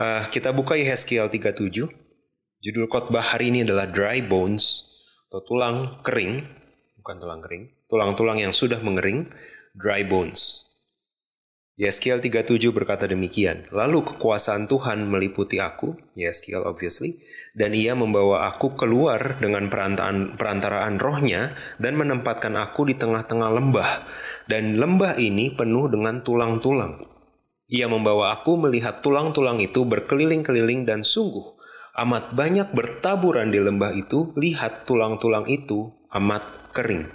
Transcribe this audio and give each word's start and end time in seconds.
uh, 0.00 0.24
kita 0.28 0.52
buka 0.52 0.76
Yehezkiel 0.76 1.28
37. 1.28 1.88
Judul 2.60 2.86
khotbah 2.88 3.36
hari 3.36 3.52
ini 3.52 3.62
adalah 3.62 3.88
dry 3.88 4.24
bones 4.24 4.92
atau 5.28 5.44
tulang 5.44 6.00
kering, 6.00 6.42
bukan 7.00 7.16
tulang 7.20 7.40
kering, 7.44 7.64
tulang-tulang 7.86 8.38
yang 8.40 8.52
sudah 8.52 8.80
mengering, 8.80 9.28
dry 9.76 10.02
bones. 10.02 10.64
Yehezkiel 11.76 12.24
37 12.24 12.72
berkata 12.72 13.04
demikian, 13.04 13.68
Lalu 13.68 14.00
kekuasaan 14.00 14.64
Tuhan 14.64 15.12
meliputi 15.12 15.60
aku, 15.60 15.92
Yehezkiel 16.16 16.64
obviously, 16.64 17.20
dan 17.52 17.76
ia 17.76 17.92
membawa 17.92 18.48
aku 18.48 18.72
keluar 18.80 19.36
dengan 19.36 19.68
perantaraan, 19.68 20.40
perantaraan 20.40 20.96
rohnya 20.96 21.52
dan 21.76 22.00
menempatkan 22.00 22.56
aku 22.56 22.88
di 22.88 22.96
tengah-tengah 22.96 23.52
lembah. 23.52 23.90
Dan 24.48 24.80
lembah 24.80 25.20
ini 25.20 25.52
penuh 25.52 25.92
dengan 25.92 26.24
tulang-tulang. 26.24 27.15
Ia 27.66 27.90
membawa 27.90 28.30
aku 28.30 28.54
melihat 28.54 29.02
tulang-tulang 29.02 29.58
itu 29.58 29.82
berkeliling-keliling 29.82 30.86
dan 30.86 31.02
sungguh 31.02 31.56
amat 31.96 32.36
banyak 32.36 32.68
bertaburan 32.76 33.48
di 33.48 33.56
lembah 33.56 33.96
itu, 33.96 34.36
lihat 34.36 34.84
tulang-tulang 34.84 35.48
itu 35.48 35.88
amat 36.12 36.44
kering. 36.76 37.08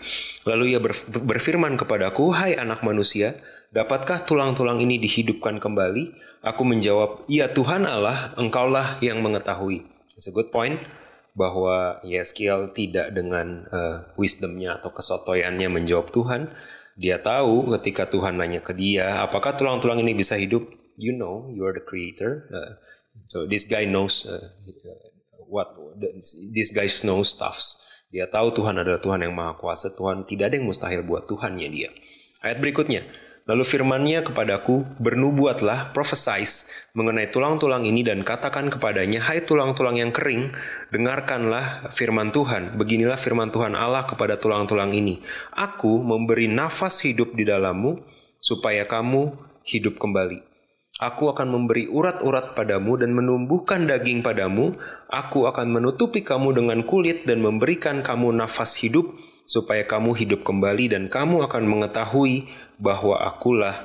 Lalu 0.50 0.74
ia 0.74 0.80
berfirman 1.06 1.78
kepadaku, 1.78 2.34
"Hai 2.34 2.58
anak 2.58 2.82
manusia, 2.82 3.38
dapatkah 3.70 4.26
tulang-tulang 4.26 4.82
ini 4.82 4.98
dihidupkan 4.98 5.62
kembali?" 5.62 6.18
Aku 6.42 6.66
menjawab, 6.66 7.30
"Ya 7.30 7.54
Tuhan 7.54 7.86
Allah, 7.86 8.34
Engkaulah 8.42 8.98
yang 9.06 9.22
mengetahui." 9.22 9.86
It's 10.18 10.26
a 10.26 10.34
good 10.34 10.50
point 10.50 10.82
bahwa 11.38 12.02
Yeskiel 12.04 12.76
tidak 12.76 13.16
dengan 13.16 13.64
uh, 13.72 14.04
wisdomnya 14.20 14.82
atau 14.82 14.92
kesotoyannya 14.92 15.70
menjawab 15.72 16.12
Tuhan. 16.12 16.52
Dia 17.02 17.18
tahu 17.18 17.74
ketika 17.82 18.06
Tuhan 18.06 18.38
nanya 18.38 18.62
ke 18.62 18.78
dia, 18.78 19.26
apakah 19.26 19.58
tulang-tulang 19.58 20.06
ini 20.06 20.14
bisa 20.14 20.38
hidup? 20.38 20.70
You 21.02 21.18
know, 21.18 21.50
you 21.50 21.66
are 21.66 21.74
the 21.74 21.82
creator. 21.82 22.46
Uh, 22.54 22.78
so 23.26 23.50
this 23.50 23.66
guy 23.66 23.90
knows 23.90 24.30
uh, 24.30 24.38
what 25.50 25.74
this 26.54 26.70
guy 26.70 26.86
knows 27.02 27.34
stuffs. 27.34 27.90
Dia 28.14 28.30
tahu 28.30 28.54
Tuhan 28.54 28.78
adalah 28.78 29.02
Tuhan 29.02 29.26
yang 29.26 29.34
maha 29.34 29.58
kuasa. 29.58 29.98
Tuhan 29.98 30.30
tidak 30.30 30.54
ada 30.54 30.62
yang 30.62 30.70
mustahil 30.70 31.02
buat 31.02 31.26
Tuhannya 31.26 31.68
dia. 31.74 31.90
Ayat 32.46 32.62
berikutnya. 32.62 33.02
Lalu 33.50 33.66
firmannya 33.66 34.22
kepadaku, 34.22 34.86
bernubuatlah, 35.02 35.98
prophesize 35.98 36.70
mengenai 36.94 37.34
tulang-tulang 37.34 37.82
ini 37.90 38.06
dan 38.06 38.22
katakan 38.22 38.70
kepadanya, 38.70 39.18
hai 39.18 39.42
tulang-tulang 39.42 39.98
yang 39.98 40.14
kering, 40.14 40.54
dengarkanlah 40.94 41.90
firman 41.90 42.30
Tuhan. 42.30 42.78
Beginilah 42.78 43.18
firman 43.18 43.50
Tuhan 43.50 43.74
Allah 43.74 44.06
kepada 44.06 44.38
tulang-tulang 44.38 44.94
ini. 44.94 45.26
Aku 45.58 46.06
memberi 46.06 46.46
nafas 46.46 47.02
hidup 47.02 47.34
di 47.34 47.42
dalammu, 47.42 47.98
supaya 48.38 48.86
kamu 48.86 49.34
hidup 49.66 49.98
kembali. 49.98 50.52
Aku 51.02 51.34
akan 51.34 51.50
memberi 51.50 51.90
urat-urat 51.90 52.54
padamu 52.54 52.94
dan 52.94 53.18
menumbuhkan 53.18 53.90
daging 53.90 54.22
padamu. 54.22 54.78
Aku 55.10 55.50
akan 55.50 55.74
menutupi 55.74 56.22
kamu 56.22 56.54
dengan 56.54 56.86
kulit 56.86 57.26
dan 57.26 57.42
memberikan 57.42 58.06
kamu 58.06 58.30
nafas 58.38 58.78
hidup, 58.78 59.10
supaya 59.52 59.84
kamu 59.84 60.16
hidup 60.16 60.48
kembali 60.48 60.96
dan 60.96 61.12
kamu 61.12 61.44
akan 61.44 61.68
mengetahui 61.68 62.48
bahwa 62.80 63.20
akulah 63.20 63.76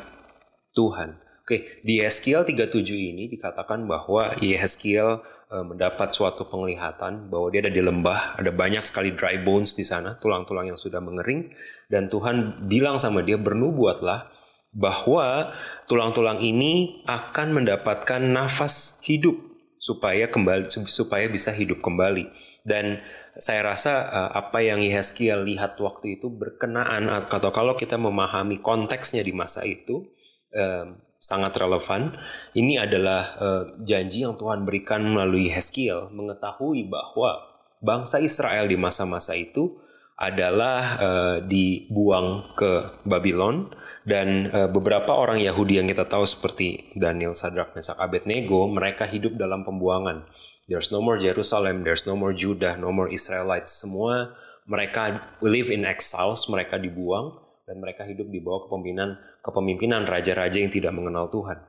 Tuhan. 0.79 1.19
Oke, 1.43 1.83
di 1.83 2.03
Yeskiel 2.03 2.43
37 2.43 2.87
ini 2.95 3.31
dikatakan 3.31 3.87
bahwa 3.87 4.35
Yeskiel 4.43 5.23
e, 5.47 5.57
mendapat 5.63 6.11
suatu 6.11 6.47
penglihatan 6.47 7.31
bahwa 7.31 7.51
dia 7.55 7.63
ada 7.67 7.71
di 7.71 7.83
lembah, 7.83 8.39
ada 8.39 8.51
banyak 8.51 8.83
sekali 8.83 9.15
dry 9.15 9.43
bones 9.43 9.75
di 9.79 9.87
sana, 9.87 10.19
tulang-tulang 10.19 10.71
yang 10.71 10.79
sudah 10.79 10.99
mengering 10.99 11.51
dan 11.87 12.11
Tuhan 12.11 12.67
bilang 12.67 12.99
sama 12.99 13.23
dia 13.23 13.39
bernubuatlah 13.39 14.27
bahwa 14.75 15.55
tulang-tulang 15.87 16.43
ini 16.43 17.03
akan 17.07 17.63
mendapatkan 17.63 18.23
nafas 18.23 19.03
hidup 19.07 19.39
supaya 19.79 20.27
kembali 20.27 20.67
supaya 20.91 21.31
bisa 21.31 21.55
hidup 21.55 21.79
kembali 21.79 22.27
dan 22.67 22.99
saya 23.37 23.73
rasa 23.73 23.93
uh, 24.09 24.31
apa 24.37 24.65
yang 24.65 24.81
Yeskiel 24.81 25.45
lihat 25.45 25.77
waktu 25.81 26.21
itu 26.21 26.33
berkenaan 26.33 27.09
atau 27.09 27.53
kalau 27.53 27.77
kita 27.77 28.01
memahami 28.01 28.65
konteksnya 28.65 29.21
di 29.21 29.37
masa 29.37 29.65
itu 29.69 30.09
um, 30.57 30.97
sangat 31.21 31.57
relevan. 31.59 32.13
Ini 32.57 32.87
adalah 32.89 33.23
uh, 33.37 33.63
janji 33.85 34.25
yang 34.25 34.37
Tuhan 34.41 34.65
berikan 34.65 35.05
melalui 35.05 35.53
Yeskiel 35.53 36.13
mengetahui 36.13 36.89
bahwa 36.89 37.57
bangsa 37.81 38.21
Israel 38.21 38.69
di 38.69 38.77
masa-masa 38.81 39.37
itu 39.37 39.77
adalah 40.17 40.81
uh, 40.97 41.37
dibuang 41.45 42.57
ke 42.57 43.05
Babylon 43.05 43.69
dan 44.09 44.49
uh, 44.49 44.65
beberapa 44.65 45.13
orang 45.13 45.45
Yahudi 45.45 45.77
yang 45.77 45.93
kita 45.93 46.09
tahu 46.09 46.25
seperti 46.25 46.89
Daniel, 46.97 47.37
Sadrak, 47.37 47.77
Mesak, 47.77 48.01
Abednego 48.01 48.65
mereka 48.65 49.05
hidup 49.05 49.37
dalam 49.37 49.69
pembuangan. 49.69 50.25
There's 50.73 50.89
no 50.89 51.05
more 51.05 51.21
Jerusalem, 51.21 51.85
there's 51.85 52.09
no 52.09 52.17
more 52.17 52.33
Judah, 52.33 52.81
no 52.81 52.91
more 52.97 53.13
Israelites. 53.13 53.77
Semua 53.77 54.33
mereka 54.65 55.21
live 55.45 55.69
in 55.69 55.85
exiles, 55.85 56.49
mereka 56.49 56.81
dibuang 56.81 57.37
dan 57.69 57.77
mereka 57.79 58.09
hidup 58.09 58.27
di 58.33 58.41
bawah 58.41 58.67
kepemimpinan 58.67 59.21
kepemimpinan 59.45 60.03
raja-raja 60.09 60.59
yang 60.59 60.73
tidak 60.73 60.97
mengenal 60.97 61.29
Tuhan. 61.29 61.61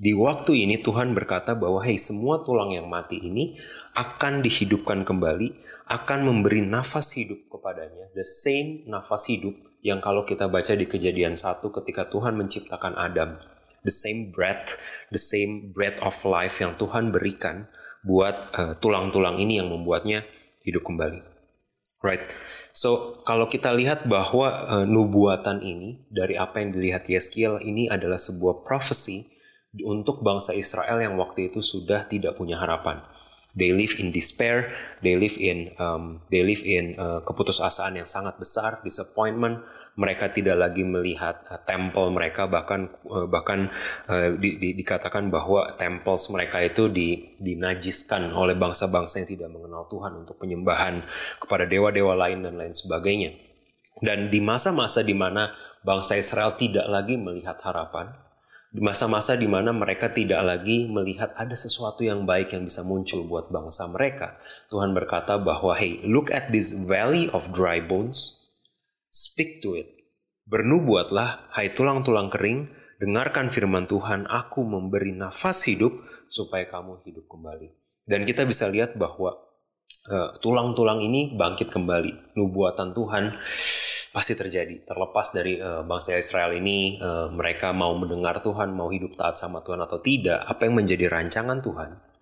Di 0.00 0.16
waktu 0.16 0.66
ini 0.66 0.80
Tuhan 0.80 1.12
berkata 1.14 1.54
bahwa 1.54 1.78
hei 1.84 2.00
semua 2.00 2.40
tulang 2.42 2.72
yang 2.72 2.88
mati 2.88 3.20
ini 3.20 3.54
akan 3.94 4.40
dihidupkan 4.40 5.04
kembali, 5.04 5.52
akan 5.86 6.18
memberi 6.26 6.64
nafas 6.64 7.14
hidup 7.14 7.38
kepadanya. 7.52 8.10
The 8.16 8.24
same 8.26 8.88
nafas 8.88 9.28
hidup 9.28 9.54
yang 9.84 10.02
kalau 10.02 10.22
kita 10.22 10.48
baca 10.48 10.72
di 10.74 10.86
kejadian 10.88 11.38
satu 11.38 11.70
ketika 11.70 12.08
Tuhan 12.08 12.38
menciptakan 12.38 12.96
Adam. 12.98 13.38
The 13.82 13.90
same 13.90 14.30
breath, 14.30 14.78
the 15.10 15.18
same 15.18 15.74
breath 15.74 15.98
of 16.00 16.14
life 16.22 16.62
yang 16.62 16.78
Tuhan 16.78 17.10
berikan 17.10 17.66
buat 18.06 18.54
uh, 18.54 18.74
tulang-tulang 18.78 19.38
uh, 19.38 19.42
ini 19.42 19.58
yang 19.58 19.70
membuatnya 19.70 20.22
hidup 20.62 20.86
kembali. 20.86 21.18
Right. 22.02 22.22
So 22.74 23.22
kalau 23.22 23.46
kita 23.46 23.70
lihat 23.70 24.10
bahwa 24.10 24.50
uh, 24.66 24.86
nubuatan 24.86 25.62
ini 25.62 26.02
dari 26.10 26.34
apa 26.34 26.58
yang 26.58 26.74
dilihat 26.74 27.06
Yeskiel 27.06 27.62
ini 27.62 27.86
adalah 27.86 28.18
sebuah 28.18 28.66
prophecy 28.66 29.30
untuk 29.80 30.20
bangsa 30.20 30.52
Israel 30.52 31.00
yang 31.00 31.16
waktu 31.16 31.48
itu 31.48 31.64
sudah 31.64 32.04
tidak 32.04 32.36
punya 32.36 32.60
harapan. 32.60 33.00
They 33.52 33.68
live 33.68 34.00
in 34.00 34.16
despair, 34.16 34.72
they 35.04 35.12
live 35.12 35.36
in 35.36 35.76
um, 35.76 36.24
they 36.32 36.40
live 36.40 36.64
in 36.64 36.96
uh, 36.96 37.20
keputusasaan 37.20 38.00
yang 38.00 38.08
sangat 38.08 38.40
besar, 38.40 38.80
disappointment. 38.80 39.60
Mereka 39.92 40.32
tidak 40.32 40.56
lagi 40.56 40.80
melihat 40.88 41.44
uh, 41.52 41.60
temple 41.60 42.08
mereka, 42.16 42.48
bahkan 42.48 42.88
uh, 43.12 43.28
bahkan 43.28 43.68
uh, 44.08 44.32
di, 44.40 44.56
di, 44.56 44.72
dikatakan 44.72 45.28
bahwa 45.28 45.68
temples 45.76 46.32
mereka 46.32 46.64
itu 46.64 46.88
di, 46.88 47.36
dinajiskan 47.44 48.32
oleh 48.32 48.56
bangsa-bangsa 48.56 49.20
yang 49.20 49.28
tidak 49.28 49.52
mengenal 49.52 49.84
Tuhan 49.84 50.24
untuk 50.24 50.40
penyembahan 50.40 51.04
kepada 51.36 51.68
dewa-dewa 51.68 52.16
lain 52.16 52.48
dan 52.48 52.56
lain 52.56 52.72
sebagainya. 52.72 53.36
Dan 54.00 54.32
di 54.32 54.40
masa-masa 54.40 55.04
di 55.04 55.12
mana 55.12 55.52
bangsa 55.84 56.16
Israel 56.16 56.56
tidak 56.56 56.88
lagi 56.88 57.20
melihat 57.20 57.60
harapan, 57.60 58.16
masa-masa 58.72 59.36
di 59.36 59.44
mana 59.44 59.68
mereka 59.76 60.08
tidak 60.08 60.40
lagi 60.40 60.88
melihat 60.88 61.36
ada 61.36 61.52
sesuatu 61.52 62.00
yang 62.00 62.24
baik 62.24 62.56
yang 62.56 62.64
bisa 62.64 62.80
muncul 62.80 63.28
buat 63.28 63.52
bangsa 63.52 63.84
mereka. 63.92 64.40
Tuhan 64.72 64.96
berkata 64.96 65.36
bahwa, 65.36 65.76
hey, 65.76 66.00
look 66.08 66.32
at 66.32 66.48
this 66.48 66.72
valley 66.72 67.28
of 67.36 67.52
dry 67.52 67.84
bones, 67.84 68.48
speak 69.12 69.60
to 69.60 69.76
it. 69.76 69.92
Bernubuatlah, 70.48 71.52
hai 71.52 71.68
tulang-tulang 71.76 72.32
kering, 72.32 72.72
dengarkan 72.96 73.52
firman 73.52 73.84
Tuhan, 73.84 74.24
aku 74.24 74.64
memberi 74.64 75.12
nafas 75.12 75.68
hidup 75.68 75.92
supaya 76.32 76.64
kamu 76.64 77.04
hidup 77.04 77.28
kembali. 77.28 77.68
Dan 78.08 78.24
kita 78.24 78.48
bisa 78.48 78.66
lihat 78.72 78.96
bahwa 78.96 79.36
uh, 80.10 80.32
tulang-tulang 80.40 81.04
ini 81.04 81.36
bangkit 81.36 81.68
kembali. 81.68 82.34
Nubuatan 82.40 82.96
Tuhan 82.96 83.36
pasti 84.12 84.36
terjadi. 84.36 84.84
Terlepas 84.84 85.32
dari 85.32 85.56
uh, 85.58 85.82
bangsa 85.82 86.14
Israel 86.20 86.52
ini, 86.52 87.00
uh, 87.00 87.32
mereka 87.32 87.72
mau 87.72 87.96
mendengar 87.96 88.44
Tuhan, 88.44 88.70
mau 88.76 88.92
hidup 88.92 89.16
taat 89.16 89.40
sama 89.40 89.64
Tuhan 89.64 89.80
atau 89.80 89.98
tidak, 89.98 90.44
apa 90.44 90.68
yang 90.68 90.76
menjadi 90.78 91.08
rancangan 91.08 91.64
Tuhan 91.64 92.12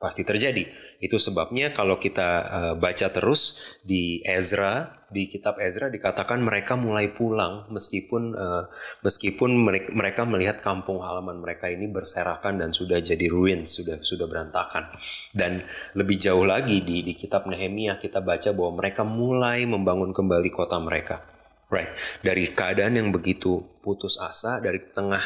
pasti 0.00 0.24
terjadi. 0.24 0.64
Itu 0.96 1.20
sebabnya 1.20 1.76
kalau 1.76 2.00
kita 2.00 2.28
uh, 2.48 2.74
baca 2.80 3.12
terus 3.12 3.76
di 3.84 4.24
Ezra, 4.24 5.04
di 5.12 5.28
kitab 5.28 5.60
Ezra 5.60 5.92
dikatakan 5.92 6.40
mereka 6.40 6.72
mulai 6.80 7.12
pulang 7.12 7.68
meskipun 7.68 8.32
uh, 8.32 8.64
meskipun 9.04 9.60
mereka 9.92 10.24
melihat 10.24 10.64
kampung 10.64 11.04
halaman 11.04 11.44
mereka 11.44 11.68
ini 11.68 11.84
berserakan 11.92 12.64
dan 12.64 12.72
sudah 12.72 12.96
jadi 13.04 13.28
ruin, 13.28 13.68
sudah 13.68 14.00
sudah 14.00 14.24
berantakan. 14.24 14.88
Dan 15.36 15.60
lebih 15.92 16.16
jauh 16.16 16.48
lagi 16.48 16.80
di 16.80 17.04
di 17.04 17.12
kitab 17.12 17.44
Nehemia 17.44 18.00
kita 18.00 18.24
baca 18.24 18.56
bahwa 18.56 18.80
mereka 18.80 19.04
mulai 19.04 19.68
membangun 19.68 20.16
kembali 20.16 20.48
kota 20.48 20.80
mereka. 20.80 21.39
Right, 21.70 21.86
dari 22.26 22.50
keadaan 22.50 22.98
yang 22.98 23.14
begitu 23.14 23.62
putus 23.78 24.18
asa, 24.18 24.58
dari 24.58 24.90
tengah 24.90 25.22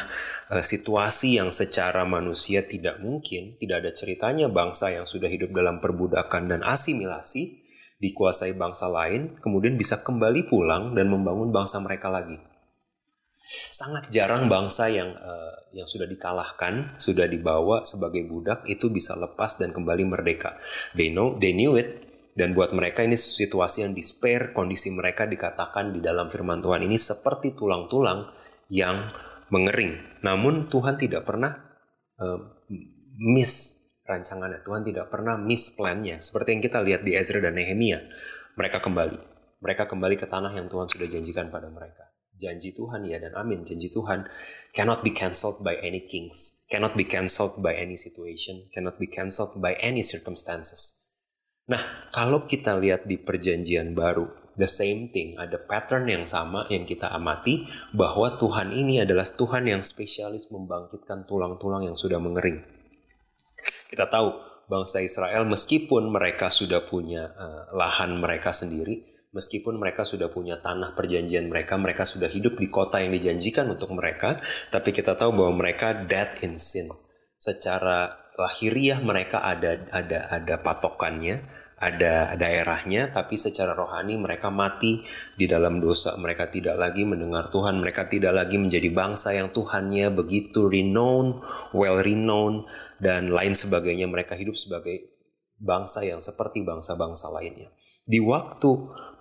uh, 0.53 0.61
situasi 0.61 1.41
yang 1.41 1.49
secara 1.49 2.05
manusia 2.05 2.61
tidak 2.61 3.01
mungkin, 3.01 3.57
tidak 3.57 3.81
ada 3.81 3.91
ceritanya 3.97 4.45
bangsa 4.45 4.93
yang 4.93 5.09
sudah 5.09 5.25
hidup 5.25 5.49
dalam 5.57 5.81
perbudakan 5.81 6.53
dan 6.53 6.61
asimilasi, 6.61 7.65
dikuasai 7.97 8.53
bangsa 8.61 8.85
lain, 8.85 9.41
kemudian 9.41 9.73
bisa 9.73 10.05
kembali 10.05 10.45
pulang 10.45 10.93
dan 10.93 11.09
membangun 11.09 11.49
bangsa 11.49 11.81
mereka 11.81 12.13
lagi. 12.13 12.37
Sangat 13.73 14.13
jarang 14.13 14.45
bangsa 14.45 14.85
yang 14.85 15.17
uh, 15.17 15.53
yang 15.73 15.89
sudah 15.89 16.05
dikalahkan, 16.05 16.93
sudah 17.01 17.25
dibawa 17.25 17.83
sebagai 17.89 18.21
budak 18.29 18.63
itu 18.69 18.93
bisa 18.93 19.17
lepas 19.17 19.57
dan 19.57 19.73
kembali 19.73 20.05
merdeka. 20.07 20.61
They 20.93 21.09
know, 21.09 21.41
they 21.41 21.57
knew 21.57 21.73
it, 21.73 22.04
dan 22.35 22.51
buat 22.51 22.75
mereka 22.75 22.99
ini 22.99 23.15
situasi 23.15 23.87
yang 23.87 23.95
despair, 23.95 24.51
kondisi 24.51 24.91
mereka 24.91 25.23
dikatakan 25.23 25.95
di 25.95 26.03
dalam 26.03 26.27
firman 26.27 26.59
Tuhan 26.59 26.83
ini 26.83 26.99
seperti 26.99 27.55
tulang-tulang 27.55 28.27
yang 28.67 28.99
mengering. 29.47 29.95
Namun 30.19 30.67
Tuhan 30.67 30.99
tidak 30.99 31.23
pernah 31.23 31.55
uh, 32.19 32.39
miss 33.15 33.87
rancangannya. 34.03 34.59
Tuhan 34.67 34.83
tidak 34.83 35.07
pernah 35.07 35.39
miss 35.39 35.71
plan-nya. 35.79 36.19
Seperti 36.19 36.59
yang 36.59 36.61
kita 36.61 36.83
lihat 36.83 37.07
di 37.07 37.15
Ezra 37.15 37.39
dan 37.39 37.55
Nehemia. 37.55 38.03
Mereka 38.59 38.83
kembali. 38.83 39.15
Mereka 39.63 39.87
kembali 39.87 40.19
ke 40.19 40.27
tanah 40.27 40.51
yang 40.59 40.67
Tuhan 40.67 40.91
sudah 40.91 41.07
janjikan 41.07 41.47
pada 41.47 41.71
mereka. 41.71 42.11
Janji 42.35 42.75
Tuhan 42.75 43.07
ya 43.07 43.15
dan 43.15 43.31
amin. 43.39 43.63
Janji 43.63 43.87
Tuhan 43.87 44.27
cannot 44.75 45.07
be 45.07 45.15
cancelled 45.15 45.63
by 45.63 45.79
any 45.79 46.03
kings. 46.03 46.67
Cannot 46.67 46.91
be 46.99 47.07
cancelled 47.07 47.63
by 47.63 47.71
any 47.71 47.95
situation. 47.95 48.67
Cannot 48.75 48.99
be 48.99 49.07
cancelled 49.07 49.55
by 49.63 49.79
any 49.79 50.03
circumstances. 50.03 51.04
Nah, 51.65 51.81
kalau 52.13 52.45
kita 52.45 52.77
lihat 52.77 53.09
di 53.09 53.17
perjanjian 53.17 53.97
baru, 53.97 54.29
the 54.53 54.69
same 54.69 55.09
thing, 55.09 55.33
ada 55.33 55.57
pattern 55.57 56.05
yang 56.05 56.29
sama 56.29 56.69
yang 56.69 56.85
kita 56.85 57.09
amati 57.09 57.65
bahwa 57.89 58.37
Tuhan 58.37 58.69
ini 58.69 59.01
adalah 59.01 59.25
Tuhan 59.25 59.65
yang 59.65 59.81
spesialis 59.81 60.53
membangkitkan 60.53 61.25
tulang-tulang 61.25 61.89
yang 61.89 61.97
sudah 61.97 62.21
mengering. 62.21 62.61
Kita 63.89 64.05
tahu 64.05 64.29
bangsa 64.69 65.01
Israel 65.01 65.49
meskipun 65.49 66.13
mereka 66.13 66.53
sudah 66.53 66.85
punya 66.85 67.33
uh, 67.33 67.73
lahan 67.73 68.13
mereka 68.21 68.53
sendiri, 68.53 69.01
meskipun 69.33 69.81
mereka 69.81 70.05
sudah 70.05 70.29
punya 70.29 70.61
tanah 70.61 70.93
perjanjian 70.93 71.49
mereka, 71.49 71.81
mereka 71.81 72.05
sudah 72.05 72.29
hidup 72.29 72.61
di 72.61 72.69
kota 72.69 73.01
yang 73.01 73.09
dijanjikan 73.09 73.65
untuk 73.73 73.89
mereka, 73.97 74.37
tapi 74.69 74.93
kita 74.93 75.17
tahu 75.17 75.33
bahwa 75.33 75.65
mereka 75.65 75.97
dead 75.97 76.29
in 76.45 76.61
sin 76.61 76.93
secara 77.35 78.25
lahiriah 78.39 78.99
mereka 79.03 79.43
ada 79.43 79.79
ada 79.91 80.27
ada 80.31 80.55
patokannya, 80.59 81.43
ada 81.75 82.35
daerahnya, 82.39 83.11
tapi 83.11 83.35
secara 83.35 83.75
rohani 83.75 84.15
mereka 84.15 84.47
mati 84.47 85.03
di 85.35 85.45
dalam 85.47 85.83
dosa. 85.83 86.15
Mereka 86.15 86.51
tidak 86.51 86.79
lagi 86.79 87.03
mendengar 87.03 87.51
Tuhan, 87.51 87.79
mereka 87.79 88.07
tidak 88.07 88.31
lagi 88.35 88.55
menjadi 88.55 88.87
bangsa 88.91 89.35
yang 89.35 89.51
Tuhannya 89.51 90.11
begitu 90.15 90.71
renowned, 90.71 91.43
well 91.75 91.99
renowned 91.99 92.67
dan 92.99 93.31
lain 93.31 93.55
sebagainya. 93.55 94.07
Mereka 94.07 94.39
hidup 94.39 94.55
sebagai 94.55 95.11
bangsa 95.59 96.03
yang 96.03 96.19
seperti 96.23 96.63
bangsa-bangsa 96.63 97.31
lainnya. 97.31 97.71
Di 98.05 98.21
waktu 98.21 98.71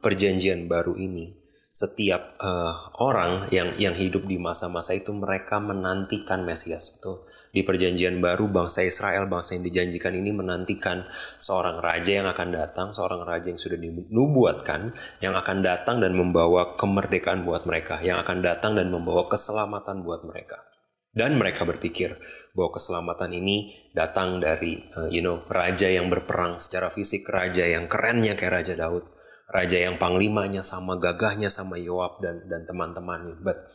perjanjian 0.05 0.69
baru 0.69 0.95
ini, 0.99 1.33
setiap 1.75 2.39
uh, 2.39 2.95
orang 3.03 3.51
yang 3.51 3.75
yang 3.81 3.99
hidup 3.99 4.31
di 4.31 4.39
masa-masa 4.39 4.95
itu 4.95 5.11
mereka 5.11 5.59
menantikan 5.59 6.47
Mesias 6.47 6.99
betul 6.99 7.19
di 7.55 7.63
perjanjian 7.63 8.19
baru 8.19 8.51
bangsa 8.51 8.83
Israel, 8.83 9.31
bangsa 9.31 9.55
yang 9.55 9.63
dijanjikan 9.63 10.11
ini 10.11 10.35
menantikan 10.35 11.07
seorang 11.39 11.79
raja 11.79 12.19
yang 12.19 12.27
akan 12.27 12.51
datang, 12.51 12.91
seorang 12.91 13.23
raja 13.23 13.55
yang 13.55 13.63
sudah 13.63 13.79
dinubuatkan, 13.79 14.91
yang 15.23 15.39
akan 15.39 15.63
datang 15.63 16.03
dan 16.03 16.19
membawa 16.19 16.75
kemerdekaan 16.75 17.47
buat 17.47 17.63
mereka, 17.63 18.03
yang 18.03 18.19
akan 18.19 18.43
datang 18.43 18.75
dan 18.75 18.91
membawa 18.91 19.31
keselamatan 19.31 20.03
buat 20.03 20.27
mereka. 20.27 20.67
Dan 21.15 21.39
mereka 21.39 21.63
berpikir 21.63 22.19
bahwa 22.59 22.75
keselamatan 22.75 23.31
ini 23.39 23.71
datang 23.95 24.43
dari, 24.43 24.83
uh, 24.99 25.07
you 25.07 25.23
know, 25.23 25.47
raja 25.47 25.87
yang 25.87 26.11
berperang 26.11 26.59
secara 26.59 26.91
fisik, 26.91 27.23
raja 27.31 27.63
yang 27.63 27.87
kerennya 27.87 28.35
kayak 28.35 28.67
Raja 28.67 28.75
Daud, 28.75 29.07
raja 29.47 29.79
yang 29.79 29.95
panglimanya 29.95 30.67
sama 30.67 30.99
gagahnya 30.99 31.55
sama 31.55 31.79
Yoab 31.79 32.19
dan 32.19 32.51
dan 32.51 32.67
teman-temannya. 32.67 33.39
But 33.47 33.71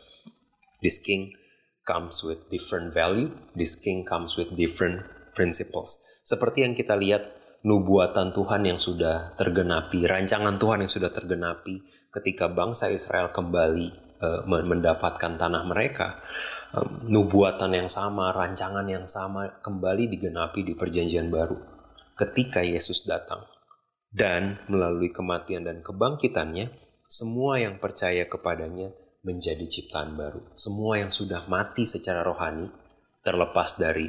this 0.83 0.99
king 0.99 1.38
comes 1.89 2.21
with 2.21 2.45
different 2.53 2.94
value, 2.94 3.33
this 3.57 3.74
king 3.74 4.06
comes 4.06 4.38
with 4.38 4.53
different 4.53 5.01
principles. 5.33 6.21
Seperti 6.21 6.62
yang 6.62 6.77
kita 6.77 6.94
lihat 6.94 7.25
nubuatan 7.65 8.30
Tuhan 8.30 8.69
yang 8.69 8.77
sudah 8.77 9.33
tergenapi, 9.33 10.06
rancangan 10.06 10.62
Tuhan 10.62 10.86
yang 10.86 10.91
sudah 10.94 11.09
tergenapi 11.09 11.81
ketika 12.13 12.45
bangsa 12.45 12.94
Israel 12.94 13.33
kembali 13.33 13.89
uh, 14.21 14.45
mendapatkan 14.45 15.33
tanah 15.41 15.65
mereka. 15.65 16.21
Um, 16.69 17.09
nubuatan 17.09 17.74
yang 17.74 17.89
sama, 17.89 18.30
rancangan 18.30 18.86
yang 18.86 19.09
sama 19.09 19.57
kembali 19.65 20.06
digenapi 20.06 20.62
di 20.62 20.77
perjanjian 20.77 21.33
baru 21.33 21.57
ketika 22.13 22.62
Yesus 22.62 23.09
datang. 23.09 23.41
Dan 24.09 24.57
melalui 24.69 25.09
kematian 25.09 25.65
dan 25.65 25.81
kebangkitannya, 25.86 26.69
semua 27.09 27.57
yang 27.57 27.81
percaya 27.81 28.25
kepadanya 28.30 28.94
menjadi 29.24 29.66
ciptaan 29.68 30.16
baru. 30.16 30.54
Semua 30.56 31.00
yang 31.00 31.12
sudah 31.12 31.44
mati 31.51 31.83
secara 31.83 32.24
rohani, 32.24 32.68
terlepas 33.24 33.75
dari 33.75 34.07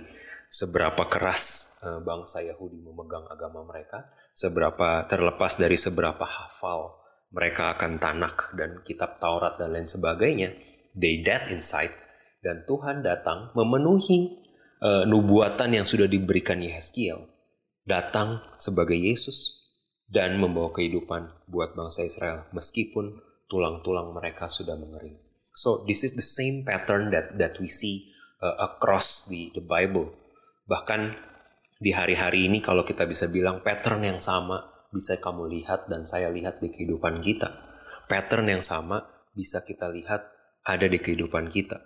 seberapa 0.50 1.06
keras 1.06 1.76
eh, 1.82 2.00
bangsa 2.02 2.42
Yahudi 2.42 2.82
memegang 2.82 3.26
agama 3.30 3.66
mereka, 3.66 4.10
seberapa 4.34 5.06
terlepas 5.10 5.58
dari 5.58 5.78
seberapa 5.78 6.22
hafal 6.22 6.98
mereka 7.30 7.78
akan 7.78 8.02
tanak 8.02 8.50
dan 8.58 8.82
kitab 8.82 9.22
Taurat 9.22 9.54
dan 9.54 9.70
lain 9.70 9.86
sebagainya, 9.86 10.50
they 10.98 11.22
dead 11.22 11.46
inside 11.54 11.94
dan 12.42 12.66
Tuhan 12.66 13.06
datang 13.06 13.54
memenuhi 13.54 14.34
uh, 14.82 15.04
nubuatan 15.06 15.76
yang 15.76 15.86
sudah 15.86 16.08
diberikan 16.10 16.58
Yeskiel 16.58 17.28
datang 17.84 18.40
sebagai 18.56 18.96
Yesus 18.96 19.60
dan 20.10 20.40
membawa 20.40 20.74
kehidupan 20.74 21.46
buat 21.46 21.78
bangsa 21.78 22.02
Israel 22.02 22.48
meskipun 22.50 23.29
tulang-tulang 23.50 24.14
mereka 24.14 24.46
sudah 24.46 24.78
mengering. 24.78 25.18
So 25.50 25.82
this 25.84 26.06
is 26.06 26.14
the 26.14 26.22
same 26.22 26.62
pattern 26.62 27.10
that 27.10 27.34
that 27.34 27.58
we 27.58 27.66
see 27.66 28.06
uh, 28.38 28.54
across 28.62 29.26
the 29.26 29.50
the 29.58 29.64
Bible. 29.66 30.14
Bahkan 30.70 31.18
di 31.82 31.90
hari-hari 31.90 32.46
ini 32.46 32.62
kalau 32.62 32.86
kita 32.86 33.02
bisa 33.10 33.26
bilang 33.26 33.66
pattern 33.66 34.06
yang 34.06 34.22
sama 34.22 34.62
bisa 34.94 35.18
kamu 35.18 35.50
lihat 35.50 35.90
dan 35.90 36.06
saya 36.06 36.30
lihat 36.30 36.62
di 36.62 36.70
kehidupan 36.70 37.18
kita. 37.18 37.50
Pattern 38.06 38.46
yang 38.46 38.62
sama 38.62 39.02
bisa 39.34 39.66
kita 39.66 39.90
lihat 39.90 40.30
ada 40.66 40.86
di 40.86 40.98
kehidupan 40.98 41.50
kita. 41.50 41.78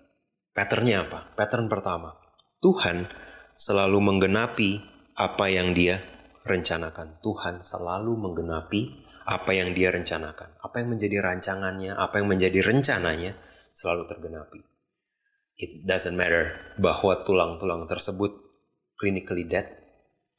Patternnya 0.54 1.04
apa? 1.04 1.34
Pattern 1.36 1.68
pertama, 1.68 2.16
Tuhan 2.64 3.04
selalu 3.54 3.98
menggenapi 4.00 4.80
apa 5.14 5.46
yang 5.50 5.76
dia 5.76 6.00
rencanakan. 6.46 7.20
Tuhan 7.20 7.60
selalu 7.60 8.16
menggenapi 8.16 9.03
apa 9.24 9.50
yang 9.56 9.72
dia 9.72 9.88
rencanakan, 9.88 10.60
apa 10.60 10.74
yang 10.84 10.88
menjadi 10.92 11.16
rancangannya, 11.24 11.96
apa 11.96 12.20
yang 12.20 12.28
menjadi 12.28 12.60
rencananya 12.60 13.32
selalu 13.72 14.04
tergenapi. 14.04 14.60
It 15.56 15.88
doesn't 15.88 16.18
matter 16.18 16.52
bahwa 16.76 17.24
tulang-tulang 17.24 17.88
tersebut 17.88 18.32
clinically 19.00 19.48
dead, 19.48 19.70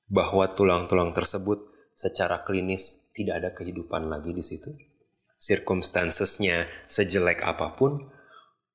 bahwa 0.05 0.45
tulang-tulang 0.53 1.17
tersebut 1.17 1.65
secara 1.95 2.43
klinis 2.43 3.11
tidak 3.15 3.35
ada 3.41 3.49
kehidupan 3.55 4.11
lagi 4.11 4.35
di 4.35 4.43
situ. 4.43 4.69
Circumstancesnya 5.35 6.67
sejelek 6.85 7.43
apa 7.43 7.73
pun, 7.73 8.05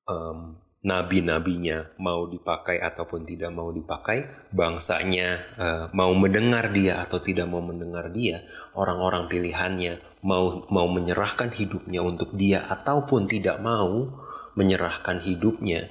um, 0.09 0.59
nabi-nabinya 0.81 1.93
mau 2.01 2.25
dipakai 2.25 2.81
ataupun 2.81 3.21
tidak 3.21 3.53
mau 3.53 3.69
dipakai, 3.69 4.49
bangsanya 4.49 5.27
uh, 5.61 5.85
mau 5.93 6.09
mendengar 6.17 6.73
dia 6.73 7.05
atau 7.05 7.21
tidak 7.21 7.45
mau 7.45 7.61
mendengar 7.61 8.09
dia, 8.09 8.41
orang-orang 8.73 9.29
pilihannya 9.29 10.01
mau 10.25 10.65
mau 10.73 10.89
menyerahkan 10.89 11.53
hidupnya 11.53 12.01
untuk 12.01 12.33
dia 12.33 12.65
ataupun 12.65 13.29
tidak 13.29 13.61
mau 13.61 14.09
menyerahkan 14.57 15.21
hidupnya 15.21 15.85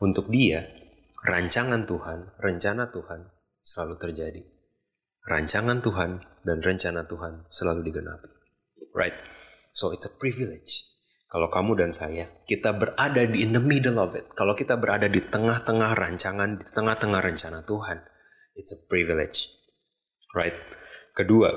untuk 0.00 0.32
dia, 0.32 0.64
rancangan 1.20 1.84
Tuhan, 1.84 2.32
rencana 2.40 2.88
Tuhan 2.88 3.28
selalu 3.60 3.94
terjadi. 4.00 4.42
Rancangan 5.28 5.84
Tuhan 5.84 6.10
dan 6.48 6.58
rencana 6.64 7.04
Tuhan 7.04 7.44
selalu 7.44 7.84
digenapi. 7.84 8.32
Right? 8.96 9.14
So 9.76 9.92
it's 9.92 10.08
a 10.08 10.12
privilege 10.16 10.89
kalau 11.30 11.46
kamu 11.46 11.78
dan 11.78 11.94
saya, 11.94 12.26
kita 12.42 12.74
berada 12.74 13.22
di 13.22 13.46
in 13.46 13.54
the 13.54 13.62
middle 13.62 14.02
of 14.02 14.18
it. 14.18 14.26
Kalau 14.34 14.58
kita 14.58 14.74
berada 14.74 15.06
di 15.06 15.22
tengah-tengah 15.22 15.94
rancangan, 15.94 16.58
di 16.58 16.66
tengah-tengah 16.66 17.22
rencana 17.22 17.62
Tuhan, 17.62 18.02
it's 18.58 18.74
a 18.74 18.80
privilege. 18.90 19.46
Right? 20.34 20.58
Kedua, 21.14 21.54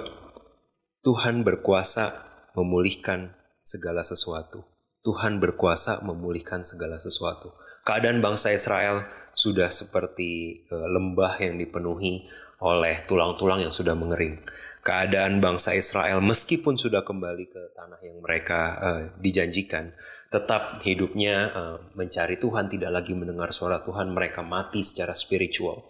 Tuhan 1.01 1.41
berkuasa 1.41 2.13
memulihkan 2.53 3.33
segala 3.65 4.05
sesuatu. 4.05 4.61
Tuhan 5.01 5.41
berkuasa 5.41 6.05
memulihkan 6.05 6.61
segala 6.61 7.01
sesuatu. 7.01 7.49
Keadaan 7.81 8.21
bangsa 8.21 8.53
Israel 8.53 9.01
sudah 9.33 9.73
seperti 9.73 10.63
uh, 10.69 10.85
lembah 10.85 11.33
yang 11.41 11.57
dipenuhi 11.57 12.29
oleh 12.63 13.03
tulang-tulang 13.03 13.59
yang 13.59 13.73
sudah 13.75 13.91
mengering. 13.91 14.39
Keadaan 14.83 15.39
bangsa 15.39 15.75
Israel 15.75 16.19
meskipun 16.19 16.75
sudah 16.75 17.07
kembali 17.07 17.45
ke 17.47 17.61
tanah 17.75 17.99
yang 18.03 18.19
mereka 18.19 18.61
uh, 18.79 19.03
dijanjikan, 19.19 19.91
tetap 20.27 20.83
hidupnya 20.83 21.35
uh, 21.51 21.77
mencari 21.95 22.35
Tuhan, 22.39 22.67
tidak 22.67 22.91
lagi 22.91 23.15
mendengar 23.15 23.51
suara 23.55 23.79
Tuhan, 23.79 24.11
mereka 24.11 24.43
mati 24.43 24.83
secara 24.83 25.15
spiritual. 25.15 25.83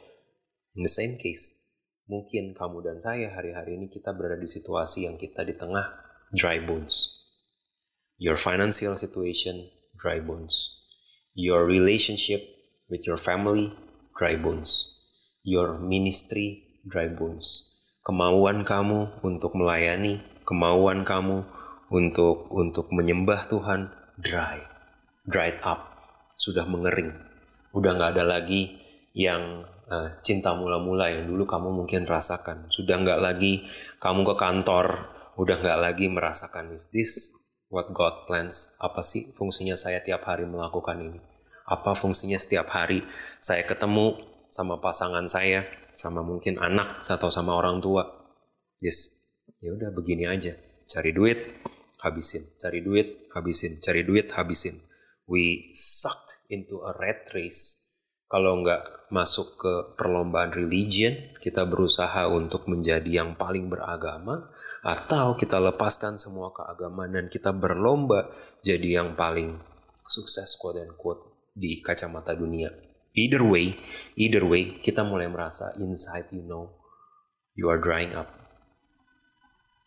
In 0.77 0.85
the 0.85 0.89
same 0.89 1.17
case, 1.17 1.73
mungkin 2.05 2.53
kamu 2.53 2.85
dan 2.85 2.97
saya 3.01 3.33
hari-hari 3.33 3.77
ini 3.81 3.89
kita 3.89 4.13
berada 4.13 4.37
di 4.37 4.49
situasi 4.49 5.09
yang 5.09 5.17
kita 5.17 5.41
di 5.41 5.57
tengah 5.57 5.89
dry 6.33 6.61
bones. 6.61 7.21
Your 8.21 8.37
financial 8.37 8.93
situation, 8.93 9.73
dry 9.97 10.21
bones. 10.21 10.85
Your 11.33 11.65
relationship 11.65 12.45
with 12.93 13.09
your 13.09 13.17
family, 13.17 13.73
dry 14.13 14.37
bones. 14.37 14.92
Your 15.43 15.75
ministry, 15.75 16.63
dry 16.87 17.11
bones. 17.11 17.75
Kemauan 18.07 18.63
kamu 18.63 19.19
untuk 19.27 19.59
melayani, 19.59 20.23
kemauan 20.47 21.03
kamu 21.03 21.43
untuk 21.91 22.47
untuk 22.47 22.87
menyembah 22.95 23.51
Tuhan, 23.51 23.91
dry, 24.15 24.63
dried 25.27 25.59
up, 25.67 25.99
sudah 26.39 26.63
mengering. 26.63 27.11
Udah 27.75 27.91
nggak 27.91 28.15
ada 28.15 28.39
lagi 28.39 28.79
yang 29.11 29.67
uh, 29.91 30.15
cinta 30.23 30.55
mula-mula 30.55 31.11
yang 31.11 31.27
dulu 31.27 31.43
kamu 31.43 31.75
mungkin 31.75 32.07
rasakan. 32.07 32.71
Sudah 32.71 33.03
nggak 33.03 33.19
lagi 33.19 33.67
kamu 33.99 34.23
ke 34.23 34.35
kantor, 34.39 35.11
udah 35.35 35.59
nggak 35.59 35.79
lagi 35.91 36.07
merasakan 36.07 36.71
is 36.71 36.87
this 36.95 37.35
what 37.67 37.91
God 37.91 38.23
plans? 38.31 38.79
Apa 38.79 39.03
sih 39.03 39.27
fungsinya 39.35 39.75
saya 39.75 39.99
tiap 39.99 40.23
hari 40.23 40.47
melakukan 40.47 41.03
ini? 41.03 41.19
Apa 41.67 41.99
fungsinya 41.99 42.39
setiap 42.39 42.71
hari 42.71 43.03
saya 43.43 43.67
ketemu 43.67 44.31
sama 44.53 44.77
pasangan 44.77 45.25
saya, 45.25 45.65
sama 45.97 46.21
mungkin 46.21 46.61
anak 46.61 47.01
atau 47.01 47.33
sama 47.33 47.57
orang 47.57 47.81
tua? 47.81 48.05
Yes, 48.77 49.25
ya 49.57 49.73
udah 49.73 49.89
begini 49.89 50.29
aja. 50.29 50.53
Cari 50.85 51.09
duit, 51.09 51.41
habisin. 52.05 52.45
Cari 52.61 52.85
duit, 52.85 53.33
habisin. 53.33 53.81
Cari 53.81 54.05
duit, 54.05 54.29
habisin. 54.29 54.77
We 55.25 55.73
sucked 55.73 56.45
into 56.53 56.85
a 56.85 56.93
rat 56.93 57.33
race 57.33 57.83
kalau 58.33 58.65
nggak 58.65 59.13
masuk 59.13 59.61
ke 59.61 59.73
perlombaan 59.93 60.49
religion, 60.57 61.13
kita 61.37 61.69
berusaha 61.69 62.25
untuk 62.33 62.65
menjadi 62.65 63.21
yang 63.21 63.37
paling 63.37 63.69
beragama, 63.69 64.49
atau 64.81 65.37
kita 65.37 65.61
lepaskan 65.61 66.17
semua 66.17 66.49
keagamaan 66.49 67.13
dan 67.13 67.25
kita 67.29 67.53
berlomba 67.53 68.33
jadi 68.65 69.05
yang 69.05 69.13
paling 69.13 69.61
sukses 70.09 70.57
quote 70.57 70.81
and 70.81 70.97
quote 70.97 71.21
di 71.53 71.77
kacamata 71.85 72.33
dunia. 72.33 72.73
Either 73.13 73.45
way, 73.45 73.77
either 74.17 74.41
way, 74.41 74.81
kita 74.81 75.05
mulai 75.05 75.29
merasa 75.29 75.69
inside 75.77 76.25
you 76.33 76.41
know 76.49 76.73
you 77.53 77.69
are 77.69 77.77
drying 77.77 78.09
up. 78.17 78.25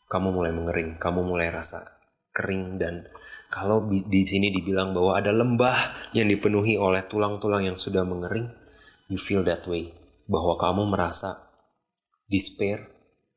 Kamu 0.07 0.31
mulai 0.31 0.55
mengering, 0.55 0.95
kamu 0.95 1.27
mulai 1.27 1.51
rasa 1.51 1.83
kering 2.31 2.79
dan 2.79 3.03
kalau 3.51 3.91
di 3.91 4.23
sini 4.23 4.55
dibilang 4.55 4.95
bahwa 4.95 5.19
ada 5.19 5.35
lembah 5.35 5.75
yang 6.15 6.31
dipenuhi 6.31 6.79
oleh 6.79 7.03
tulang-tulang 7.11 7.67
yang 7.67 7.75
sudah 7.75 8.07
mengering, 8.07 8.47
you 9.11 9.19
feel 9.19 9.43
that 9.43 9.67
way. 9.67 9.91
Bahwa 10.31 10.55
kamu 10.55 10.87
merasa 10.87 11.35
despair. 12.31 12.79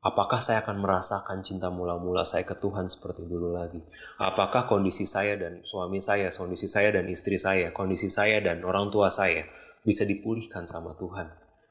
Apakah 0.00 0.40
saya 0.40 0.64
akan 0.64 0.80
merasakan 0.80 1.44
cinta 1.44 1.68
mula-mula 1.68 2.24
saya 2.24 2.40
ke 2.46 2.56
Tuhan 2.56 2.88
seperti 2.88 3.28
dulu 3.28 3.52
lagi? 3.52 3.84
Apakah 4.16 4.64
kondisi 4.64 5.04
saya 5.04 5.36
dan 5.36 5.60
suami 5.60 6.00
saya, 6.00 6.32
kondisi 6.32 6.64
saya 6.64 6.88
dan 6.88 7.04
istri 7.04 7.36
saya, 7.36 7.68
kondisi 7.68 8.08
saya 8.08 8.40
dan 8.40 8.64
orang 8.64 8.88
tua 8.88 9.12
saya 9.12 9.44
bisa 9.86 10.04
dipulihkan 10.04 10.68
sama 10.68 10.96
Tuhan? 10.96 11.30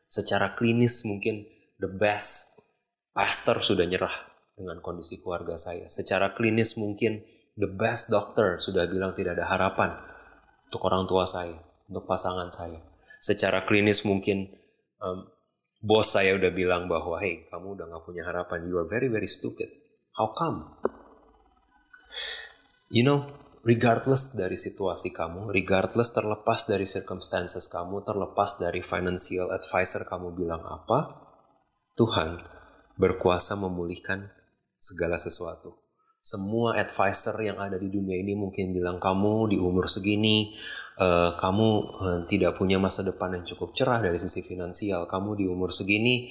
Secara 0.09 0.57
klinis 0.57 1.05
mungkin 1.05 1.45
the 1.77 1.89
best 1.89 2.59
pastor 3.13 3.61
sudah 3.61 3.85
nyerah 3.85 4.13
dengan 4.57 4.83
kondisi 4.83 5.23
keluarga 5.23 5.55
saya. 5.55 5.87
Secara 5.87 6.35
klinis 6.35 6.75
mungkin 6.75 7.23
the 7.55 7.69
best 7.69 8.11
doctor 8.11 8.59
sudah 8.59 8.87
bilang 8.91 9.15
tidak 9.15 9.39
ada 9.39 9.47
harapan 9.47 9.95
untuk 10.67 10.81
orang 10.85 11.07
tua 11.07 11.23
saya, 11.23 11.55
untuk 11.87 12.03
pasangan 12.03 12.51
saya. 12.51 12.77
Secara 13.23 13.63
klinis 13.63 14.03
mungkin 14.03 14.51
um, 14.99 15.27
bos 15.79 16.11
saya 16.11 16.35
udah 16.35 16.51
bilang 16.51 16.91
bahwa 16.91 17.19
hey 17.23 17.47
kamu 17.47 17.79
udah 17.79 17.85
gak 17.87 18.03
punya 18.03 18.23
harapan, 18.27 18.67
you 18.67 18.75
are 18.75 18.87
very 18.87 19.07
very 19.07 19.27
stupid. 19.27 19.71
How 20.19 20.35
come? 20.35 20.75
You 22.91 23.05
know, 23.05 23.29
regardless 23.63 24.35
dari 24.35 24.55
situasi 24.55 25.11
kamu, 25.11 25.51
regardless 25.51 26.15
terlepas 26.15 26.67
dari 26.67 26.87
circumstances 26.87 27.67
kamu, 27.67 28.03
terlepas 28.07 28.59
dari 28.59 28.79
financial 28.79 29.51
advisor 29.51 30.07
kamu 30.07 30.35
bilang 30.35 30.63
apa, 30.63 31.27
Tuhan 31.99 32.39
berkuasa 32.95 33.59
memulihkan 33.59 34.27
segala 34.79 35.19
sesuatu. 35.19 35.75
Semua 36.19 36.75
advisor 36.75 37.35
yang 37.39 37.63
ada 37.63 37.79
di 37.79 37.87
dunia 37.87 38.19
ini 38.19 38.35
mungkin 38.35 38.75
bilang 38.75 38.99
kamu 38.99 39.55
di 39.55 39.57
umur 39.59 39.87
segini 39.87 40.51
uh, 40.99 41.31
kamu 41.39 41.67
uh, 41.95 42.19
tidak 42.27 42.59
punya 42.59 42.75
masa 42.75 43.07
depan 43.07 43.39
yang 43.39 43.47
cukup 43.47 43.71
cerah 43.71 44.03
dari 44.03 44.19
sisi 44.19 44.43
finansial. 44.43 45.07
Kamu 45.07 45.39
di 45.39 45.47
umur 45.47 45.71
segini 45.71 46.27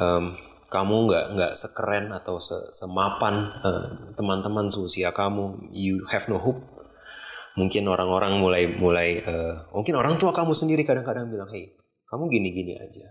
um, 0.00 0.32
kamu 0.66 1.10
nggak 1.10 1.24
nggak 1.38 1.52
sekeren 1.54 2.10
atau 2.10 2.42
se 2.42 2.54
semapan 2.74 3.46
uh, 3.62 4.12
teman-teman 4.18 4.66
seusia 4.66 5.14
kamu 5.14 5.70
you 5.70 6.02
have 6.10 6.26
no 6.26 6.38
hope 6.38 6.58
mungkin 7.54 7.88
orang-orang 7.88 8.36
mulai 8.36 8.68
mulai 8.68 9.22
uh, 9.22 9.70
mungkin 9.72 9.96
orang 9.96 10.18
tua 10.18 10.34
kamu 10.34 10.52
sendiri 10.52 10.82
kadang-kadang 10.82 11.30
bilang 11.30 11.48
hey 11.48 11.74
kamu 12.10 12.28
gini-gini 12.28 12.76
aja 12.76 13.06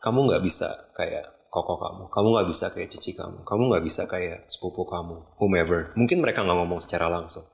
kamu 0.00 0.30
nggak 0.30 0.42
bisa 0.46 0.70
kayak 0.94 1.36
koko 1.56 1.80
kamu. 1.80 2.02
Kamu 2.12 2.28
nggak 2.36 2.48
bisa 2.52 2.66
kayak 2.68 2.88
cici 2.92 3.16
kamu. 3.16 3.40
Kamu 3.48 3.72
nggak 3.72 3.84
bisa 3.88 4.04
kayak 4.04 4.44
sepupu 4.44 4.84
kamu. 4.84 5.40
Whomever. 5.40 5.96
Mungkin 5.96 6.20
mereka 6.20 6.44
nggak 6.44 6.58
ngomong 6.60 6.84
secara 6.84 7.08
langsung. 7.08 7.48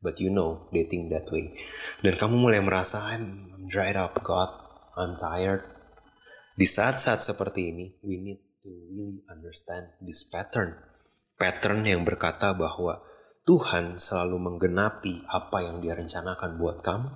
But 0.00 0.16
you 0.22 0.32
know, 0.32 0.70
they 0.72 0.86
think 0.86 1.12
that 1.12 1.28
way. 1.28 1.52
Dan 2.00 2.16
kamu 2.16 2.40
mulai 2.40 2.62
merasa, 2.64 3.04
I'm, 3.12 3.52
I'm 3.52 3.68
dried 3.68 3.98
up, 4.00 4.16
God. 4.24 4.48
I'm 4.96 5.18
tired. 5.18 5.60
Di 6.58 6.66
saat-saat 6.66 7.22
seperti 7.22 7.70
ini, 7.70 7.86
we 8.02 8.18
need 8.18 8.42
to 8.60 8.70
really 8.90 9.22
understand 9.30 9.86
this 10.02 10.26
pattern. 10.26 10.74
Pattern 11.38 11.86
yang 11.86 12.04
berkata 12.04 12.52
bahwa 12.52 13.00
Tuhan 13.48 13.96
selalu 13.96 14.36
menggenapi 14.36 15.24
apa 15.24 15.64
yang 15.64 15.80
dia 15.80 15.96
rencanakan 15.96 16.60
buat 16.60 16.84
kamu. 16.84 17.08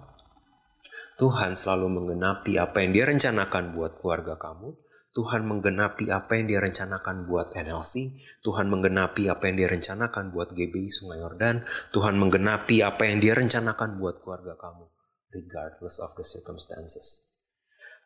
Tuhan 1.14 1.54
selalu 1.54 1.86
menggenapi 1.92 2.58
apa 2.58 2.82
yang 2.82 2.90
dia 2.96 3.06
rencanakan 3.06 3.76
buat 3.76 4.00
keluarga 4.00 4.34
kamu. 4.40 4.74
Tuhan 5.14 5.46
menggenapi 5.46 6.10
apa 6.10 6.34
yang 6.34 6.50
dia 6.50 6.58
rencanakan 6.58 7.30
buat 7.30 7.54
NLC, 7.54 8.10
Tuhan 8.42 8.66
menggenapi 8.66 9.30
apa 9.30 9.46
yang 9.46 9.62
dia 9.62 9.70
rencanakan 9.70 10.34
buat 10.34 10.50
GBI 10.50 10.90
Sungai 10.90 11.22
Yordan, 11.22 11.62
Tuhan 11.94 12.18
menggenapi 12.18 12.82
apa 12.82 13.06
yang 13.06 13.22
dia 13.22 13.38
rencanakan 13.38 14.02
buat 14.02 14.18
keluarga 14.18 14.58
kamu, 14.58 14.90
regardless 15.30 16.02
of 16.02 16.18
the 16.18 16.26
circumstances. 16.26 17.33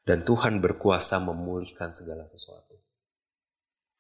Dan 0.09 0.25
Tuhan 0.25 0.65
berkuasa 0.65 1.21
memulihkan 1.21 1.93
segala 1.93 2.25
sesuatu. 2.25 2.81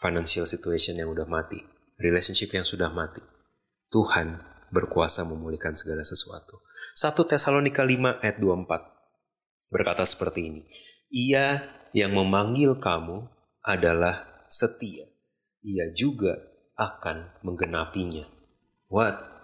Financial 0.00 0.48
situation 0.48 0.96
yang 0.96 1.12
udah 1.12 1.28
mati, 1.28 1.60
relationship 2.00 2.48
yang 2.56 2.64
sudah 2.64 2.88
mati. 2.88 3.20
Tuhan 3.92 4.40
berkuasa 4.72 5.28
memulihkan 5.28 5.76
segala 5.76 6.00
sesuatu. 6.00 6.64
1 6.96 7.12
Tesalonika 7.12 7.84
5 7.84 8.24
ayat 8.24 8.40
24 8.40 9.68
berkata 9.68 10.08
seperti 10.08 10.48
ini. 10.48 10.62
Ia 11.12 11.60
yang 11.92 12.16
memanggil 12.16 12.80
kamu 12.80 13.28
adalah 13.60 14.44
setia. 14.48 15.04
Ia 15.60 15.92
juga 15.92 16.40
akan 16.80 17.44
menggenapinya. 17.44 18.24
What? 18.88 19.37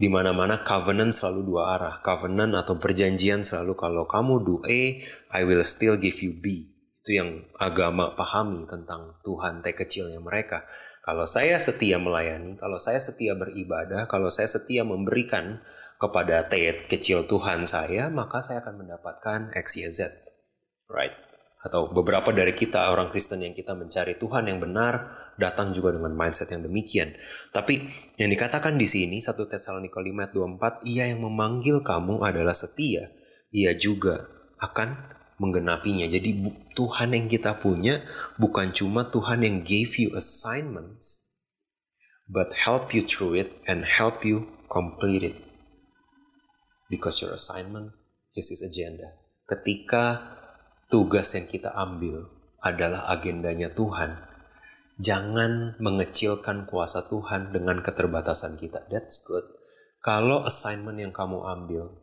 Di 0.00 0.08
mana-mana 0.08 0.64
covenant 0.64 1.12
selalu 1.12 1.44
dua 1.44 1.76
arah. 1.76 1.94
Covenant 2.00 2.56
atau 2.56 2.80
perjanjian 2.80 3.44
selalu 3.44 3.76
kalau 3.76 4.08
kamu 4.08 4.40
do 4.40 4.56
A, 4.64 4.96
I 5.36 5.44
will 5.44 5.60
still 5.60 6.00
give 6.00 6.16
you 6.24 6.32
B. 6.40 6.72
Itu 7.04 7.20
yang 7.20 7.44
agama 7.60 8.16
pahami 8.16 8.64
tentang 8.64 9.20
Tuhan 9.20 9.60
teh 9.60 9.76
kecilnya 9.76 10.24
mereka. 10.24 10.64
Kalau 11.04 11.28
saya 11.28 11.60
setia 11.60 12.00
melayani, 12.00 12.56
kalau 12.56 12.80
saya 12.80 12.96
setia 12.96 13.36
beribadah, 13.36 14.08
kalau 14.08 14.32
saya 14.32 14.48
setia 14.48 14.88
memberikan 14.88 15.60
kepada 16.00 16.48
T 16.48 16.56
kecil 16.88 17.28
Tuhan 17.28 17.68
saya, 17.68 18.08
maka 18.08 18.40
saya 18.40 18.64
akan 18.64 18.80
mendapatkan 18.80 19.52
X, 19.52 19.84
Y, 19.84 19.84
Z. 19.92 20.08
Right? 20.88 21.29
Atau 21.60 21.92
beberapa 21.92 22.32
dari 22.32 22.56
kita 22.56 22.88
orang 22.88 23.12
Kristen 23.12 23.44
yang 23.44 23.52
kita 23.52 23.76
mencari 23.76 24.16
Tuhan 24.16 24.48
yang 24.48 24.64
benar 24.64 25.20
datang 25.36 25.72
juga 25.72 25.96
dengan 25.96 26.12
mindset 26.12 26.52
yang 26.52 26.64
demikian. 26.64 27.12
Tapi 27.52 27.84
yang 28.20 28.28
dikatakan 28.32 28.76
di 28.76 28.88
sini 28.88 29.20
1 29.20 29.36
Tesalonika 29.36 30.00
5 30.00 30.32
24, 30.36 30.88
ia 30.88 31.08
yang 31.08 31.24
memanggil 31.24 31.80
kamu 31.80 32.20
adalah 32.24 32.56
setia, 32.56 33.12
ia 33.52 33.72
juga 33.76 34.24
akan 34.60 34.96
menggenapinya. 35.40 36.04
Jadi 36.04 36.44
Tuhan 36.76 37.16
yang 37.16 37.26
kita 37.28 37.56
punya 37.56 38.04
bukan 38.36 38.76
cuma 38.76 39.08
Tuhan 39.08 39.40
yang 39.40 39.64
gave 39.64 39.96
you 39.96 40.12
assignments, 40.12 41.32
but 42.28 42.52
help 42.52 42.92
you 42.92 43.00
through 43.00 43.36
it 43.36 43.48
and 43.64 43.88
help 43.88 44.20
you 44.24 44.48
complete 44.68 45.24
it. 45.24 45.36
Because 46.92 47.24
your 47.24 47.32
assignment 47.32 47.96
is 48.36 48.52
his 48.52 48.60
agenda. 48.60 49.16
Ketika 49.48 50.20
tugas 50.90 51.38
yang 51.38 51.46
kita 51.46 51.70
ambil 51.78 52.26
adalah 52.58 53.06
agendanya 53.14 53.70
Tuhan, 53.70 54.10
jangan 54.98 55.78
mengecilkan 55.78 56.66
kuasa 56.66 57.06
Tuhan 57.06 57.54
dengan 57.54 57.78
keterbatasan 57.78 58.58
kita. 58.58 58.90
That's 58.90 59.22
good. 59.22 59.46
Kalau 60.02 60.42
assignment 60.42 60.98
yang 60.98 61.14
kamu 61.14 61.46
ambil 61.46 61.94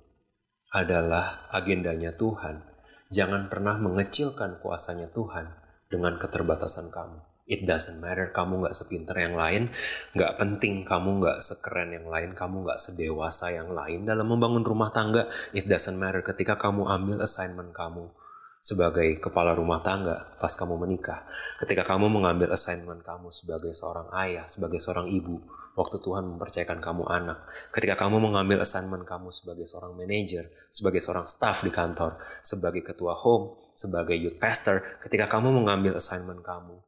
adalah 0.72 1.51
agendanya 1.51 2.15
Tuhan, 2.15 2.63
jangan 3.12 3.51
pernah 3.51 3.75
mengecilkan 3.75 4.63
kuasanya 4.63 5.12
Tuhan 5.12 5.51
dengan 5.91 6.15
keterbatasan 6.15 6.88
kamu. 6.88 7.20
It 7.48 7.67
doesn't 7.67 8.00
matter 8.00 8.32
kamu 8.32 8.63
nggak 8.63 8.75
sepinter 8.75 9.20
yang 9.20 9.36
lain, 9.36 9.67
nggak 10.15 10.36
penting 10.39 10.88
kamu 10.88 11.24
nggak 11.24 11.39
sekeren 11.44 11.91
yang 11.91 12.08
lain, 12.08 12.36
kamu 12.36 12.67
nggak 12.67 12.79
sedewasa 12.79 13.51
yang 13.51 13.72
lain 13.72 14.08
dalam 14.08 14.32
membangun 14.32 14.63
rumah 14.63 14.91
tangga. 14.91 15.27
It 15.51 15.67
doesn't 15.67 15.96
matter 15.96 16.24
ketika 16.24 16.56
kamu 16.56 16.88
ambil 16.88 17.24
assignment 17.24 17.72
kamu 17.75 18.12
sebagai 18.60 19.22
kepala 19.22 19.56
rumah 19.56 19.80
tangga 19.82 20.38
pas 20.38 20.54
kamu 20.54 20.78
menikah. 20.82 21.24
Ketika 21.62 21.88
kamu 21.88 22.10
mengambil 22.12 22.52
assignment 22.52 23.02
kamu 23.06 23.32
sebagai 23.32 23.72
seorang 23.72 24.12
ayah, 24.18 24.46
sebagai 24.46 24.78
seorang 24.78 25.08
ibu, 25.08 25.40
waktu 25.78 25.98
Tuhan 26.02 26.26
mempercayakan 26.26 26.82
kamu 26.82 27.04
anak. 27.06 27.46
Ketika 27.72 27.96
kamu 27.96 28.18
mengambil 28.20 28.62
assignment 28.62 29.06
kamu 29.06 29.30
sebagai 29.30 29.70
seorang 29.70 29.94
manajer, 29.94 30.50
sebagai 30.74 31.00
seorang 31.00 31.30
staff 31.30 31.62
di 31.62 31.70
kantor, 31.70 32.18
sebagai 32.42 32.82
ketua 32.82 33.14
home, 33.14 33.72
sebagai 33.78 34.18
youth 34.18 34.42
pastor, 34.42 34.82
ketika 35.02 35.30
kamu 35.30 35.54
mengambil 35.54 35.94
assignment 35.96 36.42
kamu, 36.42 36.82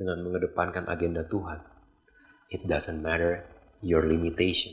dengan 0.00 0.24
mengedepankan 0.24 0.88
agenda 0.88 1.28
Tuhan. 1.28 1.60
It 2.48 2.64
doesn't 2.64 3.04
matter 3.04 3.44
your 3.84 4.08
limitation. 4.08 4.72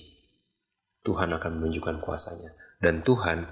Tuhan 1.03 1.35
akan 1.35 1.59
menunjukkan 1.59 1.99
kuasanya. 1.99 2.55
Dan 2.79 3.03
Tuhan 3.03 3.43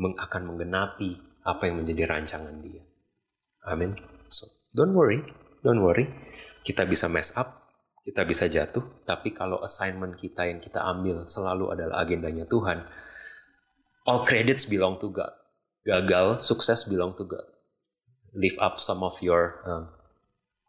akan 0.00 0.42
menggenapi 0.48 1.29
apa 1.44 1.68
yang 1.68 1.80
menjadi 1.80 2.08
rancangan 2.10 2.60
dia. 2.60 2.84
Amin. 3.68 3.96
So, 4.28 4.46
don't 4.76 4.92
worry, 4.96 5.20
don't 5.64 5.80
worry. 5.80 6.08
Kita 6.64 6.84
bisa 6.84 7.08
mess 7.08 7.32
up, 7.36 7.48
kita 8.04 8.24
bisa 8.24 8.48
jatuh, 8.48 8.84
tapi 9.04 9.32
kalau 9.32 9.60
assignment 9.60 10.16
kita 10.16 10.48
yang 10.48 10.60
kita 10.60 10.80
ambil 10.84 11.24
selalu 11.28 11.72
adalah 11.72 12.04
agendanya 12.04 12.44
Tuhan, 12.48 12.84
all 14.08 14.24
credits 14.24 14.68
belong 14.68 14.96
to 15.00 15.12
God. 15.12 15.32
Gagal, 15.84 16.44
sukses 16.44 16.84
belong 16.88 17.16
to 17.16 17.24
God. 17.24 17.44
Lift 18.36 18.60
up 18.60 18.76
some 18.78 19.00
of 19.00 19.16
your 19.24 19.64
um, 19.64 19.88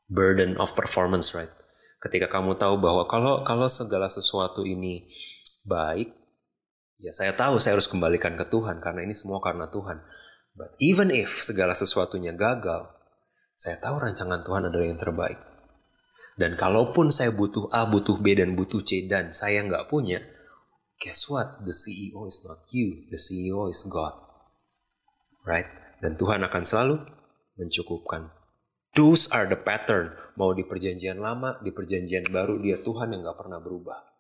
burden 0.08 0.56
of 0.60 0.76
performance, 0.76 1.36
right? 1.36 1.52
Ketika 2.02 2.28
kamu 2.32 2.58
tahu 2.58 2.82
bahwa 2.82 3.06
kalau 3.06 3.46
kalau 3.46 3.68
segala 3.70 4.10
sesuatu 4.10 4.66
ini 4.66 5.08
baik, 5.68 6.10
ya 6.98 7.12
saya 7.14 7.32
tahu 7.36 7.62
saya 7.62 7.78
harus 7.78 7.86
kembalikan 7.86 8.34
ke 8.34 8.46
Tuhan 8.50 8.82
karena 8.82 9.06
ini 9.06 9.14
semua 9.14 9.38
karena 9.40 9.70
Tuhan. 9.70 10.02
But 10.52 10.76
even 10.84 11.10
if 11.10 11.40
segala 11.40 11.72
sesuatunya 11.72 12.36
gagal, 12.36 12.92
saya 13.56 13.78
tahu 13.80 14.04
rancangan 14.04 14.44
Tuhan 14.44 14.68
adalah 14.68 14.88
yang 14.88 15.00
terbaik. 15.00 15.40
Dan 16.36 16.58
kalaupun 16.58 17.14
saya 17.14 17.30
butuh 17.30 17.70
A, 17.70 17.86
butuh 17.88 18.18
B, 18.20 18.36
dan 18.36 18.58
butuh 18.58 18.82
C, 18.82 19.06
dan 19.06 19.32
saya 19.32 19.62
nggak 19.64 19.88
punya, 19.88 20.20
guess 20.98 21.30
what? 21.30 21.62
The 21.64 21.76
CEO 21.76 22.26
is 22.26 22.42
not 22.44 22.60
you. 22.74 23.08
The 23.14 23.20
CEO 23.20 23.70
is 23.70 23.86
God. 23.88 24.18
Right? 25.46 25.70
Dan 26.02 26.18
Tuhan 26.18 26.42
akan 26.42 26.64
selalu 26.66 26.96
mencukupkan 27.62 28.34
Those 28.92 29.32
are 29.32 29.48
the 29.48 29.56
pattern. 29.56 30.12
Mau 30.36 30.52
di 30.52 30.68
perjanjian 30.68 31.24
lama, 31.24 31.56
di 31.64 31.72
perjanjian 31.72 32.28
baru, 32.28 32.60
dia 32.60 32.76
Tuhan 32.84 33.16
yang 33.16 33.24
gak 33.24 33.40
pernah 33.40 33.64
berubah. 33.64 34.11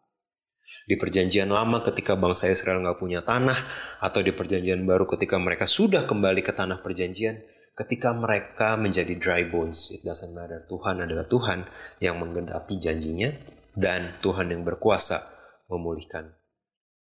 Di 0.87 0.95
perjanjian 0.97 1.49
lama 1.49 1.79
ketika 1.85 2.17
bangsa 2.17 2.49
Israel 2.49 2.81
gak 2.83 2.99
punya 2.99 3.21
tanah, 3.21 3.55
atau 4.01 4.19
di 4.25 4.33
perjanjian 4.33 4.81
baru 4.83 5.05
ketika 5.05 5.37
mereka 5.37 5.69
sudah 5.69 6.03
kembali 6.07 6.41
ke 6.41 6.51
tanah 6.51 6.81
perjanjian, 6.81 7.39
ketika 7.77 8.11
mereka 8.11 8.75
menjadi 8.75 9.13
dry 9.15 9.47
bones, 9.47 9.93
it 9.95 10.01
doesn't 10.03 10.35
matter. 10.35 10.59
Tuhan 10.65 11.03
adalah 11.03 11.25
Tuhan 11.27 11.63
yang 12.03 12.19
menggenapi 12.19 12.79
janjinya, 12.79 13.31
dan 13.75 14.11
Tuhan 14.19 14.51
yang 14.51 14.67
berkuasa 14.67 15.23
memulihkan 15.71 16.27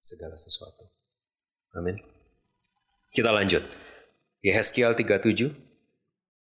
segala 0.00 0.36
sesuatu. 0.36 0.84
Amin. 1.76 1.96
Kita 3.08 3.32
lanjut. 3.32 3.64
Yehezkiel 4.44 4.94
37 4.94 5.50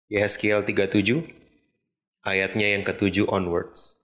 Yehezkiel 0.10 0.66
37 0.66 1.24
ayatnya 2.26 2.76
yang 2.76 2.84
ketujuh 2.84 3.28
onwards. 3.30 4.03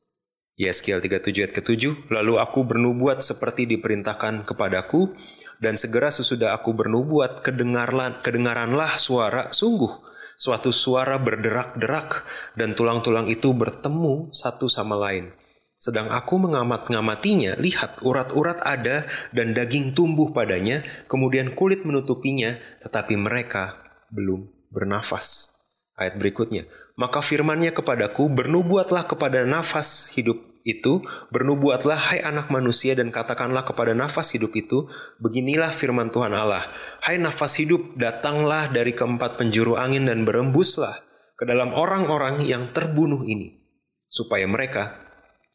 Yehezkiel 0.60 1.00
37 1.00 1.39
ayat 1.39 1.56
ketujuh, 1.56 2.12
lalu 2.12 2.36
aku 2.36 2.67
bernubuat 2.67 3.24
seperti 3.24 3.63
diperintahkan 3.63 4.43
kepadaku, 4.43 5.15
dan 5.63 5.80
segera 5.80 6.12
sesudah 6.12 6.52
aku 6.52 6.76
bernubuat, 6.76 7.39
kedengarlah, 7.39 8.19
kedengaranlah 8.19 9.00
suara 9.00 9.56
sungguh, 9.56 10.04
suatu 10.36 10.76
suara 10.76 11.15
berderak-derak, 11.15 12.28
dan 12.60 12.76
tulang-tulang 12.76 13.32
itu 13.32 13.56
bertemu 13.56 14.36
satu 14.36 14.67
sama 14.67 15.00
lain. 15.00 15.32
Sedang 15.80 16.12
aku 16.12 16.36
mengamat-ngamatinya, 16.43 17.56
lihat 17.56 18.04
urat-urat 18.04 18.60
ada 18.60 19.08
dan 19.32 19.56
daging 19.56 19.95
tumbuh 19.95 20.36
padanya, 20.36 20.84
kemudian 21.08 21.56
kulit 21.56 21.88
menutupinya, 21.88 22.60
tetapi 22.84 23.15
mereka 23.15 23.80
belum 24.12 24.52
bernafas. 24.76 25.56
Ayat 25.95 26.19
berikutnya, 26.19 26.67
maka 27.00 27.24
firmannya 27.24 27.72
kepadaku, 27.72 28.28
bernubuatlah 28.28 29.08
kepada 29.08 29.48
nafas 29.48 30.12
hidup 30.12 30.36
itu, 30.68 31.00
bernubuatlah 31.32 31.96
hai 31.96 32.20
anak 32.20 32.52
manusia 32.52 32.92
dan 32.92 33.08
katakanlah 33.08 33.64
kepada 33.64 33.96
nafas 33.96 34.36
hidup 34.36 34.52
itu, 34.60 34.84
beginilah 35.24 35.72
firman 35.72 36.12
Tuhan 36.12 36.36
Allah, 36.36 36.68
hai 37.08 37.16
nafas 37.16 37.56
hidup, 37.56 37.96
datanglah 37.96 38.68
dari 38.68 38.92
keempat 38.92 39.40
penjuru 39.40 39.80
angin 39.80 40.12
dan 40.12 40.28
berembuslah 40.28 41.00
ke 41.40 41.48
dalam 41.48 41.72
orang-orang 41.72 42.44
yang 42.44 42.68
terbunuh 42.76 43.24
ini, 43.24 43.64
supaya 44.12 44.44
mereka 44.44 44.92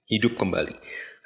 hidup 0.09 0.41
kembali. 0.41 0.73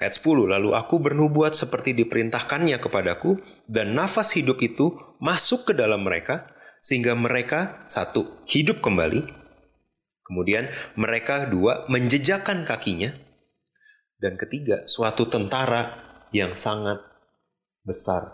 Ayat 0.03 0.19
10, 0.19 0.51
lalu 0.51 0.75
aku 0.75 0.99
bernubuat 0.99 1.55
seperti 1.55 1.95
diperintahkannya 1.95 2.83
kepadaku, 2.83 3.39
dan 3.71 3.95
nafas 3.95 4.35
hidup 4.35 4.59
itu 4.67 4.99
masuk 5.23 5.71
ke 5.71 5.73
dalam 5.79 6.03
mereka, 6.03 6.51
sehingga 6.83 7.15
mereka 7.15 7.87
satu 7.87 8.27
hidup 8.51 8.83
kembali, 8.83 9.48
kemudian 10.29 10.69
mereka 10.95 11.49
dua 11.49 11.89
menjejakkan 11.89 12.69
kakinya, 12.69 13.11
dan 14.21 14.37
ketiga 14.37 14.85
suatu 14.85 15.25
tentara 15.27 15.97
yang 16.31 16.53
sangat 16.53 17.01
besar, 17.81 18.29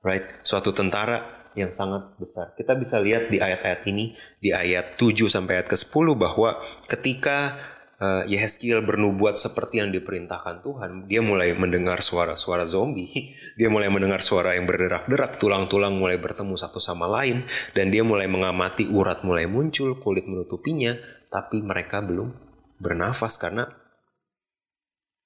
right? 0.00 0.24
Suatu 0.40 0.72
tentara 0.72 1.40
yang 1.58 1.74
sangat 1.74 2.14
besar. 2.16 2.54
Kita 2.54 2.78
bisa 2.78 3.02
lihat 3.02 3.26
di 3.28 3.42
ayat-ayat 3.42 3.82
ini, 3.90 4.14
di 4.38 4.54
ayat 4.54 4.94
7 4.94 5.26
sampai 5.26 5.60
ayat 5.60 5.68
ke-10 5.68 6.06
bahwa 6.14 6.54
ketika 6.86 7.58
uh, 8.00 8.24
Yehezkiel 8.26 8.82
bernubuat 8.82 9.36
seperti 9.36 9.78
yang 9.84 9.92
diperintahkan 9.92 10.64
Tuhan, 10.64 10.90
dia 11.06 11.20
mulai 11.20 11.52
mendengar 11.52 12.00
suara-suara 12.00 12.64
zombie, 12.64 13.36
dia 13.60 13.68
mulai 13.68 13.92
mendengar 13.92 14.24
suara 14.24 14.56
yang 14.56 14.64
berderak-derak, 14.66 15.36
tulang-tulang 15.36 15.94
mulai 15.94 16.16
bertemu 16.16 16.56
satu 16.56 16.80
sama 16.80 17.06
lain, 17.06 17.44
dan 17.76 17.92
dia 17.92 18.02
mulai 18.02 18.26
mengamati 18.26 18.88
urat 18.88 19.22
mulai 19.22 19.44
muncul, 19.46 20.00
kulit 20.00 20.24
menutupinya, 20.26 20.96
tapi 21.28 21.60
mereka 21.62 22.02
belum 22.02 22.32
bernafas 22.80 23.36
karena 23.36 23.68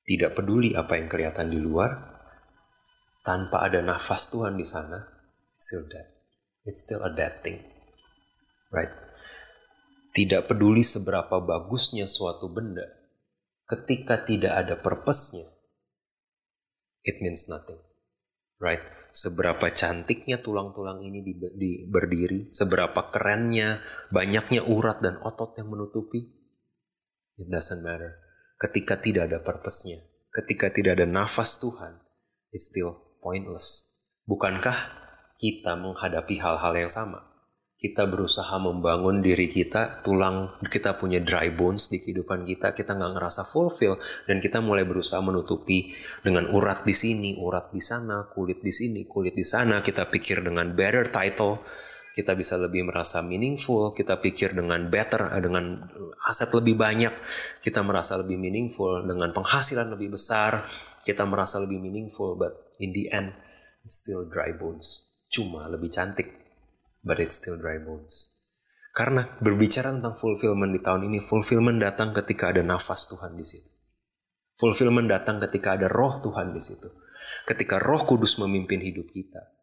tidak 0.04 0.36
peduli 0.36 0.76
apa 0.76 1.00
yang 1.00 1.08
kelihatan 1.08 1.48
di 1.48 1.56
luar, 1.56 1.96
tanpa 3.24 3.64
ada 3.64 3.80
nafas 3.80 4.28
Tuhan 4.28 4.52
di 4.52 4.66
sana, 4.68 5.00
it's 5.54 5.64
still 5.72 5.86
dead. 5.88 6.06
It's 6.64 6.80
still 6.84 7.00
a 7.04 7.12
dead 7.12 7.40
thing. 7.40 7.60
Right? 8.68 8.92
Tidak 10.14 10.46
peduli 10.46 10.86
seberapa 10.86 11.42
bagusnya 11.42 12.06
suatu 12.06 12.46
benda, 12.46 12.86
ketika 13.66 14.22
tidak 14.22 14.54
ada 14.54 14.78
purpose-nya, 14.78 15.42
it 17.02 17.18
means 17.18 17.50
nothing. 17.50 17.82
Right? 18.62 18.80
Seberapa 19.10 19.74
cantiknya 19.74 20.38
tulang-tulang 20.38 21.02
ini 21.02 21.18
di, 21.26 21.34
di, 21.58 21.70
berdiri, 21.90 22.54
seberapa 22.54 23.10
kerennya, 23.10 23.82
banyaknya 24.14 24.62
urat 24.62 25.02
dan 25.02 25.18
otot 25.18 25.58
yang 25.58 25.66
menutupi, 25.74 26.22
it 27.34 27.50
doesn't 27.50 27.82
matter. 27.82 28.14
Ketika 28.54 28.94
tidak 29.02 29.34
ada 29.34 29.42
purpose-nya, 29.42 29.98
ketika 30.30 30.70
tidak 30.70 31.02
ada 31.02 31.10
nafas 31.10 31.58
Tuhan, 31.58 31.98
it's 32.54 32.70
still 32.70 32.94
pointless. 33.18 33.98
Bukankah 34.30 34.78
kita 35.42 35.74
menghadapi 35.74 36.38
hal-hal 36.38 36.86
yang 36.86 36.92
sama? 36.94 37.33
Kita 37.84 38.08
berusaha 38.08 38.56
membangun 38.56 39.20
diri 39.20 39.44
kita, 39.44 40.00
tulang 40.00 40.56
kita 40.64 40.96
punya 40.96 41.20
dry 41.20 41.52
bones 41.52 41.92
di 41.92 42.00
kehidupan 42.00 42.40
kita, 42.40 42.72
kita 42.72 42.96
nggak 42.96 43.12
ngerasa 43.20 43.44
fulfill 43.44 44.00
dan 44.24 44.40
kita 44.40 44.64
mulai 44.64 44.88
berusaha 44.88 45.20
menutupi 45.20 45.92
dengan 46.24 46.48
urat 46.48 46.88
di 46.88 46.96
sini, 46.96 47.36
urat 47.36 47.76
di 47.76 47.84
sana, 47.84 48.24
kulit 48.32 48.64
di 48.64 48.72
sini, 48.72 49.04
kulit 49.04 49.36
di 49.36 49.44
sana. 49.44 49.84
Kita 49.84 50.08
pikir 50.08 50.40
dengan 50.40 50.72
better 50.72 51.12
title, 51.12 51.60
kita 52.16 52.32
bisa 52.32 52.56
lebih 52.56 52.88
merasa 52.88 53.20
meaningful, 53.20 53.92
kita 53.92 54.16
pikir 54.16 54.56
dengan 54.56 54.88
better, 54.88 55.36
eh, 55.36 55.44
dengan 55.44 55.84
aset 56.24 56.48
lebih 56.56 56.80
banyak, 56.80 57.12
kita 57.60 57.84
merasa 57.84 58.16
lebih 58.16 58.40
meaningful, 58.40 59.04
dengan 59.04 59.28
penghasilan 59.36 59.92
lebih 59.92 60.16
besar, 60.16 60.64
kita 61.04 61.28
merasa 61.28 61.60
lebih 61.60 61.84
meaningful, 61.84 62.32
but 62.32 62.72
in 62.80 62.96
the 62.96 63.12
end, 63.12 63.36
it's 63.84 64.00
still 64.00 64.24
dry 64.24 64.56
bones. 64.56 65.20
Cuma 65.28 65.68
lebih 65.68 65.92
cantik, 65.92 66.43
but 67.06 67.20
it's 67.20 67.36
still 67.38 67.60
dry 67.60 67.76
bones. 67.78 68.32
Karena 68.96 69.26
berbicara 69.42 69.92
tentang 69.92 70.16
fulfillment 70.16 70.72
di 70.72 70.80
tahun 70.80 71.06
ini, 71.12 71.20
fulfillment 71.20 71.78
datang 71.78 72.16
ketika 72.16 72.50
ada 72.50 72.64
nafas 72.64 73.06
Tuhan 73.10 73.36
di 73.36 73.44
situ. 73.44 73.70
Fulfillment 74.56 75.10
datang 75.10 75.42
ketika 75.42 75.76
ada 75.76 75.90
roh 75.90 76.18
Tuhan 76.24 76.56
di 76.56 76.62
situ. 76.62 76.88
Ketika 77.44 77.82
roh 77.82 78.06
kudus 78.06 78.40
memimpin 78.40 78.80
hidup 78.80 79.10
kita 79.10 79.54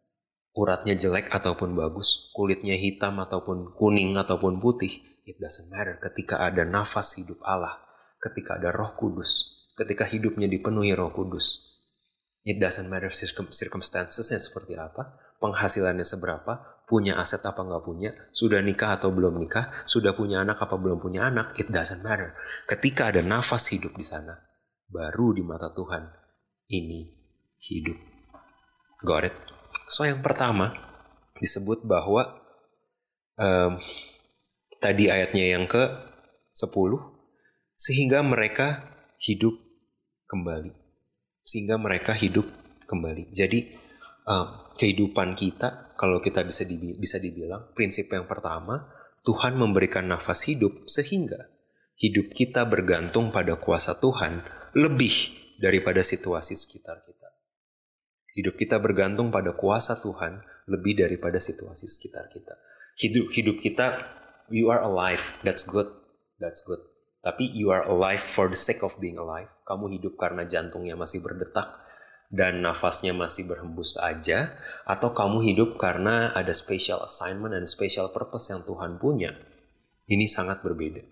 uratnya 0.51 0.99
jelek 0.99 1.31
ataupun 1.31 1.75
bagus, 1.75 2.31
kulitnya 2.35 2.75
hitam 2.75 3.19
ataupun 3.23 3.71
kuning 3.75 4.15
ataupun 4.19 4.59
putih, 4.59 4.91
it 5.23 5.39
doesn't 5.39 5.71
matter 5.71 5.95
ketika 6.03 6.43
ada 6.43 6.67
nafas 6.67 7.15
hidup 7.15 7.39
Allah, 7.47 7.79
ketika 8.19 8.59
ada 8.59 8.75
roh 8.75 8.91
kudus, 8.99 9.63
ketika 9.79 10.03
hidupnya 10.03 10.51
dipenuhi 10.51 10.91
roh 10.91 11.11
kudus. 11.11 11.71
It 12.41 12.57
doesn't 12.57 12.89
matter 12.89 13.13
circumstancesnya 13.53 14.41
seperti 14.41 14.73
apa, 14.73 15.13
penghasilannya 15.39 16.01
seberapa, 16.01 16.57
punya 16.91 17.15
aset 17.15 17.39
apa 17.47 17.63
nggak 17.63 17.83
punya, 17.87 18.11
sudah 18.35 18.59
nikah 18.59 18.99
atau 18.99 19.15
belum 19.15 19.39
nikah, 19.39 19.71
sudah 19.87 20.11
punya 20.11 20.43
anak 20.43 20.59
apa 20.59 20.75
belum 20.75 20.99
punya 20.99 21.31
anak, 21.31 21.55
it 21.55 21.71
doesn't 21.71 22.03
matter. 22.03 22.35
Ketika 22.67 23.15
ada 23.15 23.23
nafas 23.23 23.71
hidup 23.71 23.95
di 23.95 24.03
sana, 24.03 24.35
baru 24.91 25.31
di 25.31 25.39
mata 25.39 25.71
Tuhan 25.71 26.03
ini 26.67 27.07
hidup. 27.63 27.95
Got 29.07 29.31
it? 29.31 29.35
So 29.87 30.03
yang 30.03 30.19
pertama 30.19 30.75
disebut 31.39 31.87
bahwa 31.87 32.27
um, 33.39 33.79
tadi 34.83 35.07
ayatnya 35.07 35.55
yang 35.55 35.65
ke 35.71 35.87
10 36.51 36.75
sehingga 37.73 38.19
mereka 38.21 38.83
hidup 39.17 39.55
kembali. 40.27 40.75
Sehingga 41.47 41.79
mereka 41.79 42.11
hidup 42.11 42.45
kembali. 42.85 43.31
Jadi 43.31 43.80
um, 44.27 44.47
kehidupan 44.75 45.33
kita 45.37 45.93
kalau 45.97 46.17
kita 46.17 46.41
bisa 46.41 46.65
dibi 46.65 46.97
bisa 46.97 47.21
dibilang 47.21 47.73
prinsip 47.77 48.09
yang 48.09 48.25
pertama 48.25 48.89
Tuhan 49.21 49.53
memberikan 49.53 50.09
nafas 50.09 50.49
hidup 50.49 50.89
sehingga 50.89 51.49
hidup 52.01 52.33
kita 52.33 52.65
bergantung 52.65 53.29
pada 53.29 53.53
kuasa 53.53 53.93
Tuhan 54.01 54.41
lebih 54.73 55.13
daripada 55.61 56.01
situasi 56.01 56.57
sekitar 56.57 57.05
kita. 57.05 57.29
Hidup 58.33 58.57
kita 58.57 58.81
bergantung 58.81 59.29
pada 59.29 59.53
kuasa 59.53 60.01
Tuhan 60.01 60.41
lebih 60.65 61.05
daripada 61.05 61.37
situasi 61.37 61.85
sekitar 61.85 62.31
kita. 62.33 62.57
Hidup 62.97 63.29
hidup 63.29 63.61
kita, 63.61 64.01
you 64.49 64.73
are 64.73 64.81
alive, 64.81 65.37
that's 65.45 65.61
good, 65.61 65.85
that's 66.41 66.65
good. 66.65 66.81
Tapi 67.21 67.45
you 67.53 67.69
are 67.69 67.85
alive 67.85 68.23
for 68.23 68.49
the 68.49 68.57
sake 68.57 68.81
of 68.81 68.97
being 68.97 69.21
alive. 69.21 69.51
Kamu 69.69 69.93
hidup 69.93 70.17
karena 70.17 70.41
jantungnya 70.49 70.97
masih 70.97 71.21
berdetak 71.21 71.69
dan 72.31 72.63
nafasnya 72.63 73.11
masih 73.11 73.45
berhembus 73.45 73.99
saja, 73.99 74.55
atau 74.87 75.11
kamu 75.11 75.43
hidup 75.51 75.75
karena 75.75 76.31
ada 76.31 76.55
special 76.55 77.03
assignment 77.03 77.51
dan 77.51 77.67
special 77.67 78.09
purpose 78.09 78.49
yang 78.49 78.63
Tuhan 78.63 78.97
punya. 78.97 79.35
Ini 80.07 80.25
sangat 80.31 80.63
berbeda. 80.63 81.03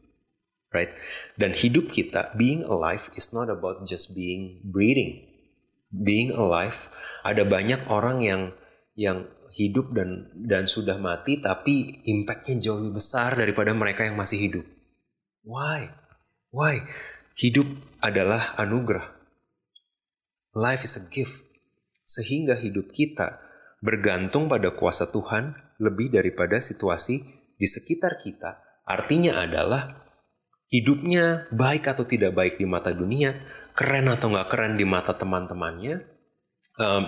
Right? 0.71 0.95
Dan 1.35 1.51
hidup 1.51 1.91
kita, 1.91 2.31
being 2.39 2.63
alive 2.63 3.11
is 3.19 3.35
not 3.35 3.51
about 3.51 3.83
just 3.83 4.15
being 4.15 4.63
breathing 4.63 5.29
being 5.89 6.29
alive 6.37 6.93
ada 7.25 7.41
banyak 7.41 7.81
orang 7.89 8.21
yang 8.21 8.41
yang 8.93 9.25
hidup 9.49 9.89
dan 9.97 10.29
dan 10.37 10.69
sudah 10.69 11.01
mati 11.01 11.41
tapi 11.41 12.05
impactnya 12.05 12.61
jauh 12.61 12.77
lebih 12.77 13.01
besar 13.01 13.33
daripada 13.33 13.73
mereka 13.73 14.05
yang 14.05 14.15
masih 14.15 14.37
hidup. 14.37 14.65
Why? 15.41 15.89
Why? 16.53 16.85
Hidup 17.33 17.65
adalah 17.99 18.53
anugerah. 18.61 19.18
Life 20.55 20.85
is 20.85 20.97
a 20.97 21.03
gift. 21.09 21.45
Sehingga 22.05 22.57
hidup 22.57 22.89
kita 22.89 23.37
bergantung 23.79 24.49
pada 24.49 24.73
kuasa 24.73 25.07
Tuhan 25.07 25.55
lebih 25.79 26.11
daripada 26.11 26.59
situasi 26.59 27.21
di 27.55 27.67
sekitar 27.67 28.19
kita. 28.19 28.83
Artinya 28.83 29.39
adalah 29.39 30.09
hidupnya 30.69 31.49
baik 31.53 31.89
atau 31.89 32.05
tidak 32.05 32.33
baik 32.33 32.57
di 32.57 32.65
mata 32.65 32.93
dunia, 32.93 33.33
keren 33.73 34.09
atau 34.09 34.33
nggak 34.33 34.49
keren 34.49 34.73
di 34.75 34.85
mata 34.85 35.13
teman-temannya, 35.13 36.01
um, 36.81 37.03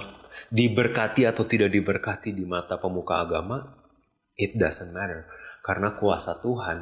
diberkati 0.54 1.26
atau 1.28 1.44
tidak 1.46 1.74
diberkati 1.74 2.32
di 2.32 2.46
mata 2.46 2.78
pemuka 2.78 3.26
agama, 3.26 3.62
it 4.38 4.58
doesn't 4.58 4.94
matter. 4.94 5.26
Karena 5.62 5.94
kuasa 5.94 6.42
Tuhan, 6.42 6.82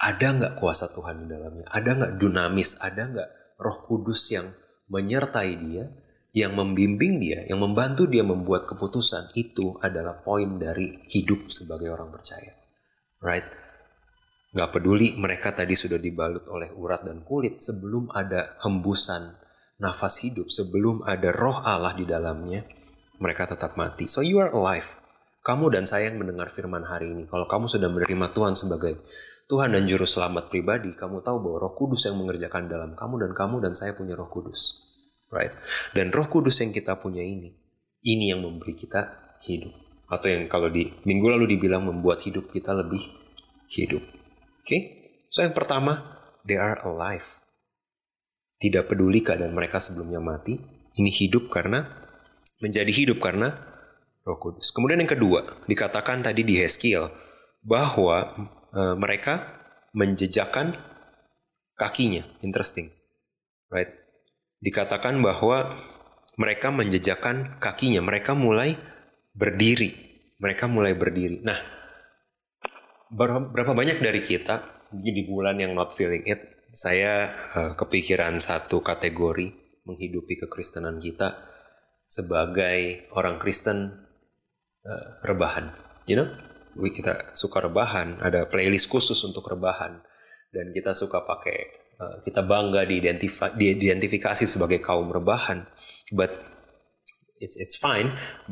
ada 0.00 0.26
nggak 0.32 0.54
kuasa 0.56 0.92
Tuhan 0.92 1.24
di 1.24 1.26
dalamnya? 1.32 1.66
Ada 1.72 1.90
nggak 1.96 2.12
dunamis? 2.20 2.80
Ada 2.80 3.02
nggak 3.10 3.30
roh 3.60 3.78
kudus 3.84 4.32
yang 4.32 4.48
menyertai 4.90 5.52
dia, 5.56 5.86
yang 6.30 6.54
membimbing 6.54 7.18
dia, 7.18 7.42
yang 7.46 7.62
membantu 7.62 8.06
dia 8.06 8.22
membuat 8.22 8.66
keputusan? 8.66 9.34
Itu 9.38 9.78
adalah 9.82 10.22
poin 10.22 10.58
dari 10.58 11.06
hidup 11.10 11.50
sebagai 11.50 11.90
orang 11.90 12.10
percaya. 12.10 12.52
Right? 13.22 13.46
Gak 14.50 14.70
peduli 14.74 15.14
mereka 15.14 15.54
tadi 15.54 15.78
sudah 15.78 15.98
dibalut 15.98 16.50
oleh 16.50 16.74
urat 16.74 17.06
dan 17.06 17.22
kulit 17.22 17.62
sebelum 17.62 18.10
ada 18.10 18.58
hembusan 18.66 19.30
nafas 19.78 20.26
hidup, 20.26 20.50
sebelum 20.50 21.06
ada 21.06 21.30
roh 21.30 21.62
Allah 21.62 21.94
di 21.94 22.02
dalamnya, 22.02 22.66
mereka 23.22 23.46
tetap 23.46 23.78
mati. 23.78 24.10
So 24.10 24.20
you 24.20 24.42
are 24.42 24.50
alive. 24.50 25.00
Kamu 25.40 25.72
dan 25.72 25.88
saya 25.88 26.12
yang 26.12 26.20
mendengar 26.20 26.52
firman 26.52 26.84
hari 26.84 27.16
ini, 27.16 27.24
kalau 27.24 27.48
kamu 27.48 27.64
sudah 27.64 27.88
menerima 27.88 28.26
Tuhan 28.36 28.52
sebagai 28.52 29.00
Tuhan 29.50 29.74
dan 29.74 29.82
Juru 29.82 30.06
Selamat 30.06 30.46
pribadi, 30.46 30.94
kamu 30.94 31.26
tahu 31.26 31.42
bahwa 31.42 31.66
roh 31.66 31.74
kudus 31.74 32.06
yang 32.06 32.14
mengerjakan 32.22 32.70
dalam 32.70 32.94
kamu 32.94 33.26
dan 33.26 33.30
kamu 33.34 33.58
dan 33.58 33.74
saya 33.74 33.98
punya 33.98 34.14
roh 34.14 34.30
kudus. 34.30 34.86
Right? 35.26 35.50
Dan 35.90 36.14
roh 36.14 36.30
kudus 36.30 36.62
yang 36.62 36.70
kita 36.70 36.94
punya 37.02 37.26
ini, 37.26 37.50
ini 38.06 38.30
yang 38.30 38.46
memberi 38.46 38.78
kita 38.78 39.10
hidup. 39.42 39.74
Atau 40.06 40.30
yang 40.30 40.46
kalau 40.46 40.70
di 40.70 40.94
minggu 41.02 41.26
lalu 41.34 41.58
dibilang 41.58 41.82
membuat 41.82 42.22
hidup 42.22 42.46
kita 42.46 42.78
lebih 42.78 43.02
hidup. 43.74 44.06
Oke, 44.62 44.62
okay? 44.62 44.80
so 45.26 45.42
yang 45.42 45.50
pertama, 45.50 45.98
they 46.46 46.54
are 46.54 46.78
alive. 46.86 47.26
Tidak 48.62 48.86
peduli 48.86 49.18
keadaan 49.18 49.50
mereka 49.50 49.82
sebelumnya 49.82 50.22
mati, 50.22 50.62
ini 50.94 51.10
hidup 51.10 51.50
karena 51.50 51.90
menjadi 52.62 52.92
hidup 52.94 53.18
karena 53.18 53.50
Roh 54.22 54.38
Kudus. 54.38 54.70
Kemudian 54.70 55.02
yang 55.02 55.10
kedua, 55.10 55.42
dikatakan 55.66 56.22
tadi 56.22 56.46
di 56.46 56.54
Heskiel 56.54 57.10
bahwa 57.66 58.30
e, 58.70 58.80
mereka 58.98 59.46
menjejakkan 59.94 60.74
kakinya. 61.74 62.22
Interesting. 62.42 62.90
Right? 63.70 63.90
Dikatakan 64.60 65.18
bahwa 65.22 65.72
mereka 66.36 66.68
menjejakkan 66.72 67.58
kakinya, 67.58 68.00
mereka 68.04 68.36
mulai 68.36 68.76
berdiri. 69.34 69.92
Mereka 70.40 70.68
mulai 70.72 70.96
berdiri. 70.96 71.44
Nah, 71.44 71.58
berapa 73.10 73.72
banyak 73.76 74.00
dari 74.00 74.22
kita 74.24 74.86
di 74.90 75.22
bulan 75.26 75.60
yang 75.60 75.76
not 75.76 75.92
feeling 75.92 76.24
it, 76.24 76.68
saya 76.70 77.28
uh, 77.54 77.72
kepikiran 77.74 78.38
satu 78.38 78.80
kategori 78.80 79.52
menghidupi 79.84 80.38
kekristenan 80.46 81.02
kita 81.02 81.34
sebagai 82.06 83.10
orang 83.14 83.36
Kristen 83.42 83.90
uh, 84.86 85.06
rebahan. 85.26 85.70
You 86.06 86.24
know, 86.24 86.28
kita 86.74 87.34
suka 87.34 87.66
rebahan, 87.66 88.22
ada 88.22 88.46
playlist 88.46 88.86
khusus 88.86 89.18
untuk 89.26 89.46
rebahan 89.50 89.98
dan 90.50 90.74
kita 90.74 90.90
suka 90.94 91.22
pakai 91.22 91.58
uh, 91.98 92.16
kita 92.22 92.42
bangga 92.42 92.86
diidentifikasi 93.54 94.44
sebagai 94.46 94.82
kaum 94.82 95.10
rebahan. 95.10 95.66
But 96.10 96.34
it's 97.40 97.56
it's 97.56 97.78
fine. 97.78 98.10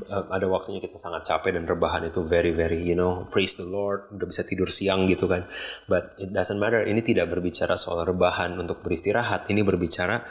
Uh, 0.09 0.31
ada 0.33 0.47
waktunya 0.49 0.81
kita 0.81 0.97
sangat 0.97 1.27
capek 1.29 1.59
dan 1.59 1.69
rebahan 1.69 2.07
itu 2.09 2.25
very 2.25 2.55
very 2.55 2.81
you 2.81 2.97
know 2.97 3.27
praise 3.29 3.55
the 3.59 3.67
Lord 3.67 4.09
udah 4.15 4.27
bisa 4.27 4.43
tidur 4.47 4.71
siang 4.71 5.11
gitu 5.11 5.27
kan. 5.27 5.45
But 5.91 6.17
it 6.23 6.31
doesn't 6.31 6.59
matter. 6.59 6.83
Ini 6.83 7.03
tidak 7.03 7.31
berbicara 7.31 7.75
soal 7.75 8.07
rebahan 8.07 8.57
untuk 8.57 8.81
beristirahat. 8.87 9.51
Ini 9.51 9.63
berbicara 9.67 10.23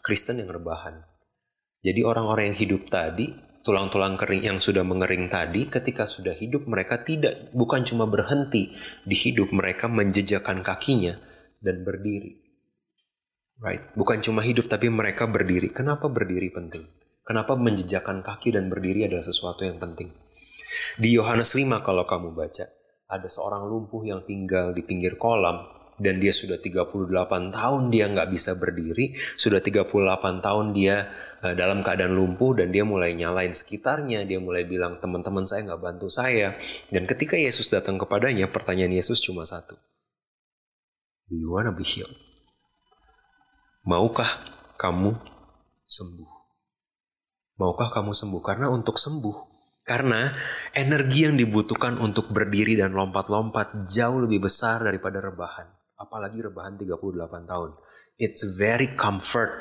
Kristen 0.00 0.38
yang 0.38 0.50
rebahan. 0.50 1.02
Jadi 1.82 2.02
orang-orang 2.02 2.50
yang 2.50 2.58
hidup 2.58 2.90
tadi 2.90 3.45
tulang-tulang 3.66 4.14
kering 4.14 4.46
yang 4.46 4.62
sudah 4.62 4.86
mengering 4.86 5.26
tadi 5.26 5.66
ketika 5.66 6.06
sudah 6.06 6.30
hidup 6.38 6.70
mereka 6.70 7.02
tidak 7.02 7.50
bukan 7.50 7.82
cuma 7.82 8.06
berhenti 8.06 8.70
di 9.02 9.16
hidup 9.18 9.50
mereka 9.50 9.90
menjejakkan 9.90 10.62
kakinya 10.62 11.18
dan 11.58 11.82
berdiri. 11.82 12.38
Right? 13.58 13.82
Bukan 13.98 14.22
cuma 14.22 14.46
hidup 14.46 14.70
tapi 14.70 14.86
mereka 14.86 15.26
berdiri. 15.26 15.74
Kenapa 15.74 16.06
berdiri 16.06 16.46
penting? 16.54 16.86
Kenapa 17.26 17.58
menjejakkan 17.58 18.22
kaki 18.22 18.54
dan 18.54 18.70
berdiri 18.70 19.10
adalah 19.10 19.26
sesuatu 19.26 19.66
yang 19.66 19.82
penting? 19.82 20.14
Di 20.94 21.10
Yohanes 21.10 21.58
5 21.58 21.82
kalau 21.82 22.06
kamu 22.06 22.38
baca, 22.38 22.70
ada 23.10 23.26
seorang 23.26 23.66
lumpuh 23.66 24.06
yang 24.06 24.22
tinggal 24.22 24.70
di 24.70 24.86
pinggir 24.86 25.18
kolam 25.18 25.75
dan 25.96 26.20
dia 26.20 26.32
sudah 26.32 26.60
38 26.60 27.56
tahun 27.56 27.82
dia 27.88 28.04
nggak 28.12 28.28
bisa 28.28 28.56
berdiri, 28.56 29.16
sudah 29.36 29.60
38 29.64 29.88
tahun 30.44 30.66
dia 30.76 31.08
uh, 31.40 31.54
dalam 31.56 31.80
keadaan 31.80 32.12
lumpuh 32.12 32.56
dan 32.56 32.68
dia 32.68 32.84
mulai 32.84 33.16
nyalain 33.16 33.52
sekitarnya, 33.52 34.28
dia 34.28 34.36
mulai 34.36 34.68
bilang 34.68 35.00
teman-teman 35.00 35.48
saya 35.48 35.64
nggak 35.64 35.82
bantu 35.82 36.08
saya. 36.12 36.52
Dan 36.92 37.08
ketika 37.08 37.40
Yesus 37.40 37.72
datang 37.72 37.96
kepadanya, 37.96 38.48
pertanyaan 38.48 38.92
Yesus 38.92 39.24
cuma 39.24 39.48
satu. 39.48 39.76
Do 41.26 41.34
you 41.34 41.50
wanna 41.50 41.72
be 41.72 41.82
healed? 41.82 42.14
Maukah 43.88 44.28
kamu 44.76 45.16
sembuh? 45.88 46.30
Maukah 47.56 47.88
kamu 47.88 48.12
sembuh? 48.12 48.42
Karena 48.44 48.68
untuk 48.68 49.00
sembuh 49.00 49.56
karena 49.86 50.34
energi 50.74 51.30
yang 51.30 51.38
dibutuhkan 51.38 51.94
untuk 52.02 52.34
berdiri 52.34 52.74
dan 52.74 52.90
lompat-lompat 52.90 53.86
jauh 53.86 54.18
lebih 54.26 54.50
besar 54.50 54.82
daripada 54.82 55.22
rebahan. 55.22 55.75
Apalagi 55.96 56.44
rebahan 56.44 56.76
38 56.76 57.48
tahun. 57.48 57.70
It's 58.20 58.44
very 58.56 58.92
comfort. 58.92 59.52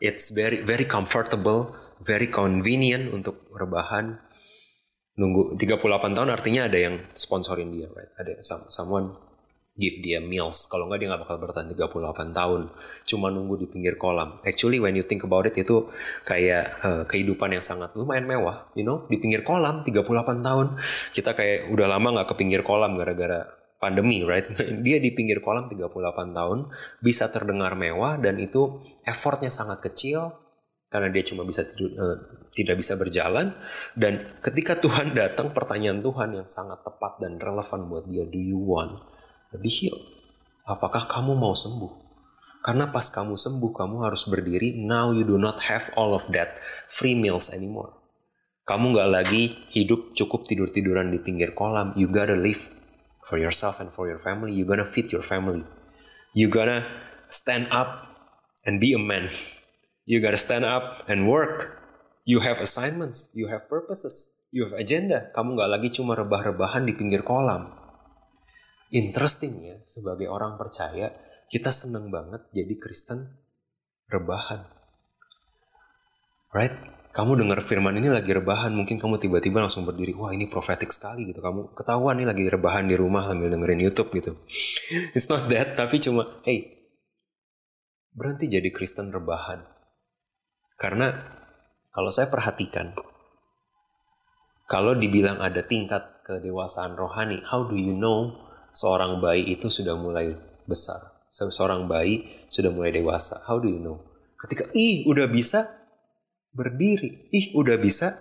It's 0.00 0.32
very 0.32 0.60
very 0.64 0.88
comfortable, 0.88 1.72
very 2.00 2.28
convenient 2.28 3.12
untuk 3.12 3.48
rebahan. 3.52 4.16
Nunggu 5.20 5.56
38 5.60 6.16
tahun 6.16 6.30
artinya 6.32 6.68
ada 6.68 6.78
yang 6.80 6.96
sponsorin 7.12 7.68
dia, 7.68 7.92
right? 7.92 8.08
Ada 8.16 8.40
someone 8.72 9.12
give 9.80 10.02
dia 10.04 10.20
meals. 10.20 10.68
Kalau 10.68 10.88
nggak 10.88 10.98
dia 11.00 11.08
nggak 11.08 11.22
bakal 11.24 11.36
bertahan 11.40 11.68
38 11.72 12.36
tahun. 12.36 12.62
Cuma 13.08 13.32
nunggu 13.32 13.64
di 13.64 13.66
pinggir 13.72 13.96
kolam. 13.96 14.42
Actually 14.44 14.76
when 14.82 14.92
you 14.92 15.04
think 15.04 15.24
about 15.24 15.48
it 15.48 15.56
itu 15.56 15.88
kayak 16.28 16.76
uh, 16.84 17.02
kehidupan 17.08 17.56
yang 17.56 17.64
sangat 17.64 17.96
lumayan 17.96 18.28
mewah. 18.28 18.68
You 18.76 18.84
know, 18.84 19.08
di 19.08 19.16
pinggir 19.16 19.40
kolam 19.40 19.80
38 19.80 20.04
tahun. 20.44 20.66
Kita 21.16 21.32
kayak 21.32 21.72
udah 21.72 21.86
lama 21.88 22.20
nggak 22.20 22.28
ke 22.28 22.34
pinggir 22.36 22.60
kolam 22.60 22.98
gara-gara 23.00 23.59
pandemi, 23.80 24.22
right? 24.22 24.44
Dia 24.84 25.00
di 25.00 25.10
pinggir 25.16 25.40
kolam 25.40 25.66
38 25.66 25.90
tahun, 26.36 26.68
bisa 27.00 27.32
terdengar 27.32 27.74
mewah 27.74 28.20
dan 28.20 28.36
itu 28.36 28.84
effortnya 29.08 29.48
sangat 29.48 29.80
kecil 29.80 30.36
karena 30.90 31.06
dia 31.06 31.22
cuma 31.22 31.46
bisa 31.46 31.62
tidur, 31.62 31.94
uh, 32.02 32.18
tidak 32.50 32.82
bisa 32.82 32.98
berjalan 32.98 33.54
dan 33.94 34.18
ketika 34.42 34.74
Tuhan 34.74 35.14
datang 35.20 35.54
pertanyaan 35.54 36.02
Tuhan 36.02 36.34
yang 36.34 36.46
sangat 36.50 36.82
tepat 36.82 37.22
dan 37.22 37.38
relevan 37.38 37.86
buat 37.88 38.04
dia, 38.10 38.26
do 38.26 38.38
you 38.38 38.58
want 38.58 39.00
lebih 39.54 39.70
healed. 39.70 40.04
Apakah 40.66 41.06
kamu 41.06 41.34
mau 41.34 41.54
sembuh? 41.54 42.10
Karena 42.60 42.92
pas 42.92 43.08
kamu 43.08 43.40
sembuh, 43.40 43.72
kamu 43.72 44.04
harus 44.04 44.28
berdiri. 44.28 44.76
Now 44.76 45.16
you 45.16 45.24
do 45.24 45.40
not 45.40 45.64
have 45.64 45.88
all 45.96 46.12
of 46.12 46.28
that 46.36 46.60
free 46.86 47.16
meals 47.16 47.48
anymore. 47.50 47.96
Kamu 48.68 48.94
nggak 48.94 49.10
lagi 49.10 49.50
hidup 49.72 50.12
cukup 50.12 50.44
tidur-tiduran 50.46 51.10
di 51.10 51.18
pinggir 51.18 51.56
kolam. 51.56 51.96
You 51.96 52.12
gotta 52.12 52.36
live 52.36 52.79
for 53.30 53.38
yourself 53.38 53.78
and 53.78 53.86
for 53.86 54.10
your 54.10 54.18
family. 54.18 54.50
You 54.50 54.66
gonna 54.66 54.82
feed 54.82 55.14
your 55.14 55.22
family. 55.22 55.62
You 56.34 56.50
gonna 56.50 56.82
stand 57.30 57.70
up 57.70 58.10
and 58.66 58.82
be 58.82 58.90
a 58.90 58.98
man. 58.98 59.30
You 60.10 60.18
gotta 60.18 60.34
stand 60.34 60.66
up 60.66 61.06
and 61.06 61.30
work. 61.30 61.78
You 62.26 62.42
have 62.42 62.58
assignments. 62.58 63.30
You 63.38 63.46
have 63.46 63.70
purposes. 63.70 64.42
You 64.50 64.66
have 64.66 64.74
agenda. 64.74 65.30
Kamu 65.30 65.54
nggak 65.54 65.70
lagi 65.70 65.88
cuma 65.94 66.18
rebah-rebahan 66.18 66.82
di 66.82 66.98
pinggir 66.98 67.22
kolam. 67.22 67.70
Interestingnya, 68.90 69.86
sebagai 69.86 70.26
orang 70.26 70.58
percaya, 70.58 71.14
kita 71.46 71.70
seneng 71.70 72.10
banget 72.10 72.50
jadi 72.50 72.74
Kristen 72.74 73.30
rebahan. 74.10 74.66
Right? 76.50 76.74
Kamu 77.10 77.34
dengar 77.34 77.58
firman 77.58 77.98
ini 77.98 78.06
lagi 78.06 78.30
rebahan, 78.30 78.70
mungkin 78.70 78.94
kamu 78.94 79.18
tiba-tiba 79.18 79.58
langsung 79.58 79.82
berdiri, 79.82 80.14
wah 80.14 80.30
ini 80.30 80.46
profetik 80.46 80.94
sekali 80.94 81.26
gitu. 81.26 81.42
Kamu 81.42 81.74
ketahuan 81.74 82.14
nih 82.22 82.30
lagi 82.30 82.46
rebahan 82.46 82.86
di 82.86 82.94
rumah 82.94 83.26
sambil 83.26 83.50
dengerin 83.50 83.82
YouTube 83.82 84.14
gitu. 84.14 84.38
It's 85.18 85.26
not 85.26 85.50
that, 85.50 85.74
tapi 85.74 85.98
cuma, 85.98 86.30
hey, 86.46 86.70
berhenti 88.14 88.46
jadi 88.46 88.70
Kristen 88.70 89.10
rebahan. 89.10 89.66
Karena 90.78 91.10
kalau 91.90 92.14
saya 92.14 92.30
perhatikan, 92.30 92.94
kalau 94.70 94.94
dibilang 94.94 95.42
ada 95.42 95.66
tingkat 95.66 96.22
kedewasaan 96.22 96.94
rohani, 96.94 97.42
how 97.42 97.66
do 97.66 97.74
you 97.74 97.90
know 97.90 98.38
seorang 98.70 99.18
bayi 99.18 99.50
itu 99.50 99.66
sudah 99.66 99.98
mulai 99.98 100.30
besar. 100.62 101.02
Seorang 101.30 101.90
bayi 101.90 102.22
sudah 102.46 102.70
mulai 102.70 102.94
dewasa. 102.94 103.42
How 103.50 103.58
do 103.58 103.66
you 103.66 103.82
know? 103.82 103.98
Ketika 104.38 104.70
ih 104.78 105.10
udah 105.10 105.26
bisa 105.26 105.79
berdiri, 106.50 107.30
ih 107.30 107.54
udah 107.54 107.78
bisa 107.78 108.14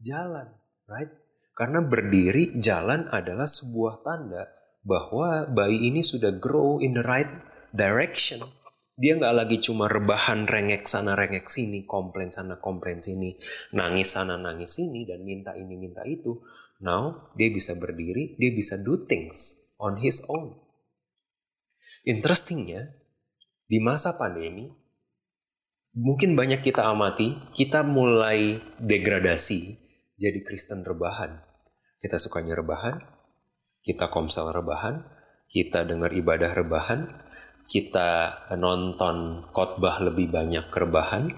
jalan, 0.00 0.48
right? 0.88 1.12
Karena 1.56 1.80
berdiri 1.80 2.60
jalan 2.60 3.08
adalah 3.08 3.48
sebuah 3.48 4.04
tanda 4.04 4.44
bahwa 4.84 5.48
bayi 5.48 5.88
ini 5.88 6.04
sudah 6.04 6.36
grow 6.36 6.78
in 6.84 6.92
the 6.92 7.04
right 7.04 7.28
direction. 7.72 8.44
Dia 8.96 9.16
nggak 9.16 9.34
lagi 9.36 9.56
cuma 9.60 9.92
rebahan 9.92 10.48
rengek 10.48 10.88
sana 10.88 11.12
rengek 11.12 11.48
sini, 11.52 11.84
komplain 11.84 12.32
sana 12.32 12.56
komplain 12.60 13.00
sini, 13.00 13.36
nangis 13.76 14.16
sana 14.16 14.40
nangis 14.40 14.80
sini 14.80 15.04
dan 15.04 15.20
minta 15.20 15.52
ini 15.52 15.76
minta 15.76 16.00
itu. 16.08 16.40
Now 16.80 17.32
dia 17.36 17.52
bisa 17.52 17.76
berdiri, 17.76 18.36
dia 18.40 18.52
bisa 18.52 18.80
do 18.80 19.04
things 19.04 19.72
on 19.80 20.00
his 20.00 20.24
own. 20.32 20.56
Interestingnya, 22.08 22.88
di 23.66 23.82
masa 23.82 24.14
pandemi, 24.14 24.70
mungkin 25.96 26.36
banyak 26.36 26.60
kita 26.60 26.84
amati, 26.84 27.32
kita 27.56 27.80
mulai 27.80 28.60
degradasi 28.76 29.80
jadi 30.20 30.44
Kristen 30.44 30.84
rebahan. 30.84 31.40
Kita 31.96 32.20
sukanya 32.20 32.52
rebahan, 32.60 33.00
kita 33.80 34.12
komsel 34.12 34.52
rebahan, 34.52 35.00
kita 35.48 35.88
dengar 35.88 36.12
ibadah 36.12 36.52
rebahan, 36.52 37.08
kita 37.66 38.44
nonton 38.54 39.48
khotbah 39.50 40.04
lebih 40.04 40.28
banyak 40.28 40.68
rebahan, 40.68 41.32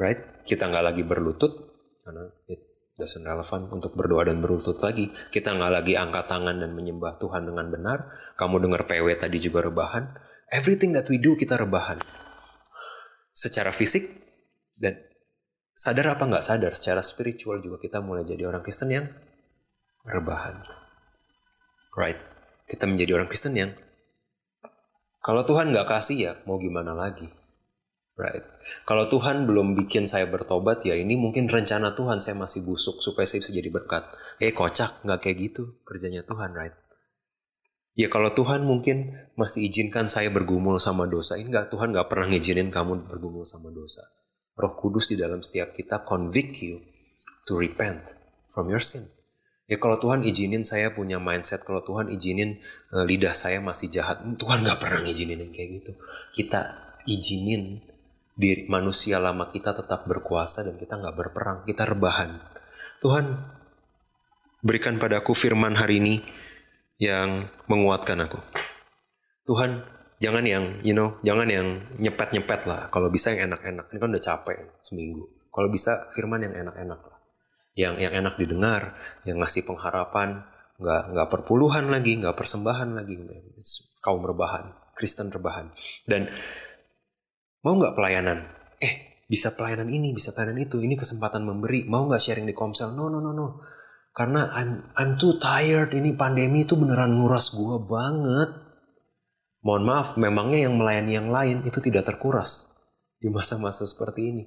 right? 0.00 0.20
Kita 0.42 0.66
nggak 0.72 0.84
lagi 0.90 1.02
berlutut 1.04 1.52
karena 2.00 2.32
it 2.48 2.64
doesn't 2.96 3.22
relevan 3.22 3.68
untuk 3.68 3.92
berdoa 3.92 4.24
dan 4.24 4.40
berlutut 4.40 4.80
lagi. 4.80 5.12
Kita 5.28 5.52
nggak 5.52 5.72
lagi 5.84 5.94
angkat 6.00 6.26
tangan 6.32 6.64
dan 6.64 6.72
menyembah 6.72 7.20
Tuhan 7.20 7.44
dengan 7.44 7.68
benar. 7.68 8.08
Kamu 8.40 8.56
dengar 8.56 8.88
PW 8.88 9.06
tadi 9.20 9.36
juga 9.36 9.68
rebahan. 9.68 10.16
Everything 10.50 10.96
that 10.96 11.06
we 11.12 11.20
do 11.20 11.36
kita 11.36 11.60
rebahan. 11.60 12.00
Secara 13.30 13.70
fisik 13.70 14.06
dan 14.76 14.98
sadar 15.70 16.18
apa 16.18 16.26
nggak 16.26 16.44
sadar, 16.44 16.72
secara 16.74 17.00
spiritual 17.00 17.62
juga 17.62 17.80
kita 17.80 18.02
mulai 18.02 18.26
jadi 18.26 18.44
orang 18.44 18.60
Kristen 18.60 18.90
yang 18.90 19.06
rebahan. 20.04 20.60
Right? 21.96 22.18
Kita 22.66 22.86
menjadi 22.86 23.16
orang 23.16 23.30
Kristen 23.30 23.54
yang 23.56 23.70
kalau 25.20 25.44
Tuhan 25.44 25.72
nggak 25.72 25.88
kasih 25.88 26.16
ya 26.16 26.32
mau 26.48 26.56
gimana 26.56 26.96
lagi? 26.96 27.28
Right. 28.20 28.44
Kalau 28.84 29.08
Tuhan 29.08 29.48
belum 29.48 29.72
bikin 29.80 30.04
saya 30.04 30.28
bertobat 30.28 30.84
ya 30.84 30.92
ini 30.92 31.16
mungkin 31.16 31.48
rencana 31.48 31.96
Tuhan 31.96 32.20
saya 32.20 32.36
masih 32.36 32.60
busuk 32.68 33.00
supaya 33.00 33.24
saya 33.24 33.40
bisa 33.40 33.52
jadi 33.56 33.72
berkat. 33.72 34.04
Eh 34.36 34.52
kocak 34.52 35.00
nggak 35.08 35.20
kayak 35.24 35.36
gitu 35.40 35.80
kerjanya 35.88 36.20
Tuhan, 36.20 36.52
right? 36.52 36.76
Ya 37.98 38.06
kalau 38.06 38.30
Tuhan 38.30 38.62
mungkin 38.62 39.18
masih 39.34 39.66
izinkan 39.66 40.06
saya 40.06 40.30
bergumul 40.30 40.78
sama 40.78 41.10
dosa, 41.10 41.34
ini 41.36 41.50
nggak 41.50 41.74
Tuhan 41.74 41.90
nggak 41.90 42.06
pernah 42.06 42.30
ngizinin 42.30 42.70
kamu 42.70 43.10
bergumul 43.10 43.42
sama 43.42 43.74
dosa. 43.74 44.02
Roh 44.54 44.76
Kudus 44.76 45.10
di 45.10 45.16
dalam 45.18 45.40
setiap 45.42 45.72
kita 45.74 46.04
convict 46.06 46.60
you 46.62 46.78
to 47.48 47.58
repent 47.58 48.14
from 48.52 48.70
your 48.70 48.82
sin. 48.82 49.02
Ya 49.70 49.78
kalau 49.78 50.02
Tuhan 50.02 50.26
izinin 50.26 50.66
saya 50.66 50.90
punya 50.90 51.22
mindset, 51.22 51.62
kalau 51.62 51.80
Tuhan 51.86 52.10
izinin 52.10 52.58
uh, 52.90 53.06
lidah 53.06 53.34
saya 53.38 53.62
masih 53.62 53.86
jahat, 53.86 54.18
Tuhan 54.34 54.66
nggak 54.66 54.82
pernah 54.82 54.98
ngizinin 55.06 55.38
yang 55.38 55.54
kayak 55.54 55.82
gitu. 55.82 55.92
Kita 56.34 56.74
izinin 57.06 57.78
diri 58.34 58.66
manusia 58.66 59.22
lama 59.22 59.46
kita 59.46 59.70
tetap 59.70 60.10
berkuasa 60.10 60.66
dan 60.66 60.74
kita 60.74 60.98
nggak 60.98 61.14
berperang, 61.14 61.58
kita 61.62 61.86
rebahan. 61.86 62.34
Tuhan, 62.98 63.30
berikan 64.60 64.98
padaku 64.98 65.38
firman 65.38 65.78
hari 65.78 66.02
ini 66.02 66.14
yang 67.00 67.48
menguatkan 67.66 68.20
aku. 68.20 68.36
Tuhan, 69.48 69.80
jangan 70.20 70.44
yang, 70.44 70.64
you 70.84 70.92
know, 70.92 71.16
jangan 71.24 71.48
yang 71.48 71.80
nyepet-nyepet 71.96 72.68
lah. 72.68 72.92
Kalau 72.92 73.08
bisa 73.08 73.32
yang 73.32 73.50
enak-enak. 73.50 73.88
Ini 73.90 73.98
kan 73.98 74.08
udah 74.12 74.22
capek 74.22 74.56
seminggu. 74.84 75.24
Kalau 75.50 75.66
bisa 75.72 76.12
firman 76.12 76.44
yang 76.44 76.54
enak-enak 76.54 77.00
lah. 77.00 77.18
Yang 77.74 77.94
yang 78.04 78.12
enak 78.12 78.34
didengar, 78.36 78.82
yang 79.24 79.40
ngasih 79.40 79.64
pengharapan, 79.64 80.44
nggak 80.76 81.02
nggak 81.16 81.28
perpuluhan 81.32 81.88
lagi, 81.88 82.20
nggak 82.20 82.36
persembahan 82.36 82.92
lagi. 82.92 83.16
Kaum 84.04 84.20
rebahan, 84.20 84.70
Kristen 84.92 85.32
rebahan. 85.32 85.72
Dan 86.04 86.28
Mau 87.60 87.76
nggak 87.76 87.92
pelayanan? 87.92 88.40
Eh, 88.80 89.20
bisa 89.28 89.52
pelayanan 89.52 89.92
ini, 89.92 90.16
bisa 90.16 90.32
pelayanan 90.32 90.64
itu. 90.64 90.80
Ini 90.80 90.96
kesempatan 90.96 91.44
memberi. 91.44 91.84
Mau 91.84 92.08
nggak 92.08 92.22
sharing 92.22 92.48
di 92.48 92.56
Komsel? 92.56 92.96
No, 92.96 93.12
no, 93.12 93.20
no, 93.20 93.36
no. 93.36 93.60
Karena 94.10 94.50
I'm, 94.54 94.82
I'm 94.98 95.12
too 95.16 95.38
tired. 95.38 95.94
Ini 95.94 96.18
pandemi 96.18 96.66
itu 96.66 96.74
beneran 96.74 97.14
nguras 97.14 97.54
gue 97.54 97.76
banget. 97.86 98.50
Mohon 99.60 99.84
maaf, 99.86 100.08
memangnya 100.16 100.66
yang 100.68 100.74
melayani 100.80 101.12
yang 101.14 101.28
lain 101.28 101.62
itu 101.68 101.78
tidak 101.84 102.08
terkuras 102.08 102.80
di 103.20 103.28
masa-masa 103.28 103.84
seperti 103.84 104.20
ini. 104.32 104.44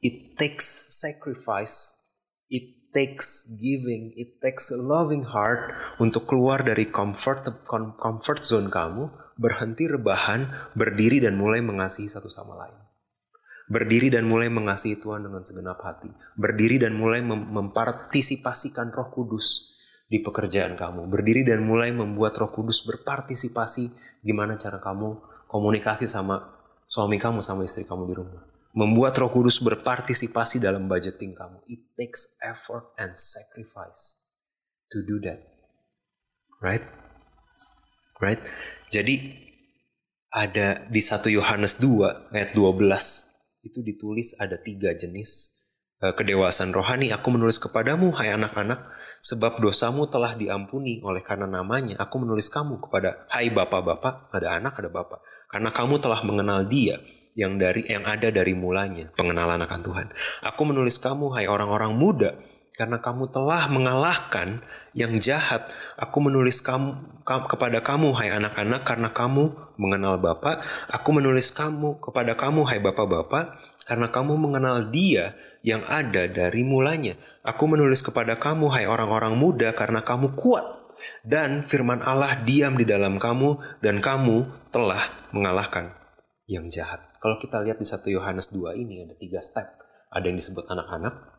It 0.00 0.40
takes 0.40 0.64
sacrifice. 0.98 2.00
It 2.48 2.80
takes 2.90 3.46
giving, 3.62 4.10
it 4.18 4.42
takes 4.42 4.74
a 4.74 4.78
loving 4.78 5.22
heart 5.22 5.70
untuk 6.02 6.26
keluar 6.26 6.66
dari 6.66 6.90
comfort 6.90 7.46
comfort 7.96 8.42
zone 8.42 8.66
kamu, 8.66 9.06
berhenti 9.38 9.86
rebahan, 9.86 10.50
berdiri 10.74 11.22
dan 11.22 11.38
mulai 11.38 11.62
mengasihi 11.62 12.10
satu 12.10 12.26
sama 12.26 12.58
lain. 12.58 12.89
Berdiri 13.70 14.10
dan 14.10 14.26
mulai 14.26 14.50
mengasihi 14.50 14.98
Tuhan 14.98 15.22
dengan 15.22 15.46
segenap 15.46 15.78
hati. 15.86 16.10
Berdiri 16.34 16.82
dan 16.82 16.98
mulai 16.98 17.22
mem 17.22 17.54
mempartisipasikan 17.54 18.90
Roh 18.90 19.14
Kudus 19.14 19.78
di 20.10 20.18
pekerjaan 20.18 20.74
kamu. 20.74 21.06
Berdiri 21.06 21.46
dan 21.46 21.62
mulai 21.62 21.94
membuat 21.94 22.34
Roh 22.42 22.50
Kudus 22.50 22.82
berpartisipasi 22.82 23.94
gimana 24.26 24.58
cara 24.58 24.82
kamu 24.82 25.22
komunikasi 25.46 26.10
sama 26.10 26.42
suami 26.82 27.22
kamu 27.22 27.38
sama 27.46 27.62
istri 27.62 27.86
kamu 27.86 28.10
di 28.10 28.14
rumah 28.18 28.50
membuat 28.74 29.18
Roh 29.18 29.30
Kudus 29.30 29.58
berpartisipasi 29.58 30.62
dalam 30.62 30.86
budgeting 30.86 31.34
kamu. 31.34 31.62
It 31.66 31.90
takes 31.98 32.38
effort 32.42 32.94
and 32.98 33.18
sacrifice 33.18 34.30
to 34.94 35.02
do 35.02 35.18
that. 35.26 35.42
Right? 36.62 36.84
Right? 38.20 38.38
Jadi 38.92 39.48
ada 40.30 40.86
di 40.86 41.02
1 41.02 41.26
Yohanes 41.34 41.82
2 41.82 42.30
ayat 42.36 42.50
12 42.54 43.29
itu 43.60 43.84
ditulis 43.84 44.36
ada 44.40 44.56
tiga 44.56 44.92
jenis 44.96 45.60
uh, 46.00 46.12
kedewasaan 46.16 46.72
rohani. 46.72 47.12
Aku 47.12 47.32
menulis 47.32 47.60
kepadamu 47.60 48.12
hai 48.16 48.32
anak-anak 48.34 48.90
sebab 49.20 49.60
dosamu 49.60 50.08
telah 50.08 50.34
diampuni 50.34 51.00
oleh 51.04 51.20
karena 51.20 51.46
namanya. 51.48 52.00
Aku 52.00 52.20
menulis 52.20 52.48
kamu 52.48 52.80
kepada 52.80 53.28
hai 53.32 53.52
bapak-bapak, 53.52 54.32
ada 54.32 54.56
anak 54.56 54.80
ada 54.80 54.90
bapak. 54.90 55.20
Karena 55.50 55.70
kamu 55.74 55.98
telah 55.98 56.20
mengenal 56.22 56.64
dia 56.66 56.98
yang 57.38 57.56
dari 57.56 57.86
yang 57.86 58.02
ada 58.06 58.28
dari 58.34 58.52
mulanya 58.58 59.12
pengenalan 59.14 59.62
akan 59.62 59.80
Tuhan. 59.80 60.06
Aku 60.50 60.62
menulis 60.66 60.98
kamu 60.98 61.30
hai 61.38 61.46
orang-orang 61.46 61.94
muda 61.94 62.34
karena 62.78 63.02
kamu 63.02 63.28
telah 63.28 63.68
mengalahkan 63.68 64.62
yang 64.96 65.16
jahat. 65.20 65.68
Aku 65.98 66.22
menulis 66.24 66.62
kamu 66.64 66.96
kepada 67.24 67.78
kamu 67.84 68.14
hai 68.16 68.30
anak-anak 68.32 68.82
karena 68.86 69.08
kamu 69.12 69.52
mengenal 69.76 70.16
Bapa. 70.16 70.58
Aku 70.90 71.12
menulis 71.14 71.52
kamu 71.52 72.00
kepada 72.00 72.34
kamu 72.34 72.64
hai 72.66 72.78
bapak-bapak 72.82 73.58
karena 73.84 74.06
kamu 74.08 74.38
mengenal 74.38 74.88
Dia 74.88 75.34
yang 75.66 75.82
ada 75.86 76.30
dari 76.30 76.62
mulanya. 76.62 77.18
Aku 77.42 77.66
menulis 77.66 78.00
kepada 78.00 78.38
kamu 78.38 78.70
hai 78.72 78.86
orang-orang 78.86 79.34
muda 79.34 79.74
karena 79.74 80.00
kamu 80.00 80.32
kuat 80.38 80.62
dan 81.24 81.64
firman 81.64 82.04
Allah 82.04 82.36
diam 82.44 82.76
di 82.76 82.84
dalam 82.84 83.16
kamu 83.16 83.80
dan 83.80 84.04
kamu 84.04 84.46
telah 84.68 85.00
mengalahkan 85.32 85.96
yang 86.50 86.66
jahat. 86.66 87.00
Kalau 87.22 87.38
kita 87.38 87.62
lihat 87.62 87.78
di 87.78 87.86
1 87.86 88.00
Yohanes 88.10 88.50
2 88.50 88.74
ini 88.80 89.06
ada 89.06 89.14
tiga 89.14 89.38
step. 89.38 89.68
Ada 90.10 90.26
yang 90.26 90.42
disebut 90.42 90.66
anak-anak 90.66 91.29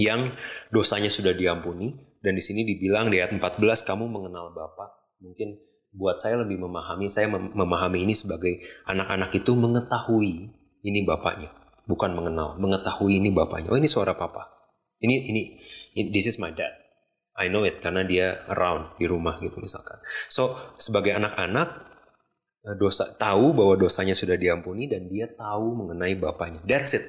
yang 0.00 0.32
dosanya 0.72 1.12
sudah 1.12 1.36
diampuni 1.36 1.92
dan 2.24 2.32
di 2.32 2.40
sini 2.40 2.64
dibilang 2.64 3.12
di 3.12 3.20
ayat 3.20 3.36
14 3.36 3.60
kamu 3.84 4.08
mengenal 4.08 4.56
Bapa. 4.56 5.12
Mungkin 5.20 5.60
buat 5.92 6.16
saya 6.16 6.40
lebih 6.40 6.56
memahami, 6.56 7.12
saya 7.12 7.28
memahami 7.28 8.08
ini 8.08 8.16
sebagai 8.16 8.56
anak-anak 8.88 9.36
itu 9.36 9.52
mengetahui 9.52 10.48
ini 10.80 11.00
bapaknya, 11.04 11.52
bukan 11.84 12.16
mengenal, 12.16 12.56
mengetahui 12.56 13.20
ini 13.20 13.28
bapaknya. 13.28 13.68
Oh 13.68 13.76
ini 13.76 13.90
suara 13.90 14.16
papa. 14.16 14.48
Ini 15.02 15.28
ini 15.28 15.40
this 16.08 16.24
is 16.24 16.40
my 16.40 16.48
dad. 16.54 16.72
I 17.36 17.52
know 17.52 17.68
it 17.68 17.84
karena 17.84 18.06
dia 18.06 18.40
around 18.48 18.96
di 18.96 19.04
rumah 19.04 19.36
gitu 19.44 19.60
misalkan. 19.60 20.00
So 20.32 20.56
sebagai 20.80 21.12
anak-anak 21.20 21.90
Eh, 22.60 22.76
dosa 22.76 23.08
tahu 23.16 23.56
bahwa 23.56 23.72
dosanya 23.80 24.12
sudah 24.12 24.36
diampuni 24.36 24.84
dan 24.84 25.08
dia 25.08 25.24
tahu 25.32 25.80
mengenai 25.80 26.12
bapaknya. 26.20 26.60
That's 26.68 26.92
it. 26.92 27.04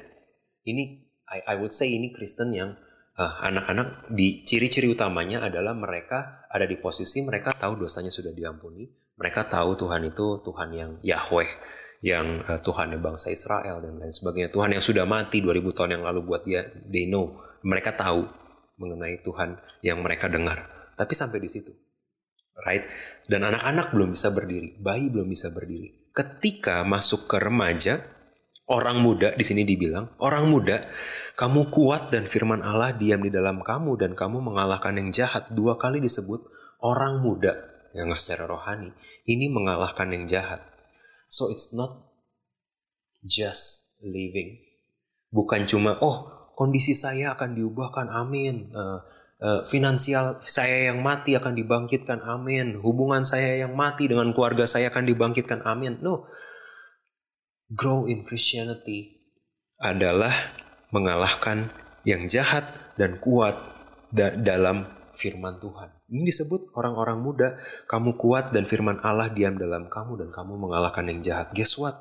Ini 0.64 1.11
I, 1.32 1.40
I 1.48 1.56
would 1.56 1.72
say 1.72 1.96
ini 1.96 2.12
Kristen 2.12 2.52
yang 2.52 2.76
uh, 3.16 3.34
anak-anak 3.42 4.12
di 4.12 4.44
ciri-ciri 4.44 4.92
utamanya 4.92 5.48
adalah 5.48 5.72
mereka 5.72 6.44
ada 6.52 6.68
di 6.68 6.76
posisi 6.76 7.24
mereka 7.24 7.56
tahu 7.56 7.88
dosanya 7.88 8.12
sudah 8.12 8.36
diampuni. 8.36 8.86
Mereka 9.16 9.48
tahu 9.48 9.80
Tuhan 9.80 10.12
itu 10.12 10.44
Tuhan 10.44 10.70
yang 10.76 10.92
Yahweh, 11.00 11.50
yang 12.04 12.44
uh, 12.46 12.60
Tuhan 12.60 12.92
yang 12.92 13.02
bangsa 13.02 13.32
Israel 13.32 13.80
dan 13.80 13.96
lain 13.98 14.12
sebagainya. 14.12 14.52
Tuhan 14.52 14.76
yang 14.76 14.84
sudah 14.84 15.08
mati 15.08 15.40
2000 15.40 15.78
tahun 15.78 15.92
yang 16.00 16.04
lalu 16.04 16.20
buat 16.28 16.44
dia, 16.44 16.68
they 16.90 17.08
know. 17.08 17.40
Mereka 17.62 17.96
tahu 17.96 18.26
mengenai 18.82 19.22
Tuhan 19.22 19.56
yang 19.86 20.02
mereka 20.02 20.26
dengar. 20.28 20.66
Tapi 20.98 21.14
sampai 21.14 21.38
di 21.38 21.50
situ 21.50 21.72
right? 22.66 22.86
Dan 23.26 23.48
anak-anak 23.48 23.94
belum 23.94 24.14
bisa 24.14 24.30
berdiri, 24.34 24.78
bayi 24.78 25.10
belum 25.10 25.28
bisa 25.30 25.50
berdiri. 25.54 26.12
Ketika 26.12 26.84
masuk 26.84 27.32
ke 27.32 27.38
remaja, 27.40 28.04
orang 28.72 29.04
muda 29.04 29.36
di 29.36 29.44
sini 29.44 29.68
dibilang, 29.68 30.16
orang 30.24 30.48
muda, 30.48 30.80
kamu 31.36 31.68
kuat 31.68 32.10
dan 32.16 32.24
firman 32.24 32.64
Allah 32.64 32.96
diam 32.96 33.20
di 33.20 33.28
dalam 33.28 33.60
kamu 33.60 34.00
dan 34.00 34.12
kamu 34.16 34.40
mengalahkan 34.40 34.96
yang 34.96 35.12
jahat. 35.12 35.52
Dua 35.52 35.76
kali 35.76 36.00
disebut 36.00 36.48
orang 36.80 37.20
muda 37.20 37.60
yang 37.92 38.08
secara 38.16 38.48
rohani 38.48 38.96
ini 39.28 39.52
mengalahkan 39.52 40.08
yang 40.16 40.24
jahat. 40.26 40.64
So 41.28 41.52
it's 41.52 41.76
not 41.76 41.92
just 43.28 44.00
living. 44.00 44.64
Bukan 45.36 45.68
cuma 45.68 46.00
oh 46.00 46.50
kondisi 46.56 46.96
saya 46.96 47.36
akan 47.36 47.60
diubahkan 47.60 48.08
amin. 48.08 48.72
Uh, 48.72 49.04
Eh, 49.42 49.62
finansial 49.66 50.38
saya 50.38 50.94
yang 50.94 51.02
mati 51.02 51.34
akan 51.34 51.58
dibangkitkan, 51.58 52.22
amin. 52.22 52.78
Hubungan 52.78 53.26
saya 53.26 53.66
yang 53.66 53.74
mati 53.74 54.06
dengan 54.06 54.30
keluarga 54.38 54.70
saya 54.70 54.94
akan 54.94 55.10
dibangkitkan, 55.10 55.66
amin. 55.66 55.98
No, 56.06 56.30
grow 57.72 58.04
in 58.12 58.28
Christianity 58.28 59.16
adalah 59.80 60.36
mengalahkan 60.92 61.72
yang 62.04 62.28
jahat 62.28 62.68
dan 63.00 63.18
kuat 63.24 63.56
da 64.12 64.36
dalam 64.36 64.84
firman 65.16 65.56
Tuhan. 65.58 65.90
Ini 66.12 66.28
disebut 66.28 66.76
orang-orang 66.76 67.24
muda, 67.24 67.56
kamu 67.88 68.20
kuat 68.20 68.52
dan 68.52 68.68
firman 68.68 69.00
Allah 69.00 69.32
diam 69.32 69.56
dalam 69.56 69.88
kamu 69.88 70.28
dan 70.28 70.30
kamu 70.36 70.60
mengalahkan 70.60 71.08
yang 71.08 71.24
jahat. 71.24 71.48
Guess 71.56 71.80
what? 71.80 71.96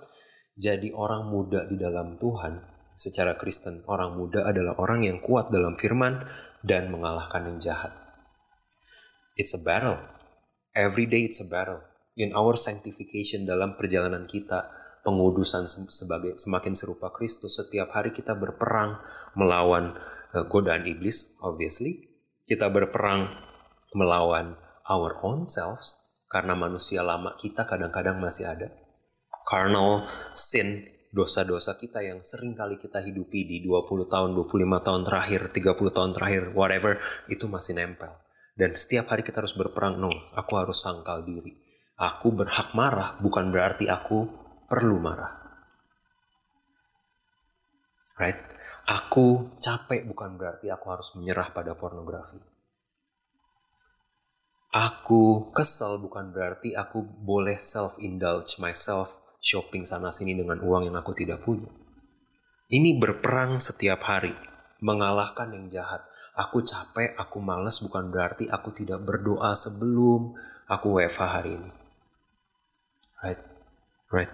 Jadi 0.58 0.90
orang 0.90 1.30
muda 1.30 1.64
di 1.70 1.78
dalam 1.78 2.18
Tuhan 2.18 2.58
secara 2.98 3.38
Kristen, 3.38 3.86
orang 3.86 4.18
muda 4.18 4.50
adalah 4.50 4.74
orang 4.82 5.06
yang 5.06 5.22
kuat 5.22 5.48
dalam 5.54 5.78
firman 5.78 6.20
dan 6.60 6.90
mengalahkan 6.90 7.46
yang 7.46 7.58
jahat. 7.62 7.94
It's 9.38 9.54
a 9.54 9.62
battle. 9.62 9.96
Every 10.74 11.06
day 11.06 11.24
it's 11.30 11.40
a 11.40 11.48
battle. 11.48 11.80
In 12.18 12.34
our 12.34 12.58
sanctification 12.58 13.46
dalam 13.46 13.78
perjalanan 13.78 14.26
kita, 14.26 14.79
pengudusan 15.02 15.64
sebagai 15.66 16.36
semakin 16.36 16.76
serupa 16.76 17.12
Kristus, 17.12 17.56
setiap 17.56 17.92
hari 17.96 18.12
kita 18.12 18.36
berperang 18.36 19.00
melawan 19.34 19.96
uh, 20.34 20.44
godaan 20.46 20.84
iblis, 20.86 21.40
obviously. 21.44 22.08
Kita 22.44 22.66
berperang 22.66 23.30
melawan 23.94 24.58
our 24.90 25.18
own 25.22 25.46
selves, 25.46 26.22
karena 26.26 26.54
manusia 26.54 27.02
lama 27.02 27.34
kita 27.38 27.66
kadang-kadang 27.66 28.18
masih 28.18 28.50
ada. 28.50 28.70
Carnal 29.46 30.06
sin 30.34 30.86
dosa-dosa 31.10 31.74
kita 31.74 32.06
yang 32.06 32.22
sering 32.22 32.54
kali 32.54 32.78
kita 32.78 33.02
hidupi 33.02 33.42
di 33.42 33.62
20 33.66 34.06
tahun, 34.06 34.30
25 34.38 34.86
tahun 34.86 35.02
terakhir, 35.02 35.40
30 35.50 35.96
tahun 35.96 36.10
terakhir, 36.14 36.42
whatever, 36.54 37.02
itu 37.26 37.50
masih 37.50 37.74
nempel. 37.78 38.14
Dan 38.54 38.78
setiap 38.78 39.10
hari 39.10 39.26
kita 39.26 39.42
harus 39.42 39.54
berperang, 39.58 39.98
no, 39.98 40.10
aku 40.38 40.52
harus 40.54 40.78
sangkal 40.82 41.26
diri. 41.26 41.58
Aku 41.98 42.32
berhak 42.32 42.72
marah, 42.78 43.18
bukan 43.18 43.50
berarti 43.50 43.90
aku 43.90 44.39
perlu 44.70 45.02
marah. 45.02 45.34
Right? 48.14 48.38
Aku 48.86 49.58
capek 49.58 50.06
bukan 50.06 50.38
berarti 50.38 50.70
aku 50.70 50.86
harus 50.94 51.10
menyerah 51.18 51.50
pada 51.50 51.74
pornografi. 51.74 52.38
Aku 54.70 55.50
kesel 55.50 55.98
bukan 55.98 56.30
berarti 56.30 56.78
aku 56.78 57.02
boleh 57.02 57.58
self-indulge 57.58 58.62
myself 58.62 59.18
shopping 59.42 59.82
sana 59.82 60.14
sini 60.14 60.38
dengan 60.38 60.62
uang 60.62 60.86
yang 60.86 60.94
aku 60.94 61.10
tidak 61.18 61.42
punya. 61.42 61.66
Ini 62.70 63.02
berperang 63.02 63.58
setiap 63.58 64.06
hari, 64.06 64.30
mengalahkan 64.78 65.50
yang 65.50 65.66
jahat. 65.66 66.06
Aku 66.38 66.62
capek, 66.62 67.18
aku 67.18 67.42
males 67.42 67.82
bukan 67.82 68.14
berarti 68.14 68.46
aku 68.46 68.70
tidak 68.70 69.02
berdoa 69.02 69.58
sebelum 69.58 70.38
aku 70.70 70.86
WFH 71.02 71.22
hari 71.26 71.58
ini. 71.58 71.70
Right? 73.26 73.49
Right? 74.10 74.30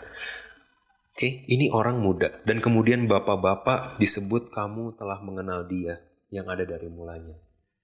Oke, 1.12 1.16
okay, 1.16 1.32
ini 1.48 1.72
orang 1.72 2.00
muda. 2.00 2.32
Dan 2.44 2.60
kemudian 2.60 3.08
bapak-bapak 3.08 3.96
disebut 3.96 4.52
kamu 4.52 4.96
telah 4.96 5.20
mengenal 5.24 5.64
dia 5.64 6.00
yang 6.28 6.48
ada 6.48 6.64
dari 6.64 6.88
mulanya. 6.92 7.36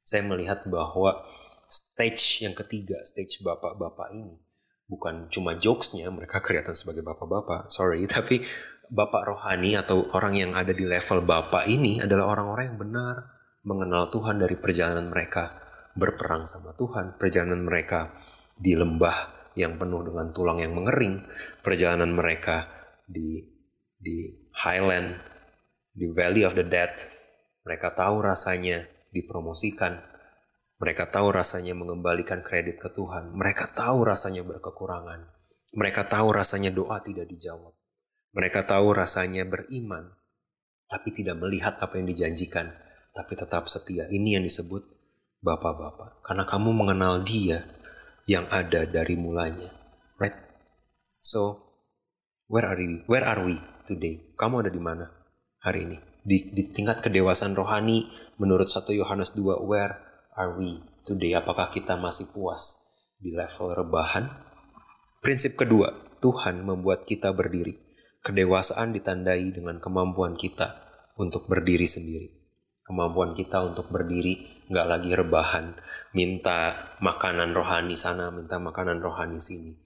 Saya 0.05 0.25
melihat 0.27 0.65
bahwa 0.69 1.25
stage 1.65 2.45
yang 2.45 2.53
ketiga, 2.53 3.01
stage 3.05 3.41
bapak-bapak 3.41 4.13
ini 4.13 4.37
bukan 4.93 5.33
cuma 5.33 5.57
jokesnya 5.57 6.13
mereka 6.13 6.41
kelihatan 6.45 6.77
sebagai 6.77 7.01
bapak-bapak 7.01 7.73
sorry 7.73 8.05
tapi 8.13 8.45
bapak 8.93 9.33
rohani 9.33 9.81
atau 9.81 10.05
orang 10.13 10.37
yang 10.37 10.53
ada 10.53 10.77
di 10.77 10.85
level 10.85 11.25
bapak 11.25 11.65
ini 11.65 12.05
adalah 12.05 12.37
orang-orang 12.37 12.77
yang 12.77 12.79
benar 12.79 13.17
mengenal 13.65 14.13
Tuhan 14.13 14.37
dari 14.37 14.61
perjalanan 14.61 15.09
mereka 15.09 15.49
berperang 15.97 16.45
sama 16.45 16.77
Tuhan 16.77 17.17
perjalanan 17.17 17.65
mereka 17.65 18.13
di 18.53 18.77
lembah 18.77 19.42
yang 19.59 19.77
penuh 19.77 20.05
dengan 20.07 20.33
tulang 20.33 20.59
yang 20.61 20.73
mengering 20.73 21.21
perjalanan 21.61 22.13
mereka 22.13 22.69
di 23.05 23.45
di 23.97 24.49
highland 24.57 25.15
di 25.93 26.09
valley 26.11 26.43
of 26.43 26.57
the 26.57 26.65
dead 26.65 26.93
mereka 27.63 27.95
tahu 27.95 28.27
rasanya 28.27 28.91
dipromosikan. 29.15 30.03
Mereka 30.83 31.15
tahu 31.15 31.31
rasanya 31.31 31.79
mengembalikan 31.79 32.43
kredit 32.43 32.83
ke 32.83 32.91
Tuhan. 32.91 33.31
Mereka 33.39 33.71
tahu 33.79 34.03
rasanya 34.03 34.43
berkekurangan. 34.43 35.31
Mereka 35.79 36.11
tahu 36.11 36.35
rasanya 36.35 36.75
doa 36.75 36.99
tidak 36.99 37.31
dijawab. 37.31 37.71
Mereka 38.35 38.67
tahu 38.67 38.91
rasanya 38.91 39.47
beriman, 39.47 40.11
tapi 40.91 41.15
tidak 41.15 41.39
melihat 41.39 41.79
apa 41.79 42.01
yang 42.03 42.11
dijanjikan, 42.11 42.67
tapi 43.15 43.39
tetap 43.39 43.71
setia. 43.71 44.11
Ini 44.11 44.41
yang 44.41 44.45
disebut 44.45 44.83
bapak-bapak. 45.39 46.27
Karena 46.27 46.43
kamu 46.43 46.75
mengenal 46.75 47.23
dia 47.23 47.63
yang 48.27 48.47
ada 48.51 48.87
dari 48.87 49.19
mulanya. 49.19 49.71
Right? 50.19 50.35
So, 51.19 51.59
where 52.47 52.67
are 52.67 52.79
we? 52.79 53.03
Where 53.11 53.27
are 53.27 53.43
we 53.43 53.59
today? 53.87 54.35
Kamu 54.39 54.63
ada 54.63 54.71
di 54.71 54.83
mana 54.83 55.11
hari 55.63 55.87
ini? 55.91 55.99
Di, 56.23 56.55
di 56.55 56.63
tingkat 56.71 57.03
kedewasaan 57.03 57.59
rohani, 57.59 58.07
menurut 58.39 58.71
1 58.71 58.95
Yohanes 58.95 59.35
2, 59.35 59.67
where 59.67 59.99
are 60.39 60.55
we 60.55 60.79
today? 61.03 61.35
Apakah 61.35 61.75
kita 61.75 61.99
masih 61.99 62.31
puas 62.31 62.79
di 63.19 63.35
level 63.35 63.75
rebahan? 63.75 64.31
Prinsip 65.19 65.59
kedua, 65.59 65.91
Tuhan 66.23 66.63
membuat 66.63 67.03
kita 67.03 67.35
berdiri. 67.35 67.75
Kedewasaan 68.23 68.95
ditandai 68.95 69.51
dengan 69.51 69.83
kemampuan 69.83 70.39
kita 70.39 70.79
untuk 71.19 71.51
berdiri 71.51 71.91
sendiri. 71.91 72.31
Kemampuan 72.87 73.35
kita 73.35 73.67
untuk 73.67 73.91
berdiri 73.91 74.52
nggak 74.73 74.89
lagi 74.89 75.13
rebahan, 75.13 75.77
minta 76.17 76.73
makanan 77.05 77.53
rohani 77.53 77.93
sana, 77.93 78.33
minta 78.33 78.57
makanan 78.57 79.05
rohani 79.05 79.37
sini. 79.37 79.77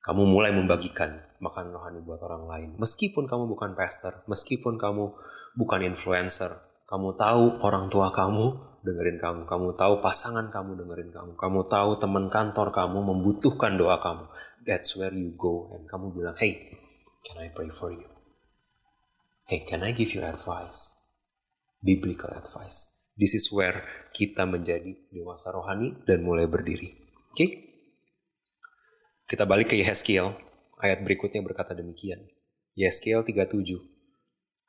Kamu 0.00 0.24
mulai 0.24 0.56
membagikan 0.56 1.20
makanan 1.44 1.76
rohani 1.76 2.00
buat 2.00 2.24
orang 2.24 2.48
lain. 2.48 2.70
Meskipun 2.80 3.28
kamu 3.28 3.44
bukan 3.52 3.76
pastor, 3.76 4.16
meskipun 4.24 4.80
kamu 4.80 5.12
bukan 5.60 5.80
influencer, 5.84 6.56
kamu 6.88 7.20
tahu 7.20 7.60
orang 7.60 7.92
tua 7.92 8.08
kamu 8.08 8.80
dengerin 8.80 9.20
kamu, 9.20 9.44
kamu 9.44 9.76
tahu 9.76 10.00
pasangan 10.00 10.48
kamu 10.48 10.80
dengerin 10.80 11.12
kamu, 11.12 11.36
kamu 11.36 11.60
tahu 11.68 12.00
teman 12.00 12.32
kantor 12.32 12.72
kamu 12.72 12.98
membutuhkan 13.04 13.76
doa 13.76 14.00
kamu. 14.00 14.24
That's 14.64 14.96
where 14.96 15.12
you 15.12 15.36
go 15.36 15.76
and 15.76 15.84
kamu 15.84 16.16
bilang, 16.16 16.40
hey, 16.40 16.80
can 17.28 17.44
I 17.44 17.52
pray 17.52 17.68
for 17.68 17.92
you? 17.92 18.08
Hey, 19.44 19.68
can 19.68 19.84
I 19.84 19.92
give 19.92 20.16
you 20.16 20.24
advice? 20.24 20.96
Biblical 21.84 22.32
advice. 22.32 22.97
This 23.18 23.34
is 23.34 23.50
where 23.50 23.82
kita 24.14 24.46
menjadi 24.46 24.94
dewasa 25.10 25.50
rohani 25.50 25.90
dan 26.06 26.22
mulai 26.22 26.46
berdiri. 26.46 26.94
Oke? 27.34 27.46
Kita 29.26 29.42
balik 29.42 29.74
ke 29.74 29.76
Yehezkiel. 29.82 30.30
Ayat 30.78 31.02
berikutnya 31.02 31.42
berkata 31.42 31.74
demikian. 31.74 32.22
Yehezkiel 32.78 33.26
37 33.26 33.74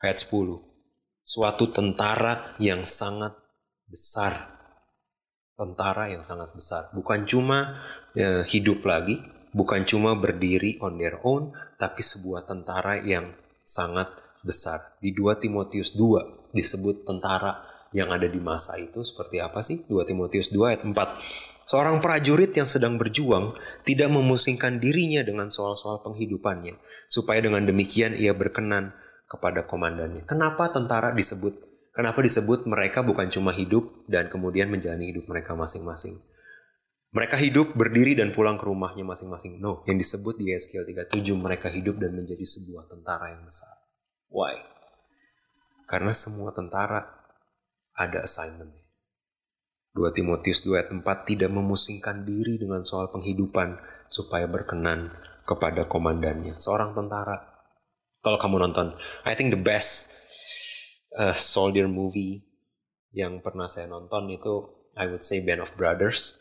ayat 0.02 0.18
10. 0.26 0.66
Suatu 1.22 1.70
tentara 1.70 2.58
yang 2.58 2.90
sangat 2.90 3.38
besar. 3.86 4.34
Tentara 5.54 6.10
yang 6.10 6.26
sangat 6.26 6.50
besar. 6.58 6.90
Bukan 6.98 7.30
cuma 7.30 7.78
ya, 8.18 8.42
hidup 8.50 8.82
lagi, 8.82 9.22
bukan 9.54 9.86
cuma 9.86 10.18
berdiri 10.18 10.82
on 10.82 10.98
their 10.98 11.22
own, 11.22 11.54
tapi 11.78 12.02
sebuah 12.02 12.50
tentara 12.50 12.98
yang 12.98 13.30
sangat 13.62 14.10
besar. 14.42 14.82
Di 14.98 15.14
2 15.14 15.38
Timotius 15.38 15.94
2 15.94 16.58
disebut 16.58 17.06
tentara 17.06 17.69
yang 17.96 18.14
ada 18.14 18.30
di 18.30 18.38
masa 18.38 18.78
itu 18.78 19.02
seperti 19.02 19.42
apa 19.42 19.66
sih? 19.66 19.86
2 19.90 20.06
Timotius 20.06 20.54
2 20.54 20.70
ayat 20.70 20.82
4. 20.86 21.70
Seorang 21.70 22.02
prajurit 22.02 22.50
yang 22.58 22.66
sedang 22.66 22.98
berjuang 22.98 23.54
tidak 23.86 24.10
memusingkan 24.10 24.82
dirinya 24.82 25.22
dengan 25.22 25.54
soal-soal 25.54 26.02
penghidupannya, 26.02 26.74
supaya 27.06 27.46
dengan 27.46 27.62
demikian 27.62 28.18
ia 28.18 28.34
berkenan 28.34 28.90
kepada 29.30 29.70
komandannya. 29.70 30.26
Kenapa 30.26 30.74
tentara 30.74 31.14
disebut? 31.14 31.54
Kenapa 31.94 32.26
disebut 32.26 32.66
mereka 32.66 33.06
bukan 33.06 33.30
cuma 33.30 33.54
hidup 33.54 33.86
dan 34.10 34.34
kemudian 34.34 34.74
menjalani 34.74 35.14
hidup 35.14 35.30
mereka 35.30 35.54
masing-masing? 35.54 36.18
Mereka 37.10 37.38
hidup, 37.38 37.74
berdiri, 37.74 38.18
dan 38.18 38.34
pulang 38.34 38.58
ke 38.58 38.66
rumahnya 38.70 39.06
masing-masing. 39.06 39.58
No, 39.62 39.82
yang 39.90 39.98
disebut 39.98 40.38
di 40.42 40.54
Ezekiel 40.54 40.86
37, 40.86 41.38
mereka 41.38 41.70
hidup 41.70 41.98
dan 41.98 42.14
menjadi 42.14 42.46
sebuah 42.46 42.86
tentara 42.90 43.34
yang 43.34 43.46
besar. 43.46 43.74
Why? 44.30 44.58
Karena 45.90 46.14
semua 46.14 46.54
tentara 46.54 47.19
ada 48.00 48.24
assignment. 48.24 48.72
2 49.92 50.16
Timotius 50.16 50.64
2 50.64 50.80
ayat 50.80 50.90
4 50.96 51.04
tidak 51.28 51.52
memusingkan 51.52 52.24
diri 52.24 52.56
dengan 52.56 52.88
soal 52.88 53.12
penghidupan 53.12 53.76
supaya 54.08 54.48
berkenan 54.48 55.12
kepada 55.44 55.90
komandannya. 55.92 56.56
Seorang 56.56 56.96
tentara. 56.96 57.36
Kalau 58.24 58.40
kamu 58.40 58.64
nonton, 58.64 58.96
I 59.28 59.36
think 59.36 59.52
the 59.52 59.60
best 59.60 60.12
uh, 61.20 61.36
soldier 61.36 61.92
movie 61.92 62.48
yang 63.12 63.44
pernah 63.44 63.66
saya 63.66 63.90
nonton 63.90 64.30
itu 64.30 64.86
I 64.96 65.10
would 65.10 65.26
say 65.26 65.42
Band 65.42 65.66
of 65.66 65.74
Brothers 65.76 66.38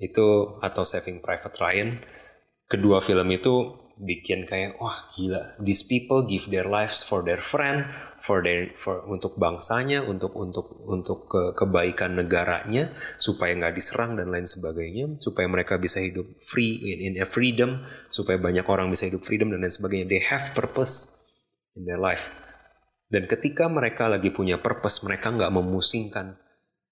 itu 0.00 0.58
atau 0.64 0.82
Saving 0.82 1.20
Private 1.20 1.56
Ryan. 1.60 2.00
Kedua 2.66 2.98
film 3.04 3.28
itu 3.30 3.76
bikin 4.00 4.48
kayak 4.48 4.80
wah 4.80 5.04
gila. 5.12 5.60
These 5.60 5.84
people 5.84 6.24
give 6.24 6.48
their 6.48 6.64
lives 6.64 7.04
for 7.04 7.20
their 7.20 7.40
friend 7.40 7.84
for 8.20 8.44
their 8.44 8.72
for 8.76 9.04
untuk 9.08 9.36
bangsanya 9.36 10.04
untuk 10.04 10.36
untuk 10.36 10.84
untuk 10.88 11.28
ke, 11.28 11.56
kebaikan 11.56 12.16
negaranya 12.16 12.88
supaya 13.16 13.56
nggak 13.56 13.76
diserang 13.76 14.16
dan 14.16 14.28
lain 14.28 14.44
sebagainya 14.44 15.16
supaya 15.20 15.48
mereka 15.48 15.80
bisa 15.80 16.00
hidup 16.00 16.28
free 16.40 16.80
in, 16.80 17.12
in 17.12 17.14
a 17.20 17.26
freedom 17.28 17.80
supaya 18.12 18.36
banyak 18.36 18.64
orang 18.68 18.92
bisa 18.92 19.08
hidup 19.08 19.24
freedom 19.24 19.52
dan 19.52 19.64
lain 19.64 19.72
sebagainya. 19.72 20.06
They 20.08 20.24
have 20.24 20.52
purpose 20.56 21.20
in 21.76 21.84
their 21.88 22.00
life. 22.00 22.32
Dan 23.10 23.26
ketika 23.26 23.66
mereka 23.66 24.06
lagi 24.06 24.30
punya 24.30 24.60
purpose 24.60 25.02
mereka 25.04 25.32
nggak 25.34 25.50
memusingkan 25.50 26.40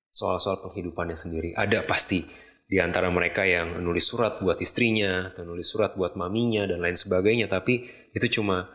soal-soal 0.08 0.60
penghidupannya 0.64 1.14
sendiri. 1.14 1.52
Ada 1.54 1.84
pasti 1.84 2.24
di 2.68 2.76
antara 2.84 3.08
mereka 3.08 3.48
yang 3.48 3.80
nulis 3.80 4.04
surat 4.04 4.44
buat 4.44 4.60
istrinya 4.60 5.32
atau 5.32 5.48
nulis 5.48 5.64
surat 5.64 5.96
buat 5.96 6.20
maminya 6.20 6.68
dan 6.68 6.84
lain 6.84 7.00
sebagainya. 7.00 7.48
Tapi 7.48 7.88
itu 8.12 8.26
cuma 8.38 8.68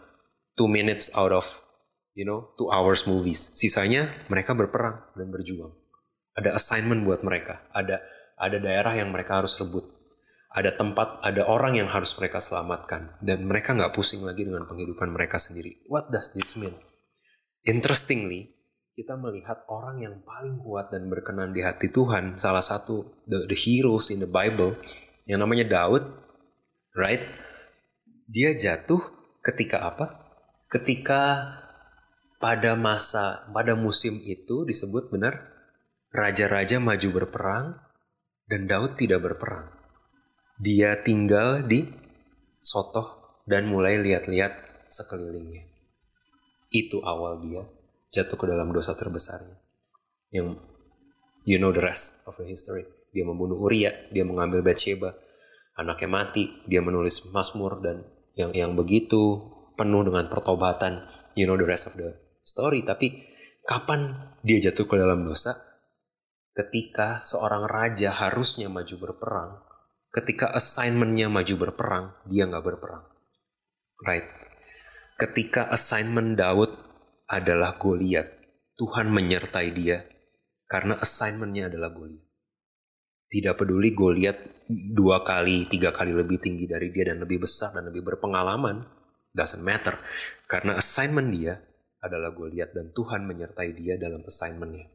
two 0.58 0.66
minutes 0.66 1.14
out 1.14 1.30
of 1.30 1.46
you 2.18 2.26
know 2.26 2.50
two 2.58 2.74
hours 2.74 3.06
movies. 3.06 3.54
Sisanya 3.54 4.10
mereka 4.34 4.58
berperang 4.58 4.98
dan 5.14 5.30
berjuang. 5.30 5.78
Ada 6.34 6.58
assignment 6.58 7.06
buat 7.06 7.22
mereka. 7.22 7.62
Ada 7.70 8.02
ada 8.42 8.58
daerah 8.58 8.98
yang 8.98 9.14
mereka 9.14 9.46
harus 9.46 9.54
rebut. 9.62 9.86
Ada 10.50 10.74
tempat 10.74 11.22
ada 11.22 11.46
orang 11.46 11.78
yang 11.78 11.90
harus 11.90 12.18
mereka 12.18 12.42
selamatkan. 12.42 13.22
Dan 13.22 13.46
mereka 13.46 13.78
nggak 13.78 13.94
pusing 13.94 14.26
lagi 14.26 14.42
dengan 14.42 14.66
penghidupan 14.66 15.14
mereka 15.14 15.38
sendiri. 15.38 15.86
What 15.86 16.10
does 16.10 16.34
this 16.34 16.58
mean? 16.58 16.74
Interestingly 17.62 18.53
kita 18.94 19.18
melihat 19.18 19.66
orang 19.74 20.06
yang 20.06 20.16
paling 20.22 20.62
kuat 20.62 20.94
dan 20.94 21.10
berkenan 21.10 21.50
di 21.50 21.66
hati 21.66 21.90
Tuhan, 21.90 22.38
salah 22.38 22.62
satu 22.62 23.26
the, 23.26 23.50
the 23.50 23.58
heroes 23.58 24.14
in 24.14 24.22
the 24.22 24.30
Bible 24.30 24.78
yang 25.26 25.42
namanya 25.42 25.66
Daud, 25.66 26.06
right? 26.94 27.22
Dia 28.30 28.54
jatuh 28.54 29.02
ketika 29.42 29.82
apa? 29.90 30.14
Ketika 30.70 31.42
pada 32.38 32.78
masa 32.78 33.50
pada 33.50 33.74
musim 33.74 34.22
itu 34.22 34.62
disebut 34.62 35.10
benar 35.10 35.42
raja-raja 36.14 36.78
maju 36.78 37.10
berperang 37.10 37.74
dan 38.46 38.70
Daud 38.70 38.94
tidak 38.94 39.26
berperang. 39.26 39.74
Dia 40.62 41.02
tinggal 41.02 41.66
di 41.66 41.82
Sotoh 42.62 43.42
dan 43.50 43.68
mulai 43.68 43.98
lihat-lihat 43.98 44.86
sekelilingnya. 44.86 45.66
Itu 46.70 47.02
awal 47.04 47.42
dia 47.42 47.66
jatuh 48.14 48.38
ke 48.38 48.46
dalam 48.46 48.70
dosa 48.70 48.94
terbesarnya. 48.94 49.58
Yang 50.30 50.62
you 51.50 51.58
know 51.58 51.74
the 51.74 51.82
rest 51.82 52.24
of 52.30 52.38
the 52.38 52.46
history. 52.46 52.86
Dia 53.10 53.26
membunuh 53.26 53.58
Uria, 53.58 53.94
dia 54.14 54.22
mengambil 54.22 54.62
Bathsheba, 54.62 55.14
anaknya 55.78 56.10
mati, 56.10 56.50
dia 56.70 56.82
menulis 56.82 57.34
Mazmur 57.34 57.82
dan 57.82 58.06
yang 58.38 58.54
yang 58.54 58.72
begitu 58.78 59.42
penuh 59.74 60.06
dengan 60.06 60.30
pertobatan. 60.30 61.02
You 61.34 61.50
know 61.50 61.58
the 61.58 61.66
rest 61.66 61.90
of 61.90 61.98
the 61.98 62.14
story. 62.46 62.86
Tapi 62.86 63.26
kapan 63.66 64.14
dia 64.46 64.62
jatuh 64.70 64.86
ke 64.86 64.96
dalam 64.98 65.26
dosa? 65.26 65.58
Ketika 66.54 67.18
seorang 67.18 67.66
raja 67.66 68.14
harusnya 68.14 68.70
maju 68.70 68.96
berperang, 69.02 69.58
ketika 70.14 70.54
assignmentnya 70.54 71.26
maju 71.26 71.56
berperang, 71.58 72.06
dia 72.30 72.46
nggak 72.46 72.62
berperang. 72.62 73.02
Right? 74.06 74.26
Ketika 75.18 75.66
assignment 75.74 76.38
Daud 76.38 76.70
adalah 77.28 77.76
Goliat. 77.80 78.42
Tuhan 78.74 79.14
menyertai 79.14 79.70
dia 79.70 80.02
karena 80.66 80.98
assignmentnya 80.98 81.70
adalah 81.70 81.94
Goliat. 81.94 82.26
Tidak 83.30 83.54
peduli 83.58 83.94
Goliat 83.94 84.38
dua 84.70 85.22
kali, 85.26 85.66
tiga 85.66 85.94
kali 85.94 86.14
lebih 86.14 86.38
tinggi 86.42 86.70
dari 86.70 86.90
dia 86.94 87.14
dan 87.14 87.22
lebih 87.22 87.46
besar 87.46 87.74
dan 87.74 87.90
lebih 87.90 88.06
berpengalaman, 88.06 88.86
doesn't 89.34 89.62
matter. 89.66 89.98
Karena 90.46 90.78
assignment 90.78 91.30
dia 91.34 91.58
adalah 92.04 92.36
Goliat 92.36 92.76
dan 92.76 92.92
Tuhan 92.94 93.26
menyertai 93.26 93.72
dia 93.74 93.96
dalam 93.98 94.22
assignmentnya. 94.26 94.86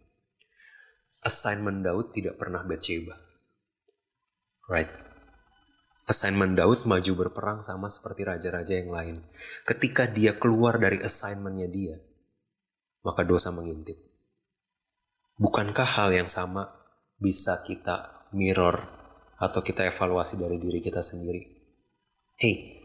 Assignment 1.24 1.83
Daud 1.83 2.14
tidak 2.14 2.39
pernah 2.39 2.62
Bathsheba. 2.62 3.16
Right? 4.70 4.91
Assignment 6.09 6.57
Daud 6.57 6.89
maju 6.89 7.12
berperang 7.26 7.61
sama 7.61 7.93
seperti 7.93 8.24
raja-raja 8.24 8.81
yang 8.81 8.89
lain. 8.93 9.16
Ketika 9.68 10.09
dia 10.09 10.37
keluar 10.39 10.81
dari 10.81 11.03
assignmentnya 11.05 11.68
dia, 11.68 11.97
maka 13.09 13.25
dosa 13.25 13.49
mengintip. 13.49 13.97
Bukankah 15.41 15.89
hal 15.97 16.13
yang 16.13 16.29
sama 16.29 16.69
bisa 17.17 17.65
kita 17.65 18.29
mirror 18.37 18.85
atau 19.41 19.65
kita 19.65 19.89
evaluasi 19.89 20.37
dari 20.37 20.61
diri 20.61 20.85
kita 20.85 21.01
sendiri? 21.01 21.41
Hey, 22.37 22.85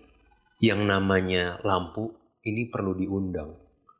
yang 0.63 0.87
namanya 0.87 1.59
lampu 1.67 2.15
ini 2.47 2.71
perlu 2.71 2.95
diundang. 2.95 3.51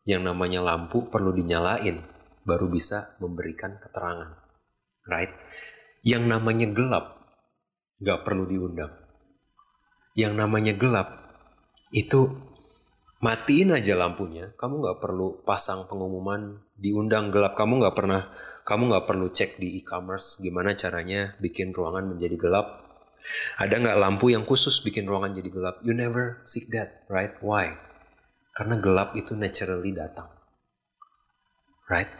Yang 0.07 0.31
namanya 0.31 0.63
lampu 0.63 1.11
perlu 1.11 1.35
dinyalain 1.35 1.99
baru 2.47 2.71
bisa 2.71 3.19
memberikan 3.19 3.75
keterangan. 3.83 4.31
Right? 5.03 5.31
Yang 6.07 6.23
namanya 6.31 6.67
gelap 6.71 7.19
gak 7.99 8.23
perlu 8.23 8.47
diundang. 8.47 8.95
Yang 10.15 10.33
namanya 10.39 10.71
gelap 10.71 11.09
itu 11.91 12.31
matiin 13.23 13.71
aja 13.71 13.95
lampunya. 13.95 14.51
Kamu 14.59 14.83
nggak 14.83 14.99
perlu 14.99 15.41
pasang 15.47 15.87
pengumuman 15.87 16.59
diundang 16.75 17.31
gelap. 17.31 17.55
Kamu 17.55 17.79
nggak 17.79 17.95
pernah 17.95 18.27
kamu 18.67 18.91
nggak 18.91 19.07
perlu 19.07 19.31
cek 19.31 19.59
di 19.63 19.79
e-commerce 19.79 20.43
gimana 20.43 20.75
caranya 20.75 21.31
bikin 21.39 21.71
ruangan 21.71 22.11
menjadi 22.11 22.35
gelap. 22.35 22.83
Ada 23.55 23.79
nggak 23.79 23.97
lampu 24.03 24.35
yang 24.35 24.43
khusus 24.43 24.83
bikin 24.83 25.07
ruangan 25.07 25.31
jadi 25.31 25.47
gelap? 25.47 25.75
You 25.87 25.95
never 25.95 26.43
seek 26.43 26.67
that 26.75 27.07
right? 27.07 27.31
Why? 27.39 27.71
Karena 28.51 28.75
gelap 28.83 29.15
itu 29.15 29.39
naturally 29.39 29.95
datang. 29.95 30.27
Right? 31.87 32.11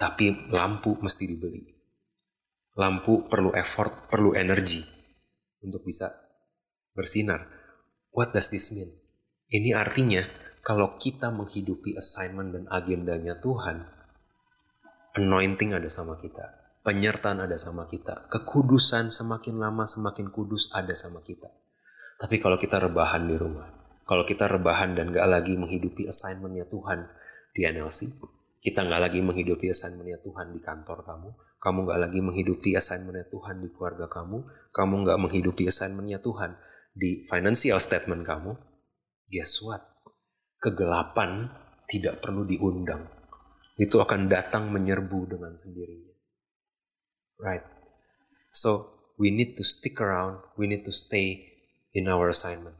Tapi 0.00 0.48
lampu 0.48 0.96
mesti 0.96 1.28
dibeli. 1.28 1.60
Lampu 2.76 3.28
perlu 3.28 3.52
effort 3.52 4.08
perlu 4.08 4.32
energi 4.32 4.80
untuk 5.64 5.84
bisa 5.84 6.12
bersinar. 6.96 7.44
What 8.12 8.32
does 8.32 8.48
this 8.48 8.72
mean? 8.72 8.88
Ini 9.48 9.76
artinya 9.76 10.24
kalau 10.66 10.98
kita 10.98 11.30
menghidupi 11.30 11.94
assignment 11.94 12.50
dan 12.50 12.66
agendanya 12.74 13.38
Tuhan, 13.38 13.86
anointing 15.14 15.78
ada 15.78 15.86
sama 15.86 16.18
kita, 16.18 16.42
penyertaan 16.82 17.38
ada 17.38 17.54
sama 17.54 17.86
kita, 17.86 18.26
kekudusan 18.26 19.14
semakin 19.14 19.62
lama 19.62 19.86
semakin 19.86 20.26
kudus 20.26 20.74
ada 20.74 20.90
sama 20.98 21.22
kita. 21.22 21.46
Tapi 22.18 22.42
kalau 22.42 22.58
kita 22.58 22.82
rebahan 22.82 23.30
di 23.30 23.38
rumah, 23.38 23.70
kalau 24.10 24.26
kita 24.26 24.50
rebahan 24.50 24.98
dan 24.98 25.14
gak 25.14 25.30
lagi 25.30 25.54
menghidupi 25.54 26.10
assignmentnya 26.10 26.66
Tuhan 26.66 27.06
di 27.54 27.62
NLC, 27.62 28.10
kita 28.58 28.82
gak 28.90 29.06
lagi 29.06 29.22
menghidupi 29.22 29.70
assignmentnya 29.70 30.18
Tuhan 30.18 30.50
di 30.50 30.58
kantor 30.58 31.06
kamu, 31.06 31.30
kamu 31.62 31.78
gak 31.86 32.00
lagi 32.10 32.18
menghidupi 32.18 32.74
assignmentnya 32.74 33.30
Tuhan 33.30 33.62
di 33.62 33.70
keluarga 33.70 34.10
kamu, 34.10 34.42
kamu 34.74 34.94
gak 35.06 35.18
menghidupi 35.22 35.70
assignmentnya 35.70 36.18
Tuhan 36.18 36.58
di 36.90 37.22
financial 37.22 37.78
statement 37.78 38.26
kamu, 38.26 38.58
guess 39.30 39.62
what? 39.62 39.95
Kegelapan 40.60 41.50
tidak 41.86 42.20
perlu 42.24 42.42
diundang. 42.48 43.06
Itu 43.76 44.00
akan 44.00 44.26
datang 44.26 44.72
menyerbu 44.72 45.36
dengan 45.36 45.52
sendirinya. 45.52 46.14
Right. 47.36 47.64
So, 48.48 48.88
we 49.20 49.28
need 49.28 49.60
to 49.60 49.64
stick 49.64 50.00
around, 50.00 50.40
we 50.56 50.64
need 50.64 50.88
to 50.88 50.92
stay 50.92 51.44
in 51.92 52.08
our 52.08 52.32
assignment. 52.32 52.76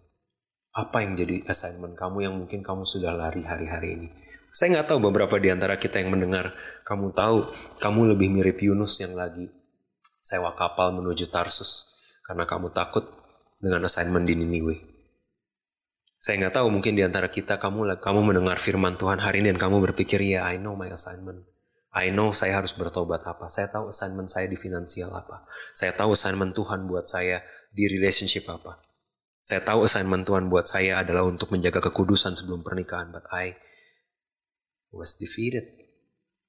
Apa 0.72 1.04
yang 1.04 1.16
jadi 1.16 1.44
assignment 1.48 1.96
kamu 1.96 2.24
yang 2.24 2.34
mungkin 2.36 2.64
kamu 2.64 2.84
sudah 2.84 3.12
lari 3.12 3.44
hari-hari 3.44 3.88
ini? 3.96 4.08
Saya 4.48 4.80
nggak 4.80 4.88
tahu 4.88 5.12
beberapa 5.12 5.36
di 5.36 5.52
antara 5.52 5.76
kita 5.76 6.00
yang 6.00 6.16
mendengar, 6.16 6.56
kamu 6.88 7.12
tahu, 7.12 7.44
kamu 7.76 8.16
lebih 8.16 8.32
mirip 8.32 8.56
Yunus 8.64 8.96
yang 9.04 9.12
lagi 9.12 9.52
sewa 10.26 10.56
kapal 10.56 10.96
menuju 10.96 11.28
Tarsus 11.28 11.92
karena 12.24 12.48
kamu 12.48 12.72
takut 12.72 13.04
dengan 13.60 13.84
assignment 13.84 14.24
di 14.24 14.34
Niniwe. 14.34 14.95
Saya 16.16 16.40
nggak 16.40 16.54
tahu 16.58 16.72
mungkin 16.72 16.96
di 16.96 17.04
antara 17.04 17.28
kita 17.28 17.60
kamu 17.60 18.00
kamu 18.00 18.20
mendengar 18.24 18.56
firman 18.56 18.96
Tuhan 18.96 19.20
hari 19.20 19.44
ini 19.44 19.52
dan 19.52 19.60
kamu 19.60 19.84
berpikir 19.92 20.18
ya 20.24 20.48
I 20.48 20.56
know 20.56 20.72
my 20.72 20.88
assignment. 20.88 21.44
I 21.96 22.12
know 22.12 22.36
saya 22.36 22.60
harus 22.60 22.76
bertobat 22.76 23.24
apa. 23.24 23.48
Saya 23.48 23.72
tahu 23.72 23.88
assignment 23.88 24.28
saya 24.28 24.44
di 24.44 24.56
finansial 24.60 25.08
apa. 25.16 25.48
Saya 25.72 25.96
tahu 25.96 26.12
assignment 26.12 26.52
Tuhan 26.52 26.84
buat 26.84 27.08
saya 27.08 27.40
di 27.72 27.88
relationship 27.88 28.44
apa. 28.52 28.84
Saya 29.40 29.64
tahu 29.64 29.88
assignment 29.88 30.28
Tuhan 30.28 30.52
buat 30.52 30.68
saya 30.68 31.00
adalah 31.00 31.24
untuk 31.24 31.56
menjaga 31.56 31.80
kekudusan 31.88 32.36
sebelum 32.36 32.60
pernikahan. 32.60 33.08
But 33.08 33.24
I 33.32 33.56
was 34.92 35.16
defeated. 35.16 35.64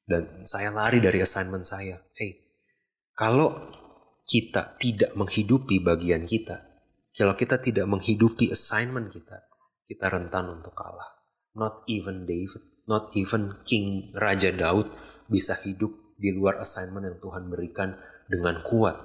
Dan 0.04 0.44
saya 0.44 0.68
lari 0.76 1.00
dari 1.00 1.24
assignment 1.24 1.64
saya. 1.64 1.96
Hey, 2.12 2.60
kalau 3.16 3.56
kita 4.28 4.76
tidak 4.84 5.16
menghidupi 5.16 5.80
bagian 5.80 6.28
kita, 6.28 6.60
kalau 7.16 7.40
kita 7.40 7.56
tidak 7.64 7.88
menghidupi 7.88 8.52
assignment 8.52 9.08
kita, 9.16 9.47
kita 9.88 10.12
rentan 10.12 10.52
untuk 10.52 10.76
kalah. 10.76 11.24
Not 11.58 11.88
even 11.88 12.28
David, 12.28 12.86
not 12.86 13.10
even 13.16 13.56
King 13.64 14.12
Raja 14.14 14.54
Daud 14.54 14.92
bisa 15.32 15.56
hidup 15.64 15.90
di 16.20 16.36
luar 16.36 16.60
assignment 16.62 17.08
yang 17.08 17.18
Tuhan 17.18 17.48
berikan 17.48 17.96
dengan 18.28 18.62
kuat 18.62 19.00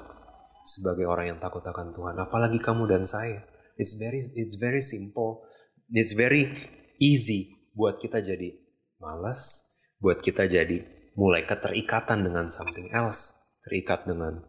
sebagai 0.66 1.06
orang 1.06 1.36
yang 1.36 1.40
takut 1.40 1.62
akan 1.62 1.94
Tuhan. 1.94 2.18
Apalagi 2.18 2.58
kamu 2.58 2.90
dan 2.90 3.06
saya. 3.06 3.40
It's 3.78 3.96
very 3.96 4.20
it's 4.36 4.60
very 4.60 4.82
simple. 4.84 5.46
It's 5.88 6.12
very 6.12 6.50
easy 7.00 7.70
buat 7.72 7.96
kita 8.02 8.20
jadi 8.20 8.52
malas, 9.00 9.72
buat 10.02 10.20
kita 10.20 10.44
jadi 10.50 10.84
mulai 11.16 11.44
keterikatan 11.44 12.24
dengan 12.24 12.48
something 12.48 12.92
else, 12.92 13.54
terikat 13.64 14.04
dengan 14.04 14.44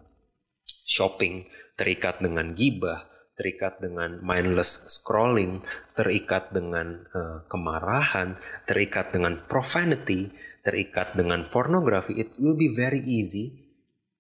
shopping, 0.84 1.48
terikat 1.80 2.20
dengan 2.20 2.52
gibah, 2.56 3.13
terikat 3.34 3.82
dengan 3.82 4.22
mindless 4.22 4.94
scrolling, 4.94 5.62
terikat 5.98 6.54
dengan 6.54 7.02
uh, 7.14 7.42
kemarahan, 7.50 8.38
terikat 8.70 9.10
dengan 9.10 9.42
profanity, 9.50 10.30
terikat 10.62 11.18
dengan 11.18 11.50
pornografi, 11.50 12.14
it 12.18 12.30
will 12.38 12.54
be 12.54 12.70
very 12.70 13.02
easy 13.02 13.52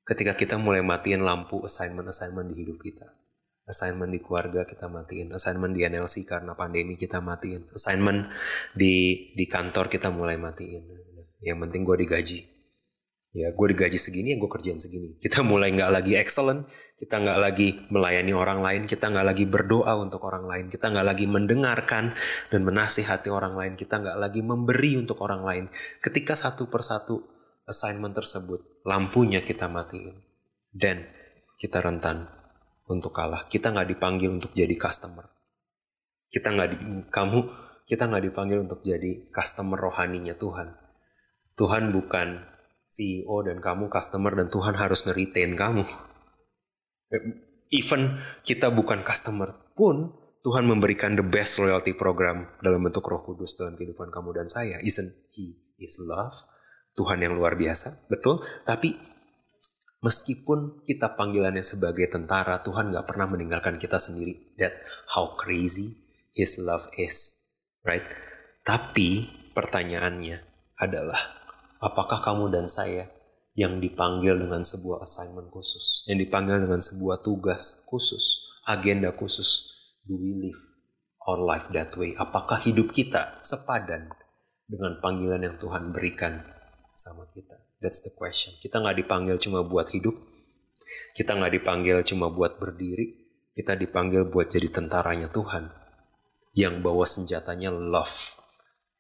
ketika 0.03 0.35
kita 0.35 0.55
mulai 0.59 0.83
matiin 0.83 1.23
lampu 1.23 1.61
assignment-assignment 1.63 2.51
di 2.51 2.55
hidup 2.65 2.81
kita. 2.81 3.07
Assignment 3.63 4.11
di 4.11 4.19
keluarga 4.19 4.67
kita 4.67 4.91
matiin, 4.91 5.31
assignment 5.31 5.71
di 5.71 5.87
NLC 5.87 6.27
karena 6.27 6.51
pandemi 6.51 6.99
kita 6.99 7.23
matiin, 7.23 7.71
assignment 7.71 8.27
di 8.75 9.31
di 9.31 9.45
kantor 9.47 9.87
kita 9.87 10.11
mulai 10.11 10.35
matiin. 10.35 10.83
Yang 11.39 11.57
penting 11.63 11.81
gue 11.87 11.97
digaji, 12.03 12.39
ya 13.33 13.49
gue 13.49 13.67
digaji 13.73 13.97
segini 13.97 14.33
ya 14.33 14.37
gue 14.37 14.47
kerjain 14.47 14.77
segini. 14.77 15.17
Kita 15.17 15.41
mulai 15.41 15.73
nggak 15.73 15.91
lagi 15.91 16.13
excellent 16.15 16.69
kita 16.93 17.19
nggak 17.19 17.39
lagi 17.41 17.67
melayani 17.89 18.31
orang 18.31 18.61
lain 18.61 18.81
kita 18.85 19.09
nggak 19.09 19.25
lagi 19.25 19.49
berdoa 19.49 19.97
untuk 19.97 20.21
orang 20.23 20.45
lain 20.45 20.65
kita 20.69 20.93
nggak 20.93 21.03
lagi 21.03 21.25
mendengarkan 21.25 22.13
dan 22.53 22.61
menasihati 22.61 23.33
orang 23.33 23.57
lain 23.57 23.73
kita 23.73 23.99
nggak 23.99 24.17
lagi 24.21 24.45
memberi 24.45 25.01
untuk 25.01 25.19
orang 25.25 25.41
lain. 25.41 25.65
Ketika 25.99 26.37
satu 26.37 26.69
persatu 26.69 27.33
assignment 27.67 28.15
tersebut 28.15 28.83
lampunya 28.83 29.39
kita 29.39 29.71
matiin. 29.71 30.15
Dan 30.73 31.05
kita 31.55 31.79
rentan 31.85 32.25
untuk 32.89 33.13
kalah. 33.13 33.45
Kita 33.47 33.71
nggak 33.71 33.93
dipanggil 33.93 34.29
untuk 34.33 34.51
jadi 34.57 34.73
customer. 34.75 35.29
Kita 36.27 36.49
nggak 36.49 36.69
di, 36.73 36.77
kamu 37.13 37.39
kita 37.85 38.09
nggak 38.09 38.23
dipanggil 38.31 38.57
untuk 38.65 38.81
jadi 38.81 39.29
customer 39.29 39.77
rohaninya 39.77 40.33
Tuhan. 40.33 40.73
Tuhan 41.53 41.93
bukan 41.93 42.41
CEO 42.93 43.41
dan 43.41 43.57
kamu 43.57 43.89
customer 43.89 44.37
dan 44.37 44.53
Tuhan 44.53 44.77
harus 44.77 45.01
nge-retain 45.09 45.57
kamu. 45.57 45.81
Even 47.73 48.21
kita 48.45 48.69
bukan 48.69 49.01
customer 49.01 49.49
pun 49.73 50.13
Tuhan 50.45 50.69
memberikan 50.69 51.17
the 51.17 51.25
best 51.25 51.57
loyalty 51.57 51.97
program 51.97 52.45
dalam 52.61 52.85
bentuk 52.85 53.01
Roh 53.09 53.25
Kudus 53.25 53.57
dalam 53.57 53.73
kehidupan 53.73 54.13
kamu 54.13 54.37
dan 54.37 54.45
saya. 54.45 54.77
Isn't 54.85 55.09
He 55.33 55.57
is 55.81 55.97
love? 56.05 56.37
Tuhan 56.93 57.25
yang 57.25 57.33
luar 57.33 57.57
biasa, 57.57 58.05
betul. 58.05 58.37
Tapi 58.61 58.93
meskipun 60.05 60.85
kita 60.85 61.17
panggilannya 61.17 61.65
sebagai 61.65 62.05
tentara, 62.05 62.61
Tuhan 62.61 62.93
gak 62.93 63.09
pernah 63.09 63.25
meninggalkan 63.25 63.81
kita 63.81 63.97
sendiri. 63.97 64.53
That 64.61 64.77
how 65.09 65.33
crazy 65.33 65.97
His 66.37 66.61
love 66.61 66.85
is, 67.01 67.41
right? 67.81 68.05
Tapi 68.61 69.25
pertanyaannya 69.57 70.37
adalah 70.77 71.42
Apakah 71.83 72.23
kamu 72.23 72.47
dan 72.47 72.71
saya 72.71 73.11
yang 73.59 73.83
dipanggil 73.83 74.39
dengan 74.39 74.63
sebuah 74.63 75.03
assignment 75.03 75.51
khusus, 75.51 76.07
yang 76.07 76.15
dipanggil 76.15 76.63
dengan 76.63 76.79
sebuah 76.79 77.19
tugas 77.19 77.83
khusus, 77.91 78.55
agenda 78.63 79.11
khusus, 79.11 79.67
do 80.07 80.15
we 80.15 80.31
live 80.47 80.61
our 81.27 81.37
life 81.43 81.67
that 81.75 81.91
way? 81.99 82.15
Apakah 82.15 82.63
hidup 82.63 82.87
kita 82.95 83.35
sepadan 83.43 84.09
dengan 84.63 84.97
panggilan 85.03 85.43
yang 85.43 85.59
Tuhan 85.59 85.91
berikan 85.91 86.39
sama 86.95 87.27
kita? 87.27 87.59
That's 87.83 87.99
the 87.99 88.15
question. 88.15 88.55
Kita 88.63 88.79
nggak 88.79 89.03
dipanggil 89.03 89.35
cuma 89.43 89.61
buat 89.67 89.91
hidup, 89.91 90.15
kita 91.19 91.35
nggak 91.35 91.59
dipanggil 91.61 91.99
cuma 92.07 92.31
buat 92.31 92.63
berdiri, 92.63 93.11
kita 93.51 93.75
dipanggil 93.75 94.31
buat 94.31 94.47
jadi 94.47 94.71
tentaranya 94.71 95.27
Tuhan 95.29 95.67
yang 96.55 96.79
bawa 96.79 97.03
senjatanya 97.03 97.69
love 97.75 98.39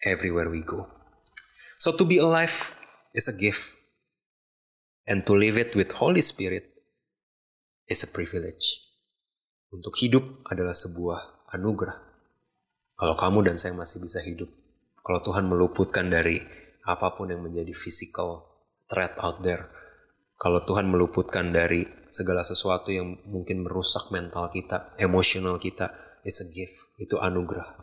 everywhere 0.03 0.51
we 0.51 0.61
go. 0.67 1.02
So 1.83 1.91
to 1.99 2.07
be 2.07 2.15
alive 2.15 2.79
is 3.11 3.27
a 3.27 3.35
gift. 3.35 3.75
And 5.03 5.19
to 5.27 5.35
live 5.35 5.59
it 5.59 5.75
with 5.75 5.91
Holy 5.99 6.23
Spirit 6.23 6.63
is 7.91 8.07
a 8.07 8.09
privilege. 8.15 8.79
Untuk 9.67 9.91
hidup 9.99 10.23
adalah 10.47 10.71
sebuah 10.71 11.51
anugerah. 11.51 11.99
Kalau 12.95 13.19
kamu 13.19 13.51
dan 13.51 13.59
saya 13.59 13.75
masih 13.75 13.99
bisa 13.99 14.23
hidup, 14.23 14.47
kalau 15.03 15.19
Tuhan 15.27 15.43
meluputkan 15.43 16.07
dari 16.07 16.39
apa 16.87 17.19
pun 17.19 17.35
yang 17.35 17.43
menjadi 17.43 17.75
physical 17.75 18.47
threat 18.87 19.19
out 19.19 19.43
there. 19.43 19.67
Kalau 20.39 20.63
Tuhan 20.63 20.87
meluputkan 20.87 21.51
dari 21.51 21.83
segala 22.07 22.47
sesuatu 22.47 22.95
yang 22.95 23.19
mungkin 23.27 23.59
merusak 23.59 24.07
mental 24.07 24.47
kita, 24.55 24.95
emosional 25.03 25.59
kita, 25.59 25.91
is 26.23 26.39
a 26.39 26.47
gift, 26.47 26.95
itu 26.95 27.19
anugerah. 27.19 27.75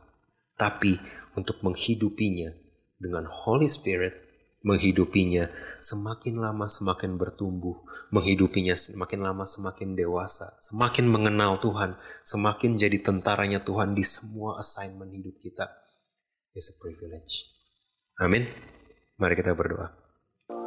Tapi 0.57 0.97
untuk 1.37 1.61
menghidupinya 1.61 2.60
dengan 3.01 3.25
Holy 3.25 3.67
Spirit, 3.67 4.13
menghidupinya 4.61 5.49
semakin 5.81 6.37
lama 6.37 6.69
semakin 6.69 7.17
bertumbuh, 7.17 7.81
menghidupinya 8.13 8.77
semakin 8.77 9.25
lama 9.25 9.49
semakin 9.49 9.97
dewasa, 9.97 10.53
semakin 10.61 11.09
mengenal 11.09 11.57
Tuhan, 11.57 11.97
semakin 12.21 12.77
jadi 12.77 13.01
tentaranya 13.01 13.65
Tuhan 13.65 13.97
di 13.97 14.05
semua 14.05 14.61
assignment 14.61 15.09
hidup 15.11 15.41
kita. 15.41 15.65
It's 16.53 16.69
a 16.69 16.77
privilege. 16.77 17.49
Amin. 18.21 18.45
Mari 19.17 19.35
kita 19.41 19.57
berdoa. 19.57 19.97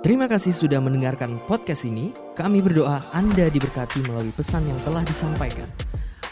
Terima 0.04 0.28
kasih 0.28 0.52
sudah 0.52 0.84
mendengarkan 0.84 1.40
podcast 1.48 1.88
ini. 1.88 2.12
Kami 2.36 2.60
berdoa 2.60 3.08
Anda 3.16 3.48
diberkati 3.48 4.04
melalui 4.04 4.36
pesan 4.36 4.68
yang 4.68 4.80
telah 4.84 5.00
disampaikan. 5.06 5.70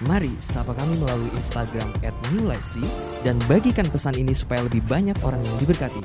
Mari 0.02 0.34
sapa 0.42 0.74
kami 0.74 0.98
melalui 0.98 1.30
Instagram 1.38 1.86
at 2.02 2.18
New 2.34 2.50
Life 2.50 2.66
C 2.74 2.82
dan 3.22 3.38
bagikan 3.46 3.86
pesan 3.86 4.18
ini 4.18 4.34
supaya 4.34 4.66
lebih 4.66 4.82
banyak 4.90 5.14
orang 5.22 5.46
yang 5.46 5.58
diberkati. 5.62 6.02